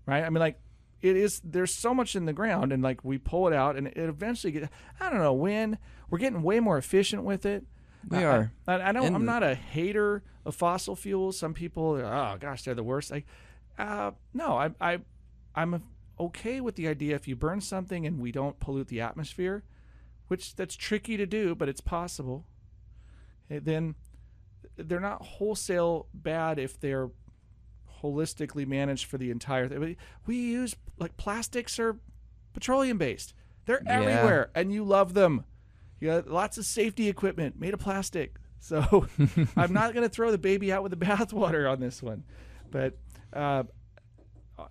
Right? 0.05 0.23
I 0.23 0.29
mean 0.29 0.39
like 0.39 0.59
it 1.01 1.15
is 1.15 1.39
there's 1.43 1.73
so 1.73 1.93
much 1.93 2.15
in 2.15 2.25
the 2.25 2.33
ground 2.33 2.73
and 2.73 2.81
like 2.83 3.05
we 3.05 3.17
pull 3.17 3.47
it 3.47 3.53
out 3.53 3.75
and 3.75 3.87
it 3.87 3.97
eventually 3.97 4.51
get 4.51 4.69
I 4.99 5.09
don't 5.09 5.19
know 5.19 5.33
when 5.33 5.77
we're 6.09 6.17
getting 6.17 6.41
way 6.41 6.59
more 6.59 6.77
efficient 6.77 7.23
with 7.23 7.45
it. 7.45 7.65
We 8.07 8.23
are. 8.23 8.51
I, 8.67 8.75
I 8.75 8.91
don't 8.91 9.05
And 9.07 9.15
I'm 9.15 9.25
the- 9.25 9.31
not 9.31 9.43
a 9.43 9.55
hater 9.55 10.23
of 10.45 10.55
fossil 10.55 10.95
fuels. 10.95 11.37
Some 11.37 11.53
people 11.53 11.95
oh 12.03 12.37
gosh, 12.39 12.63
they're 12.63 12.73
the 12.75 12.83
worst. 12.83 13.11
Like 13.11 13.25
uh 13.77 14.11
no, 14.33 14.57
I 14.57 14.71
I 14.79 14.99
I'm 15.55 15.83
okay 16.19 16.61
with 16.61 16.75
the 16.75 16.87
idea 16.87 17.15
if 17.15 17.27
you 17.27 17.35
burn 17.35 17.61
something 17.61 18.05
and 18.05 18.19
we 18.19 18.31
don't 18.31 18.59
pollute 18.59 18.87
the 18.87 19.01
atmosphere, 19.01 19.63
which 20.27 20.55
that's 20.55 20.75
tricky 20.75 21.17
to 21.17 21.25
do, 21.25 21.55
but 21.55 21.67
it's 21.69 21.81
possible. 21.81 22.45
eh, 23.49 23.59
Then 23.61 23.95
they're 24.75 24.99
not 24.99 25.21
wholesale 25.21 26.07
bad 26.13 26.59
if 26.59 26.79
they're 26.79 27.09
holistically 28.01 28.65
managed 28.65 29.05
for 29.05 29.17
the 29.17 29.29
entire 29.31 29.67
thing. 29.67 29.97
We, 30.25 30.35
use 30.37 30.75
like 30.97 31.17
plastics 31.17 31.79
are 31.79 31.97
petroleum 32.53 32.97
based. 32.97 33.33
They're 33.65 33.81
Yeah. 33.85 33.91
everywhere, 33.99 34.51
and 34.55 34.71
you 34.73 34.83
love 34.83 35.13
them. 35.13 35.43
You 35.99 36.09
got 36.09 36.27
lots 36.27 36.57
of 36.57 36.65
safety 36.65 37.09
equipment 37.09 37.59
made 37.59 37.73
of 37.73 37.79
plastic. 37.79 38.35
So 38.61 39.07
I'm 39.55 39.71
not 39.71 39.93
going 39.93 40.03
to 40.03 40.13
throw 40.13 40.31
the 40.31 40.37
baby 40.37 40.73
out 40.73 40.83
with 40.83 40.91
the 40.91 40.97
bathwater 41.05 41.71
on 41.71 41.79
this 41.79 42.03
one. 42.03 42.25
But 42.69 42.97
uh, 43.31 43.63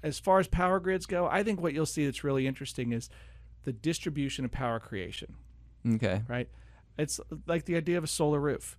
as 0.03 0.19
far 0.19 0.41
as 0.41 0.47
power 0.47 0.79
grids 0.79 1.07
go, 1.07 1.27
I 1.27 1.43
think 1.43 1.63
what 1.63 1.73
you'll 1.73 1.87
see 1.87 2.05
that's 2.05 2.23
really 2.23 2.47
interesting 2.47 2.93
is 2.93 3.09
the 3.65 3.73
distribution 3.73 4.45
of 4.45 4.51
power 4.51 4.79
creation. 4.79 5.37
Okay. 5.95 6.21
Right? 6.29 6.51
It's 6.99 7.19
like 7.47 7.65
the 7.65 7.77
idea 7.77 7.97
of 7.97 8.05
a 8.05 8.09
solar 8.09 8.41
roof. 8.41 8.77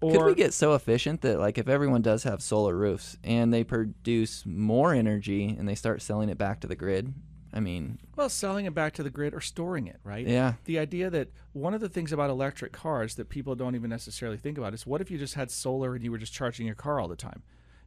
Or 0.00 0.12
Could 0.12 0.24
we 0.24 0.34
get 0.34 0.54
so 0.54 0.74
efficient 0.74 1.20
that 1.20 1.38
like 1.38 1.58
if 1.58 1.68
everyone 1.68 2.00
does 2.00 2.24
have 2.24 2.42
solar 2.42 2.74
roofs 2.74 3.18
and 3.22 3.52
they 3.52 3.64
produce 3.64 4.44
more 4.46 4.94
energy 4.94 5.54
and 5.56 5.68
they 5.68 5.74
start 5.74 6.00
selling 6.00 6.30
it 6.30 6.38
back 6.38 6.60
to 6.60 6.66
the 6.66 6.76
grid? 6.76 7.12
I 7.52 7.58
mean, 7.60 7.98
Well, 8.16 8.28
selling 8.28 8.66
it 8.66 8.74
back 8.74 8.92
to 8.94 9.02
the 9.02 9.10
grid 9.10 9.34
or 9.34 9.40
storing 9.40 9.86
it, 9.88 9.98
right? 10.04 10.26
Yeah. 10.26 10.54
The 10.66 10.78
idea 10.78 11.10
that 11.10 11.30
one 11.52 11.74
of 11.74 11.80
the 11.80 11.88
things 11.88 12.12
about 12.12 12.30
electric 12.30 12.70
cars 12.72 13.16
that 13.16 13.28
people 13.28 13.56
don't 13.56 13.74
even 13.74 13.90
necessarily 13.90 14.36
think 14.38 14.56
about 14.56 14.72
is 14.72 14.86
what 14.86 15.00
if 15.00 15.10
you 15.10 15.18
just 15.18 15.34
had 15.34 15.50
solar 15.50 15.94
and 15.96 16.04
you 16.04 16.10
were 16.12 16.18
just 16.18 16.32
charging 16.32 16.64
your 16.66 16.76
car 16.76 17.00
all 17.00 17.08
the 17.08 17.16
time? 17.16 17.42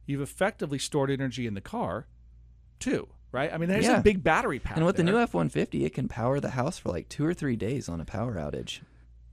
You've 0.06 0.20
effectively 0.20 0.78
stored 0.78 1.10
energy 1.10 1.46
in 1.46 1.54
the 1.54 1.62
car, 1.62 2.06
too, 2.78 3.08
right? 3.32 3.50
I 3.52 3.56
mean, 3.56 3.70
there's 3.70 3.86
Yeah. 3.86 4.00
a 4.00 4.02
big 4.02 4.22
battery 4.22 4.58
pack. 4.58 4.76
and 4.76 4.84
with 4.84 4.96
the 4.96 5.02
new. 5.02 5.16
F 5.18 5.32
one 5.32 5.48
fifty, 5.48 5.86
it 5.86 5.94
can 5.94 6.08
power 6.08 6.40
the 6.40 6.50
house 6.50 6.78
for 6.78 6.90
like 6.90 7.08
two 7.08 7.24
or 7.24 7.32
three 7.32 7.56
days 7.56 7.88
on 7.88 8.00
a 8.02 8.04
power 8.04 8.34
outage. 8.34 8.80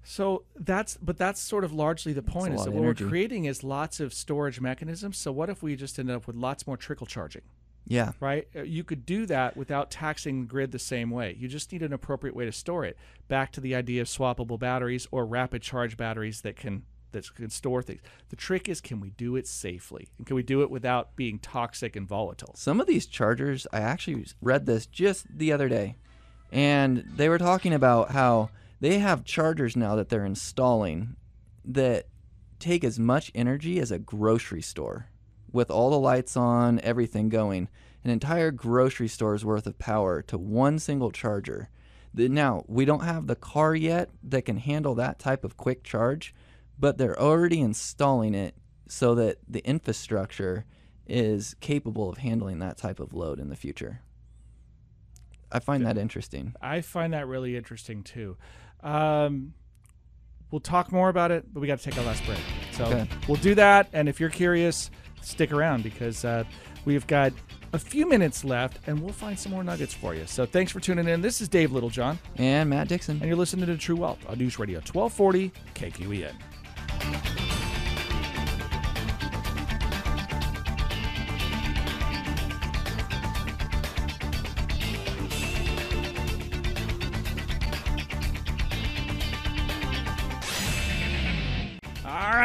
So 0.04 0.46
that's, 0.56 0.98
but 0.98 1.18
that's 1.18 1.42
sort 1.42 1.64
of 1.66 1.74
largely 1.74 2.14
the 2.14 2.24
point 2.24 2.54
is 2.56 2.64
that 2.64 2.72
what 2.72 2.84
energy. 2.84 3.04
we're 3.04 3.10
creating 3.10 3.46
is 3.46 3.64
lots 3.64 4.00
of 4.00 4.14
storage 4.14 4.60
mechanisms. 4.62 5.18
So 5.18 5.32
what 5.32 5.50
if 5.50 5.62
we 5.62 5.76
just 5.76 6.00
ended 6.00 6.16
up 6.16 6.26
with 6.26 6.36
lots 6.38 6.66
more 6.66 6.78
trickle 6.78 7.06
charging? 7.06 7.44
Yeah. 7.88 8.12
right? 8.20 8.48
Uh, 8.56 8.62
You 8.62 8.84
could 8.84 9.06
do 9.06 9.26
that 9.26 9.58
without 9.58 9.92
taxing 9.92 10.42
the 10.42 10.48
grid 10.48 10.72
the 10.72 10.80
same 10.80 11.10
way. 11.10 11.36
You 11.38 11.48
just 11.48 11.72
need 11.72 11.82
an 11.82 11.94
appropriate 11.94 12.36
way 12.36 12.46
to 12.46 12.52
store 12.52 12.86
it. 12.86 12.98
Back 13.28 13.52
to 13.54 13.62
the 13.62 13.76
idea 13.76 14.02
of 14.02 14.08
swappable 14.08 14.60
batteries 14.60 15.08
or 15.12 15.26
rapid 15.26 15.62
charge 15.62 15.98
batteries 15.98 16.42
that 16.42 16.56
can 16.56 16.84
that 17.12 17.36
can 17.36 17.50
store 17.50 17.82
things. 17.82 18.00
The 18.30 18.38
trick 18.38 18.70
is 18.70 18.80
can 18.80 19.02
we 19.02 19.10
do 19.10 19.36
it 19.36 19.46
safely? 19.46 20.08
And 20.18 20.26
can 20.26 20.36
we 20.38 20.44
do 20.44 20.62
it 20.62 20.72
without 20.72 21.16
being 21.18 21.40
toxic 21.40 21.98
and 21.98 22.08
volatile? 22.08 22.54
Some 22.56 22.80
of 22.80 22.88
these 22.88 23.06
chargers, 23.06 23.68
I 23.74 23.82
actually 23.82 24.26
read 24.42 24.66
this 24.66 24.86
just 24.86 25.26
the 25.38 25.52
other 25.52 25.68
day, 25.68 25.96
and 26.54 27.04
they 27.16 27.28
were 27.28 27.38
talking 27.38 27.74
about 27.74 28.12
how 28.12 28.50
they 28.80 29.00
have 29.00 29.26
chargers 29.26 29.76
now 29.76 29.96
that 29.96 30.08
they're 30.08 30.24
installing 30.26 31.18
that 31.66 32.08
take 32.60 32.84
as 32.86 32.98
much 32.98 33.32
energy 33.36 33.80
as 33.80 33.92
a 33.92 34.00
grocery 34.00 34.62
store 34.62 35.08
with 35.52 35.70
all 35.72 35.90
the 35.90 36.00
lights 36.00 36.36
on, 36.38 36.80
everything 36.82 37.30
going. 37.30 37.68
An 38.04 38.10
entire 38.10 38.52
grocery 38.52 39.08
store's 39.08 39.46
worth 39.46 39.68
of 39.68 39.78
power 39.78 40.22
to 40.24 40.38
one 40.38 40.80
single 40.80 41.12
charger. 41.12 41.70
Now, 42.14 42.64
we 42.68 42.84
don't 42.84 43.04
have 43.04 43.28
the 43.28 43.36
car 43.36 43.76
yet 43.76 44.10
that 44.24 44.44
can 44.44 44.58
handle 44.58 44.96
that 44.96 45.20
type 45.20 45.44
of 45.44 45.56
quick 45.56 45.84
charge, 45.84 46.34
but 46.80 46.98
they're 46.98 47.20
already 47.20 47.62
installing 47.62 48.34
it 48.34 48.56
so 48.88 49.16
that 49.16 49.38
the 49.48 49.66
infrastructure 49.66 50.66
is 51.08 51.56
capable 51.62 52.10
of 52.10 52.18
handling 52.18 52.60
that 52.60 52.78
type 52.78 53.00
of 53.00 53.14
load 53.14 53.40
in 53.40 53.50
the 53.50 53.56
future. 53.56 54.02
I 55.52 55.60
find 55.60 55.86
that 55.86 55.98
interesting. 55.98 56.54
I 56.62 56.82
find 56.82 57.14
that 57.14 57.28
really 57.28 57.56
interesting 57.56 58.04
too. 58.04 58.38
Um, 58.82 59.54
we'll 60.50 60.62
talk 60.62 60.92
more 60.92 61.10
about 61.10 61.32
it, 61.32 61.46
but 61.54 61.60
we 61.60 61.68
got 61.68 61.80
to 61.80 61.84
take 61.90 61.98
our 61.98 62.06
last 62.06 62.26
break. 62.26 62.40
So 62.72 62.86
Okay. 62.86 63.08
we'll 63.28 63.38
do 63.38 63.56
that. 63.56 63.90
And 63.94 64.10
if 64.10 64.20
you're 64.20 64.30
curious, 64.30 64.90
stick 65.22 65.52
around 65.52 65.84
because 65.84 66.26
uh, 66.26 66.44
we've 66.86 67.06
got 67.08 67.32
a 67.74 67.80
few 67.80 68.08
minutes 68.08 68.44
left 68.44 68.80
and 68.88 69.02
we'll 69.02 69.14
find 69.14 69.38
some 69.40 69.52
more 69.52 69.64
nuggets 69.64 69.94
for 69.94 70.14
you. 70.14 70.26
So 70.26 70.46
thanks 70.46 70.72
for 70.72 70.80
tuning 70.80 71.08
in. 71.08 71.22
This 71.22 71.40
is 71.42 71.48
Dave 71.48 71.72
Littlejohn, 71.72 72.20
And 72.38 72.70
Matt 72.70 72.88
Dixon. 72.90 73.18
and 73.18 73.26
you're 73.28 73.38
listening 73.38 73.66
to 73.68 73.78
True 73.78 73.96
Wealth 73.96 74.20
on 74.28 74.38
News 74.38 74.60
Radio 74.60 74.80
1240 74.80 75.52
KQEN. 75.76 77.31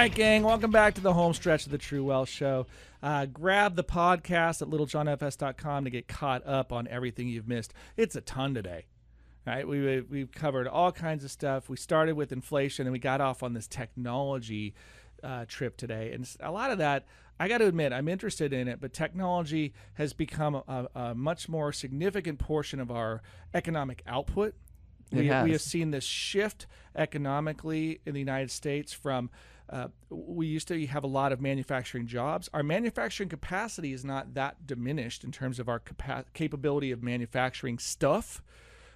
Right, 0.07 0.15
gang, 0.15 0.45
welcome 0.45 0.71
back 0.71 0.95
to 0.95 1.01
the 1.01 1.13
home 1.13 1.35
stretch 1.35 1.67
of 1.67 1.73
the 1.73 1.79
True 1.79 2.05
Wealth 2.05 2.29
Show. 2.29 2.69
Uh, 3.03 3.27
grab 3.27 3.75
the 3.75 3.83
podcast 3.83 4.63
at 4.63 4.69
littlejohnfs.com 4.69 5.83
to 5.83 5.91
get 5.91 6.07
caught 6.07 6.47
up 6.47 6.73
on 6.73 6.87
everything 6.87 7.27
you've 7.27 7.49
missed. 7.49 7.75
It's 7.97 8.15
a 8.15 8.21
ton 8.21 8.55
today. 8.55 8.85
Right, 9.45 9.67
we 9.67 10.03
we've 10.03 10.31
covered 10.31 10.69
all 10.69 10.93
kinds 10.93 11.25
of 11.25 11.33
stuff. 11.33 11.69
We 11.69 11.77
started 11.77 12.15
with 12.15 12.31
inflation, 12.31 12.87
and 12.87 12.93
we 12.93 13.01
got 13.01 13.21
off 13.21 13.43
on 13.43 13.53
this 13.53 13.67
technology 13.67 14.75
uh, 15.25 15.45
trip 15.49 15.77
today. 15.77 16.13
And 16.13 16.29
a 16.39 16.53
lot 16.53 16.71
of 16.71 16.79
that, 16.79 17.07
I 17.41 17.49
got 17.49 17.59
to 17.59 17.67
admit, 17.67 17.93
I'm 17.93 18.07
interested 18.07 18.53
in 18.53 18.69
it, 18.69 18.81
but 18.81 18.93
technology 18.93 19.75
has 19.95 20.13
become 20.13 20.55
a, 20.55 20.87
a 20.95 21.15
much 21.17 21.49
more 21.49 21.73
significant 21.73 22.39
portion 22.39 22.79
of 22.79 22.93
our 22.93 23.23
economic 23.55 24.05
output. 24.07 24.55
We, 25.11 25.23
we 25.23 25.53
have 25.53 25.61
seen 25.61 25.91
this 25.91 26.05
shift 26.05 26.67
economically 26.95 28.01
in 28.07 28.15
the 28.15 28.21
United 28.21 28.51
States 28.53 28.93
from 28.93 29.31
uh, 29.71 29.89
we 30.11 30.47
used 30.47 30.69
to 30.69 30.87
have 30.87 31.05
a 31.05 31.09
lot 31.09 31.33
of 31.33 31.41
manufacturing 31.41 32.07
jobs. 32.07 32.49
Our 32.55 32.63
manufacturing 32.63 33.29
capacity 33.29 33.93
is 33.93 34.05
not 34.05 34.35
that 34.35 34.67
diminished 34.67 35.25
in 35.25 35.33
terms 35.33 35.59
of 35.59 35.69
our 35.69 35.79
capa- 35.81 36.27
capability 36.35 36.93
of 36.93 37.03
manufacturing 37.03 37.79
stuff. 37.79 38.43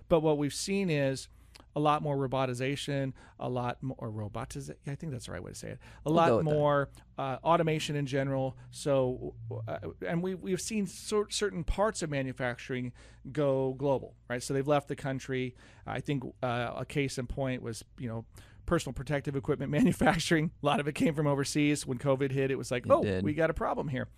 But 0.08 0.20
what 0.20 0.38
we've 0.38 0.54
seen 0.54 0.90
is 0.90 1.28
a 1.76 1.80
lot 1.80 2.02
more 2.02 2.16
robotization, 2.16 3.12
a 3.38 3.48
lot 3.48 3.82
more 3.82 4.10
robotization. 4.10 4.74
I 4.86 4.94
think 4.94 5.12
that's 5.12 5.26
the 5.26 5.32
right 5.32 5.42
way 5.42 5.52
to 5.52 5.56
say 5.56 5.68
it. 5.70 5.78
A 6.04 6.08
go 6.08 6.14
lot 6.14 6.44
more 6.44 6.90
uh, 7.16 7.36
automation 7.44 7.96
in 7.96 8.06
general. 8.06 8.56
So, 8.70 9.34
uh, 9.68 9.78
and 10.06 10.22
we 10.22 10.34
we've 10.34 10.60
seen 10.60 10.86
cer- 10.86 11.30
certain 11.30 11.62
parts 11.62 12.02
of 12.02 12.10
manufacturing 12.10 12.92
go 13.32 13.74
global, 13.78 14.14
right? 14.28 14.42
So 14.42 14.52
they've 14.52 14.66
left 14.66 14.88
the 14.88 14.96
country. 14.96 15.54
I 15.86 16.00
think 16.00 16.24
uh, 16.42 16.72
a 16.76 16.84
case 16.84 17.18
in 17.18 17.26
point 17.26 17.62
was 17.62 17.84
you 17.98 18.08
know 18.08 18.24
personal 18.66 18.92
protective 18.92 19.36
equipment 19.36 19.70
manufacturing. 19.78 20.50
A 20.62 20.66
lot 20.66 20.80
of 20.80 20.88
it 20.88 20.94
came 20.94 21.14
from 21.14 21.26
overseas. 21.26 21.86
When 21.86 21.98
COVID 21.98 22.30
hit, 22.30 22.50
it 22.50 22.58
was 22.58 22.70
like, 22.70 22.84
oh, 22.88 23.02
did. 23.02 23.24
we 23.24 23.34
got 23.34 23.50
a 23.50 23.54
problem 23.54 23.88
here. 23.88 24.08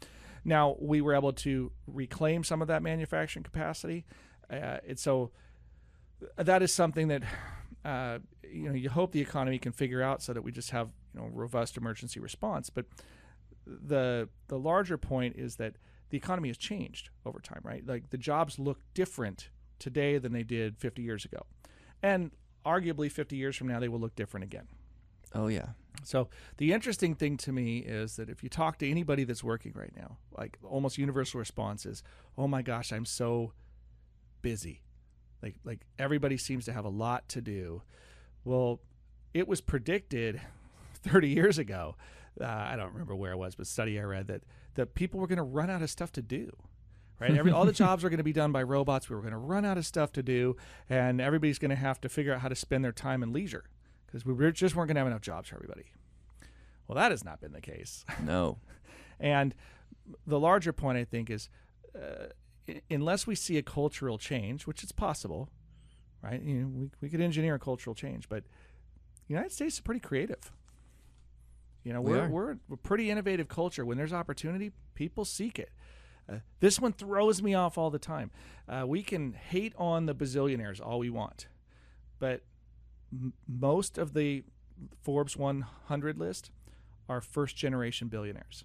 Now 0.45 0.76
we 0.80 1.01
were 1.01 1.14
able 1.14 1.32
to 1.32 1.70
reclaim 1.86 2.43
some 2.45 2.62
of 2.62 2.68
that 2.68 2.82
manufacturing 2.82 3.45
capacity, 3.45 4.05
uh, 4.51 4.78
and 4.86 4.99
so 4.99 5.30
that 6.36 6.62
is 6.62 6.72
something 6.72 7.09
that 7.09 7.22
uh, 7.84 8.18
you 8.43 8.68
know 8.68 8.74
you 8.74 8.90
hope 8.90 9.12
the 9.12 9.20
economy 9.20 9.59
can 9.59 9.72
figure 9.72 10.03
out 10.03 10.22
so 10.22 10.32
that 10.32 10.43
we 10.43 10.51
just 10.51 10.70
have 10.70 10.88
you 11.14 11.20
know 11.20 11.28
robust 11.32 11.76
emergency 11.76 12.20
response. 12.20 12.70
But 12.70 12.86
the 13.66 14.28
the 14.49 14.59
larger 14.59 14.99
point 14.99 15.36
is 15.36 15.57
that 15.57 15.76
the 16.11 16.16
economy 16.16 16.49
has 16.49 16.59
changed 16.59 17.11
over 17.24 17.38
time, 17.40 17.61
right? 17.62 17.86
Like 17.86 18.11
the 18.11 18.18
jobs 18.18 18.59
look 18.59 18.80
different 18.95 19.49
today 19.78 20.18
than 20.18 20.32
they 20.32 20.43
did 20.43 20.76
50 20.78 21.03
years 21.03 21.24
ago, 21.24 21.47
and 22.03 22.32
arguably 22.64 23.10
50 23.10 23.36
years 23.36 23.56
from 23.56 23.68
now 23.68 23.80
they 23.80 23.88
will 23.88 24.00
look 24.00 24.14
different 24.16 24.44
again. 24.44 24.68
Oh 25.34 25.48
yeah. 25.48 25.70
So 26.04 26.28
the 26.56 26.72
interesting 26.72 27.14
thing 27.14 27.36
to 27.38 27.52
me 27.52 27.78
is 27.78 28.16
that 28.16 28.28
if 28.28 28.42
you 28.42 28.48
talk 28.48 28.78
to 28.78 28.90
anybody 28.90 29.24
that's 29.24 29.44
working 29.44 29.72
right 29.74 29.92
now, 29.96 30.18
like 30.36 30.58
almost 30.62 30.98
universal 30.98 31.38
response 31.38 31.86
is, 31.86 32.02
"Oh 32.36 32.48
my 32.48 32.62
gosh, 32.62 32.92
I'm 32.92 33.04
so 33.04 33.52
busy." 34.42 34.82
Like 35.42 35.56
like 35.64 35.80
everybody 35.98 36.36
seems 36.36 36.64
to 36.66 36.72
have 36.72 36.84
a 36.84 36.90
lot 36.90 37.28
to 37.30 37.40
do. 37.40 37.82
Well, 38.44 38.80
it 39.32 39.46
was 39.46 39.60
predicted 39.60 40.40
30 41.02 41.28
years 41.28 41.58
ago. 41.58 41.96
Uh, 42.40 42.46
I 42.46 42.76
don't 42.76 42.92
remember 42.92 43.14
where 43.14 43.32
it 43.32 43.36
was, 43.36 43.54
but 43.54 43.66
study 43.66 43.98
I 44.00 44.02
read 44.02 44.26
that 44.26 44.42
that 44.74 44.94
people 44.94 45.20
were 45.20 45.26
going 45.26 45.36
to 45.36 45.42
run 45.42 45.70
out 45.70 45.82
of 45.82 45.90
stuff 45.90 46.12
to 46.12 46.22
do. 46.22 46.50
Right, 47.22 47.36
Every, 47.38 47.52
all 47.52 47.64
the 47.64 47.72
jobs 47.84 48.04
are 48.04 48.08
going 48.10 48.18
to 48.18 48.24
be 48.24 48.32
done 48.32 48.52
by 48.52 48.62
robots. 48.62 49.08
We 49.08 49.16
were 49.16 49.22
going 49.22 49.32
to 49.32 49.38
run 49.38 49.64
out 49.64 49.78
of 49.78 49.86
stuff 49.86 50.12
to 50.12 50.22
do, 50.22 50.56
and 50.88 51.20
everybody's 51.20 51.58
going 51.58 51.70
to 51.70 51.76
have 51.76 52.00
to 52.02 52.08
figure 52.08 52.34
out 52.34 52.40
how 52.40 52.48
to 52.48 52.54
spend 52.56 52.84
their 52.84 52.92
time 52.92 53.22
and 53.22 53.32
leisure 53.32 53.64
because 54.06 54.26
we 54.26 54.32
were- 54.32 54.50
just 54.50 54.74
weren't 54.74 54.88
going 54.88 54.96
to 54.96 55.00
have 55.00 55.06
enough 55.06 55.20
jobs 55.22 55.48
for 55.48 55.54
everybody. 55.56 55.84
Well, 56.88 56.96
that 56.96 57.10
has 57.12 57.24
not 57.24 57.40
been 57.40 57.52
the 57.52 57.60
case. 57.60 58.04
No. 58.24 58.58
And 59.20 59.54
the 60.26 60.40
larger 60.40 60.72
point, 60.72 60.98
I 60.98 61.04
think, 61.04 61.30
is 61.30 61.48
uh, 61.94 62.26
i- 62.68 62.82
unless 62.90 63.26
we 63.26 63.34
see 63.36 63.56
a 63.56 63.62
cultural 63.62 64.18
change, 64.18 64.66
which 64.66 64.82
is 64.82 64.90
possible, 64.90 65.48
right? 66.22 66.42
You 66.42 66.54
know, 66.54 66.66
we, 66.68 66.90
we 67.00 67.08
could 67.08 67.20
engineer 67.20 67.54
a 67.54 67.58
cultural 67.60 67.94
change, 67.94 68.28
but 68.28 68.42
the 68.44 69.34
United 69.34 69.52
States 69.52 69.74
is 69.76 69.80
pretty 69.80 70.00
creative. 70.00 70.50
You 71.84 71.92
know, 71.92 72.00
We 72.00 72.12
we're, 72.12 72.20
are. 72.22 72.28
we're 72.28 72.50
a 72.72 72.76
pretty 72.76 73.10
innovative 73.10 73.48
culture. 73.48 73.84
When 73.86 73.96
there's 73.96 74.12
opportunity, 74.12 74.72
people 74.94 75.24
seek 75.24 75.58
it. 75.58 75.70
Uh, 76.28 76.36
this 76.60 76.78
one 76.80 76.92
throws 76.92 77.42
me 77.42 77.54
off 77.54 77.76
all 77.76 77.90
the 77.90 77.98
time. 77.98 78.30
Uh, 78.68 78.84
we 78.86 79.02
can 79.02 79.32
hate 79.32 79.74
on 79.76 80.06
the 80.06 80.14
bazillionaires 80.14 80.80
all 80.84 80.98
we 80.98 81.10
want, 81.10 81.48
but 82.18 82.42
m- 83.12 83.32
most 83.46 83.98
of 83.98 84.14
the 84.14 84.44
Forbes 85.02 85.36
100 85.36 86.18
list 86.18 86.50
are 87.08 87.20
first 87.20 87.56
generation 87.56 88.08
billionaires. 88.08 88.64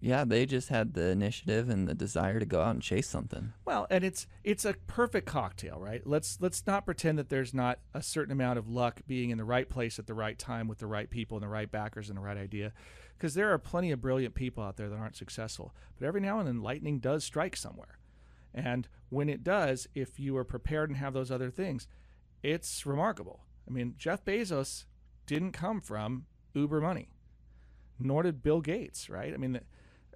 Yeah, 0.00 0.24
they 0.24 0.44
just 0.44 0.68
had 0.68 0.94
the 0.94 1.08
initiative 1.08 1.68
and 1.68 1.88
the 1.88 1.94
desire 1.94 2.40
to 2.40 2.46
go 2.46 2.60
out 2.60 2.74
and 2.74 2.82
chase 2.82 3.08
something. 3.08 3.52
Well, 3.64 3.86
and 3.90 4.04
it's 4.04 4.26
it's 4.42 4.64
a 4.64 4.74
perfect 4.86 5.26
cocktail, 5.26 5.78
right? 5.80 6.02
Let's 6.04 6.38
let's 6.40 6.66
not 6.66 6.84
pretend 6.84 7.18
that 7.18 7.28
there's 7.28 7.54
not 7.54 7.78
a 7.94 8.02
certain 8.02 8.32
amount 8.32 8.58
of 8.58 8.68
luck 8.68 9.00
being 9.06 9.30
in 9.30 9.38
the 9.38 9.44
right 9.44 9.68
place 9.68 9.98
at 9.98 10.06
the 10.06 10.14
right 10.14 10.38
time 10.38 10.68
with 10.68 10.78
the 10.78 10.86
right 10.86 11.08
people 11.08 11.36
and 11.36 11.44
the 11.44 11.48
right 11.48 11.70
backers 11.70 12.08
and 12.08 12.18
the 12.18 12.22
right 12.22 12.36
idea, 12.36 12.72
because 13.16 13.34
there 13.34 13.52
are 13.52 13.58
plenty 13.58 13.90
of 13.90 14.00
brilliant 14.00 14.34
people 14.34 14.62
out 14.62 14.76
there 14.76 14.88
that 14.88 14.96
aren't 14.96 15.16
successful. 15.16 15.74
But 15.98 16.06
every 16.06 16.20
now 16.20 16.38
and 16.38 16.46
then, 16.48 16.60
lightning 16.62 16.98
does 16.98 17.24
strike 17.24 17.56
somewhere, 17.56 17.98
and 18.54 18.88
when 19.08 19.28
it 19.28 19.42
does, 19.44 19.86
if 19.94 20.18
you 20.20 20.36
are 20.36 20.44
prepared 20.44 20.90
and 20.90 20.98
have 20.98 21.12
those 21.14 21.30
other 21.30 21.50
things, 21.50 21.86
it's 22.42 22.84
remarkable. 22.86 23.40
I 23.68 23.70
mean, 23.72 23.94
Jeff 23.96 24.24
Bezos 24.24 24.84
didn't 25.26 25.52
come 25.52 25.80
from 25.80 26.26
Uber 26.54 26.80
money 26.80 27.08
nor 27.98 28.24
did 28.24 28.42
Bill 28.42 28.60
Gates, 28.60 29.08
right? 29.08 29.32
I 29.32 29.36
mean, 29.36 29.60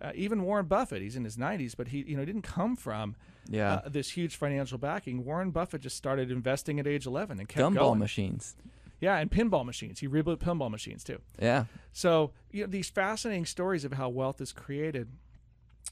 uh, 0.03 0.11
even 0.17 0.43
Warren 0.43 0.67
Buffett, 0.67 1.01
he's 1.01 1.15
in 1.15 1.23
his 1.23 1.37
90s, 1.37 1.77
but 1.77 1.89
he, 1.89 1.99
you 2.03 2.17
know, 2.17 2.25
didn't 2.25 2.43
come 2.43 2.75
from 2.75 3.15
Yeah. 3.49 3.75
uh, 3.75 3.89
this 3.89 4.11
huge 4.11 4.35
financial 4.35 4.79
backing. 4.79 5.25
Warren 5.25 5.53
Buffett 5.53 5.81
just 5.83 5.97
started 5.97 6.31
investing 6.33 6.81
at 6.81 6.89
age 6.89 7.07
11 7.07 7.39
and 7.39 7.49
kept 7.49 7.63
Gumball 7.65 7.75
going. 7.77 7.99
machines. 8.01 8.57
Yeah, 9.01 9.17
and 9.19 9.31
pinball 9.31 9.65
machines. 9.65 10.01
He 10.01 10.07
rebuilt 10.07 10.41
pinball 10.41 10.71
machines 10.71 11.05
too. 11.05 11.21
Yeah. 11.41 11.65
So 11.93 12.33
you 12.51 12.63
know 12.63 12.71
these 12.71 12.91
fascinating 12.91 13.47
stories 13.47 13.85
of 13.85 13.93
how 13.93 14.09
wealth 14.09 14.41
is 14.41 14.53
created. 14.53 15.09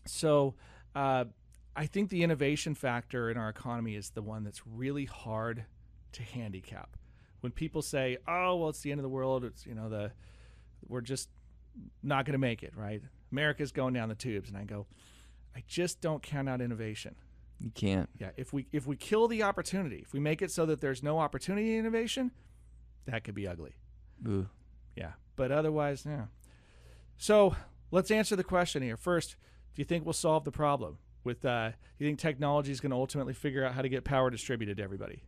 So 0.07 0.55
uh, 0.95 1.27
I 1.75 1.87
think 1.87 2.11
the 2.11 2.23
innovation 2.23 2.75
factor 2.75 3.31
in 3.31 3.37
our 3.37 3.49
economy 3.49 3.95
is 3.95 4.11
the 4.11 4.23
one 4.23 4.45
that's 4.45 4.67
really 4.67 5.05
hard 5.05 5.65
to 6.13 6.23
handicap. 6.23 6.97
When 7.41 7.53
people 7.53 7.83
say, 7.83 8.19
"Oh, 8.27 8.57
well, 8.57 8.71
it's 8.71 8.81
the 8.81 8.91
end 8.91 8.99
of 8.99 9.05
the 9.05 9.09
world," 9.09 9.45
it's 9.45 9.67
you 9.67 9.75
know 9.75 9.89
the 9.89 10.13
we're 10.89 11.01
just 11.01 11.29
not 12.03 12.25
going 12.25 12.33
to 12.33 12.39
make 12.39 12.63
it, 12.63 12.73
right? 12.77 13.03
America's 13.31 13.73
going 13.73 13.93
down 13.95 14.09
the 14.09 14.15
tubes, 14.15 14.49
and 14.49 14.57
I 14.57 14.65
go, 14.65 14.87
I 15.55 15.63
just 15.67 16.01
don't 16.01 16.23
count 16.23 16.49
out 16.49 16.61
innovation. 16.61 17.15
You 17.59 17.71
can't. 17.71 18.09
Yeah, 18.19 18.31
if 18.37 18.53
we 18.53 18.67
if 18.73 18.87
we 18.87 18.97
kill 18.97 19.29
the 19.29 19.43
opportunity, 19.43 20.03
if 20.05 20.13
we 20.13 20.21
make 20.21 20.43
it 20.43 20.51
so 20.51 20.67
that 20.67 20.81
there's 20.81 21.03
no 21.03 21.19
opportunity 21.19 21.73
in 21.75 21.81
innovation, 21.81 22.31
that 23.07 23.25
could 23.25 23.35
be 23.35 23.47
ugly. 23.49 23.75
Ooh. 24.27 24.49
Yeah, 24.97 25.13
but 25.37 25.51
otherwise, 25.51 26.05
yeah. 26.07 26.27
So 27.17 27.57
let's 27.91 28.11
answer 28.11 28.37
the 28.37 28.45
question 28.45 28.83
here. 28.83 28.97
First, 28.97 29.37
do 29.75 29.81
you 29.81 29.85
think 29.85 30.05
we'll 30.05 30.13
solve 30.13 30.45
the 30.45 30.53
problem 30.53 30.99
with? 31.25 31.45
Uh, 31.45 31.71
do 31.71 32.05
you 32.05 32.09
think 32.09 32.19
technology 32.19 32.73
is 32.73 32.81
going 32.81 32.91
to 32.91 32.97
ultimately 32.97 33.35
figure 33.35 33.65
out 33.65 33.75
how 33.75 33.83
to 33.83 33.89
get 33.89 34.05
power 34.05 34.31
distributed 34.31 34.77
to 34.79 34.83
everybody? 34.83 35.23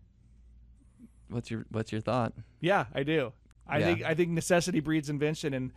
What's 1.29 1.51
your 1.51 1.67
What's 1.71 1.93
your 1.93 2.01
thought? 2.01 2.33
Yeah, 2.61 2.87
I 2.95 3.03
do. 3.03 3.33
I 3.67 3.79
Yeah. 3.79 3.85
think 3.87 4.03
I 4.05 4.15
think 4.15 4.31
necessity 4.31 4.81
breeds 4.81 5.11
invention, 5.11 5.53
and 5.55 5.73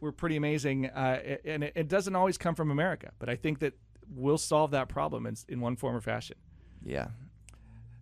we're 0.00 0.12
pretty 0.12 0.36
amazing. 0.36 0.86
Uh, 0.86 1.36
and 1.44 1.64
it, 1.64 1.72
it 1.74 1.88
doesn't 1.88 2.14
always 2.14 2.36
come 2.36 2.54
from 2.54 2.70
America, 2.70 3.12
but 3.18 3.28
I 3.28 3.36
think 3.36 3.60
that 3.60 3.74
we'll 4.14 4.38
solve 4.38 4.72
that 4.72 4.88
problem 4.88 5.26
in, 5.26 5.36
in 5.48 5.60
one 5.60 5.76
form 5.76 5.96
or 5.96 6.00
fashion. 6.00 6.36
Yeah. 6.84 7.08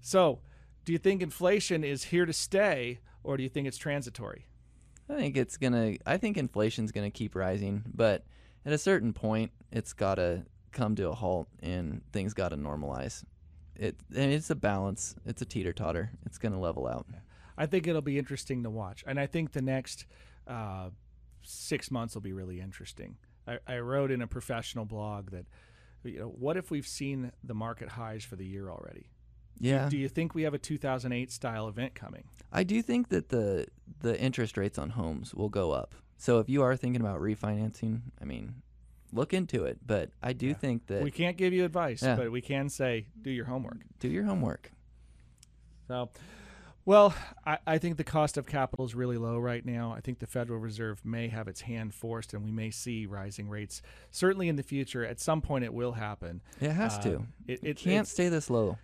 So, 0.00 0.40
do 0.88 0.92
you 0.92 0.98
think 0.98 1.20
inflation 1.20 1.84
is 1.84 2.04
here 2.04 2.24
to 2.24 2.32
stay, 2.32 2.98
or 3.22 3.36
do 3.36 3.42
you 3.42 3.50
think 3.50 3.68
it's 3.68 3.76
transitory? 3.76 4.46
I 5.06 5.16
think 5.16 5.36
it's 5.36 5.58
gonna. 5.58 5.96
I 6.06 6.16
think 6.16 6.38
inflation's 6.38 6.92
gonna 6.92 7.10
keep 7.10 7.34
rising, 7.34 7.82
but 7.94 8.24
at 8.64 8.72
a 8.72 8.78
certain 8.78 9.12
point, 9.12 9.52
it's 9.70 9.92
gotta 9.92 10.46
come 10.72 10.96
to 10.96 11.10
a 11.10 11.14
halt, 11.14 11.46
and 11.62 12.00
things 12.14 12.32
gotta 12.32 12.56
normalize. 12.56 13.22
It 13.76 13.96
and 14.16 14.32
it's 14.32 14.48
a 14.48 14.54
balance. 14.54 15.14
It's 15.26 15.42
a 15.42 15.44
teeter 15.44 15.74
totter. 15.74 16.10
It's 16.24 16.38
gonna 16.38 16.58
level 16.58 16.86
out. 16.86 17.06
I 17.58 17.66
think 17.66 17.86
it'll 17.86 18.00
be 18.00 18.18
interesting 18.18 18.62
to 18.62 18.70
watch, 18.70 19.04
and 19.06 19.20
I 19.20 19.26
think 19.26 19.52
the 19.52 19.60
next 19.60 20.06
uh, 20.46 20.88
six 21.42 21.90
months 21.90 22.14
will 22.14 22.22
be 22.22 22.32
really 22.32 22.62
interesting. 22.62 23.18
I, 23.46 23.58
I 23.66 23.78
wrote 23.80 24.10
in 24.10 24.22
a 24.22 24.26
professional 24.26 24.86
blog 24.86 25.32
that, 25.32 25.44
you 26.02 26.20
know, 26.20 26.28
what 26.28 26.56
if 26.56 26.70
we've 26.70 26.86
seen 26.86 27.30
the 27.44 27.52
market 27.52 27.90
highs 27.90 28.24
for 28.24 28.36
the 28.36 28.46
year 28.46 28.70
already? 28.70 29.10
Yeah. 29.60 29.88
Do 29.88 29.96
you 29.98 30.08
think 30.08 30.34
we 30.34 30.42
have 30.42 30.54
a 30.54 30.58
2008 30.58 31.30
style 31.30 31.68
event 31.68 31.94
coming? 31.94 32.24
I 32.52 32.62
do 32.62 32.80
think 32.82 33.08
that 33.08 33.28
the 33.28 33.66
the 34.00 34.18
interest 34.20 34.56
rates 34.56 34.78
on 34.78 34.90
homes 34.90 35.34
will 35.34 35.48
go 35.48 35.72
up. 35.72 35.94
So 36.16 36.38
if 36.38 36.48
you 36.48 36.62
are 36.62 36.76
thinking 36.76 37.00
about 37.00 37.20
refinancing, 37.20 38.00
I 38.20 38.24
mean, 38.24 38.62
look 39.12 39.32
into 39.32 39.64
it. 39.64 39.78
But 39.86 40.10
I 40.22 40.32
do 40.32 40.54
think 40.54 40.86
that 40.86 41.02
We 41.02 41.10
can't 41.10 41.36
give 41.36 41.52
you 41.52 41.64
advice, 41.64 42.02
Yeah. 42.02 42.16
but 42.16 42.30
we 42.30 42.40
can 42.40 42.68
say 42.68 43.06
do 43.22 43.30
your 43.30 43.46
homework. 43.46 43.78
do 44.00 44.08
your 44.08 44.24
homework. 44.24 44.72
So, 45.86 46.10
Well, 46.84 47.14
I, 47.46 47.58
I, 47.66 47.78
think 47.78 47.98
the 47.98 48.04
cost 48.04 48.36
of 48.36 48.46
capital 48.46 48.84
is 48.84 48.94
really 48.94 49.16
low 49.18 49.38
right 49.38 49.64
now. 49.64 49.92
I 49.92 50.00
think 50.00 50.18
the 50.18 50.26
Federal 50.26 50.58
Reserve 50.58 51.04
may 51.04 51.28
have 51.28 51.46
its 51.46 51.62
hand 51.62 51.94
forced, 51.94 52.32
and 52.34 52.42
we 52.44 52.50
may 52.50 52.70
see 52.70 53.06
rising 53.06 53.48
rates. 53.48 53.82
Certainly 54.10 54.48
in 54.48 54.56
the 54.56 54.62
future, 54.62 55.04
at 55.04 55.20
some 55.20 55.40
point, 55.40 55.64
it 55.64 55.72
will 55.74 55.92
happen. 55.92 56.40
It 56.60 56.70
has 56.70 56.96
uh, 56.96 57.02
to. 57.02 57.26
It, 57.46 57.60
it 57.62 57.76
can't 57.76 58.08
stay 58.08 58.28
this 58.28 58.48
low. 58.48 58.78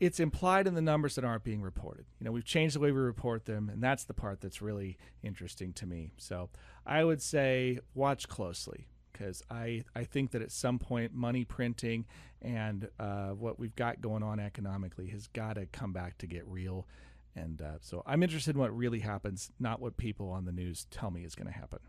It's 0.00 0.20
implied 0.20 0.66
in 0.66 0.74
the 0.74 0.82
numbers 0.82 1.14
that 1.16 1.24
aren't 1.24 1.44
being 1.44 1.62
reported. 1.62 2.06
You 2.18 2.24
know, 2.24 2.32
we've 2.32 2.44
changed 2.44 2.76
the 2.76 2.80
way 2.80 2.92
we 2.92 3.00
report 3.00 3.44
them, 3.44 3.68
and 3.68 3.82
that's 3.82 4.04
the 4.04 4.14
part 4.14 4.40
that's 4.40 4.62
really 4.62 4.96
interesting 5.22 5.72
to 5.74 5.86
me. 5.86 6.12
So 6.16 6.50
I 6.86 7.04
would 7.04 7.20
say 7.20 7.80
watch 7.94 8.28
closely 8.28 8.88
because 9.12 9.42
I, 9.50 9.84
I 9.94 10.04
think 10.04 10.30
that 10.30 10.42
at 10.42 10.52
some 10.52 10.78
point 10.78 11.12
money 11.12 11.44
printing 11.44 12.06
and 12.40 12.88
uh, 13.00 13.30
what 13.30 13.58
we've 13.58 13.74
got 13.74 14.00
going 14.00 14.22
on 14.22 14.38
economically 14.38 15.08
has 15.08 15.26
got 15.26 15.54
to 15.54 15.66
come 15.66 15.92
back 15.92 16.18
to 16.18 16.26
get 16.26 16.46
real. 16.46 16.86
And 17.34 17.60
uh, 17.60 17.78
so 17.80 18.02
I'm 18.06 18.22
interested 18.22 18.54
in 18.54 18.60
what 18.60 18.76
really 18.76 19.00
happens, 19.00 19.50
not 19.58 19.80
what 19.80 19.96
people 19.96 20.30
on 20.30 20.44
the 20.44 20.52
news 20.52 20.86
tell 20.90 21.10
me 21.10 21.24
is 21.24 21.34
going 21.34 21.46
to 21.46 21.52
happen. 21.52 21.80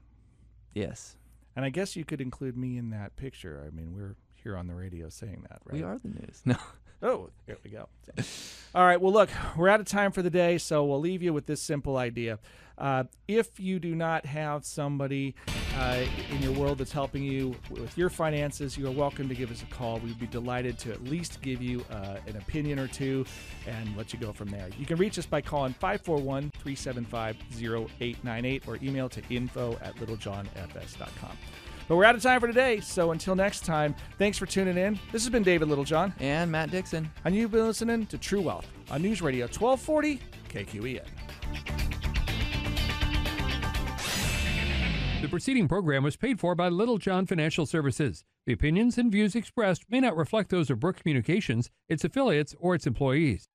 Yes. 0.73 1.17
And 1.55 1.65
I 1.65 1.69
guess 1.69 1.95
you 1.95 2.05
could 2.05 2.21
include 2.21 2.57
me 2.57 2.77
in 2.77 2.89
that 2.91 3.15
picture. 3.15 3.63
I 3.65 3.75
mean, 3.75 3.93
we're 3.93 4.15
here 4.34 4.55
on 4.55 4.67
the 4.67 4.75
radio 4.75 5.09
saying 5.09 5.45
that, 5.49 5.59
right? 5.65 5.73
We 5.73 5.84
are 5.84 5.97
the 5.97 6.09
news. 6.09 6.41
No. 6.45 6.57
Oh, 7.02 7.30
there 7.45 7.58
we 7.64 7.70
go. 7.70 7.88
All 8.76 8.86
right. 8.86 9.00
Well, 9.00 9.14
look, 9.14 9.30
we're 9.58 9.70
out 9.70 9.80
of 9.80 9.86
time 9.86 10.12
for 10.12 10.22
the 10.22 10.30
day, 10.30 10.58
so 10.58 10.84
we'll 10.86 11.00
leave 11.00 11.24
you 11.24 11.34
with 11.34 11.45
this 11.45 11.62
simple 11.62 11.97
idea. 11.97 12.39
Uh, 12.78 13.04
if 13.28 13.60
you 13.60 13.78
do 13.80 13.93
not 13.93 14.26
have 14.26 14.64
somebody 14.64 15.36
uh, 15.78 16.04
in 16.32 16.41
your 16.41 16.54
world 16.54 16.78
that's 16.78 16.91
helping 16.91 17.24
you 17.24 17.56
with 17.70 17.97
your 17.97 18.10
finances, 18.10 18.78
you 18.78 18.88
are 18.88 18.91
welcome 18.91 19.28
to 19.28 19.36
give 19.36 19.52
us 19.52 19.62
a 19.64 19.66
call. 19.66 20.00
We'd 20.00 20.20
be 20.20 20.28
delighted 20.28 20.78
to 20.80 20.91
at 20.91 21.04
least 21.04 21.41
give 21.41 21.62
you 21.62 21.84
uh, 21.91 22.18
an 22.28 22.38
opinion 22.38 22.80
or 22.80 22.88
two 22.88 23.26
and 23.68 23.95
let 23.97 24.14
you 24.14 24.20
go 24.20 24.32
from 24.32 24.50
there. 24.50 24.70
You 24.78 24.86
can 24.86 24.97
reach 24.97 25.18
us 25.20 25.26
by 25.26 25.41
calling 25.41 25.74
541 25.74 26.52
375 26.52 27.38
0898 27.62 28.64
or 28.68 28.78
email 28.82 29.10
to 29.10 29.22
info 29.30 29.78
at 29.82 29.95
littlejohnfs.com. 29.95 31.38
But 31.89 31.95
we're 31.95 32.05
out 32.05 32.13
of 32.13 32.21
time 32.21 32.39
for 32.39 32.45
today. 32.45 32.79
So 32.81 33.11
until 33.11 33.35
next 33.35 33.65
time, 33.65 33.95
thanks 34.19 34.37
for 34.37 34.45
tuning 34.45 34.77
in. 34.77 34.99
This 35.11 35.23
has 35.23 35.31
been 35.31 35.41
David 35.41 35.69
Littlejohn 35.69 36.13
and 36.19 36.51
Matt 36.51 36.69
Dixon. 36.69 37.11
And 37.25 37.35
you've 37.35 37.49
been 37.49 37.65
listening 37.65 38.05
to 38.05 38.17
True 38.19 38.41
Wealth 38.41 38.67
on 38.91 39.01
News 39.01 39.23
Radio 39.23 39.47
1240 39.47 40.19
KQEN. 40.49 41.05
The 45.23 45.27
preceding 45.27 45.67
program 45.67 46.03
was 46.03 46.15
paid 46.15 46.39
for 46.39 46.53
by 46.53 46.69
Littlejohn 46.69 47.25
Financial 47.25 47.65
Services. 47.65 48.23
The 48.45 48.53
opinions 48.53 48.99
and 48.99 49.11
views 49.11 49.35
expressed 49.35 49.83
may 49.89 49.99
not 49.99 50.15
reflect 50.15 50.51
those 50.51 50.69
of 50.69 50.79
Brooke 50.79 50.97
Communications, 51.01 51.71
its 51.89 52.03
affiliates, 52.03 52.55
or 52.59 52.75
its 52.75 52.85
employees. 52.85 53.49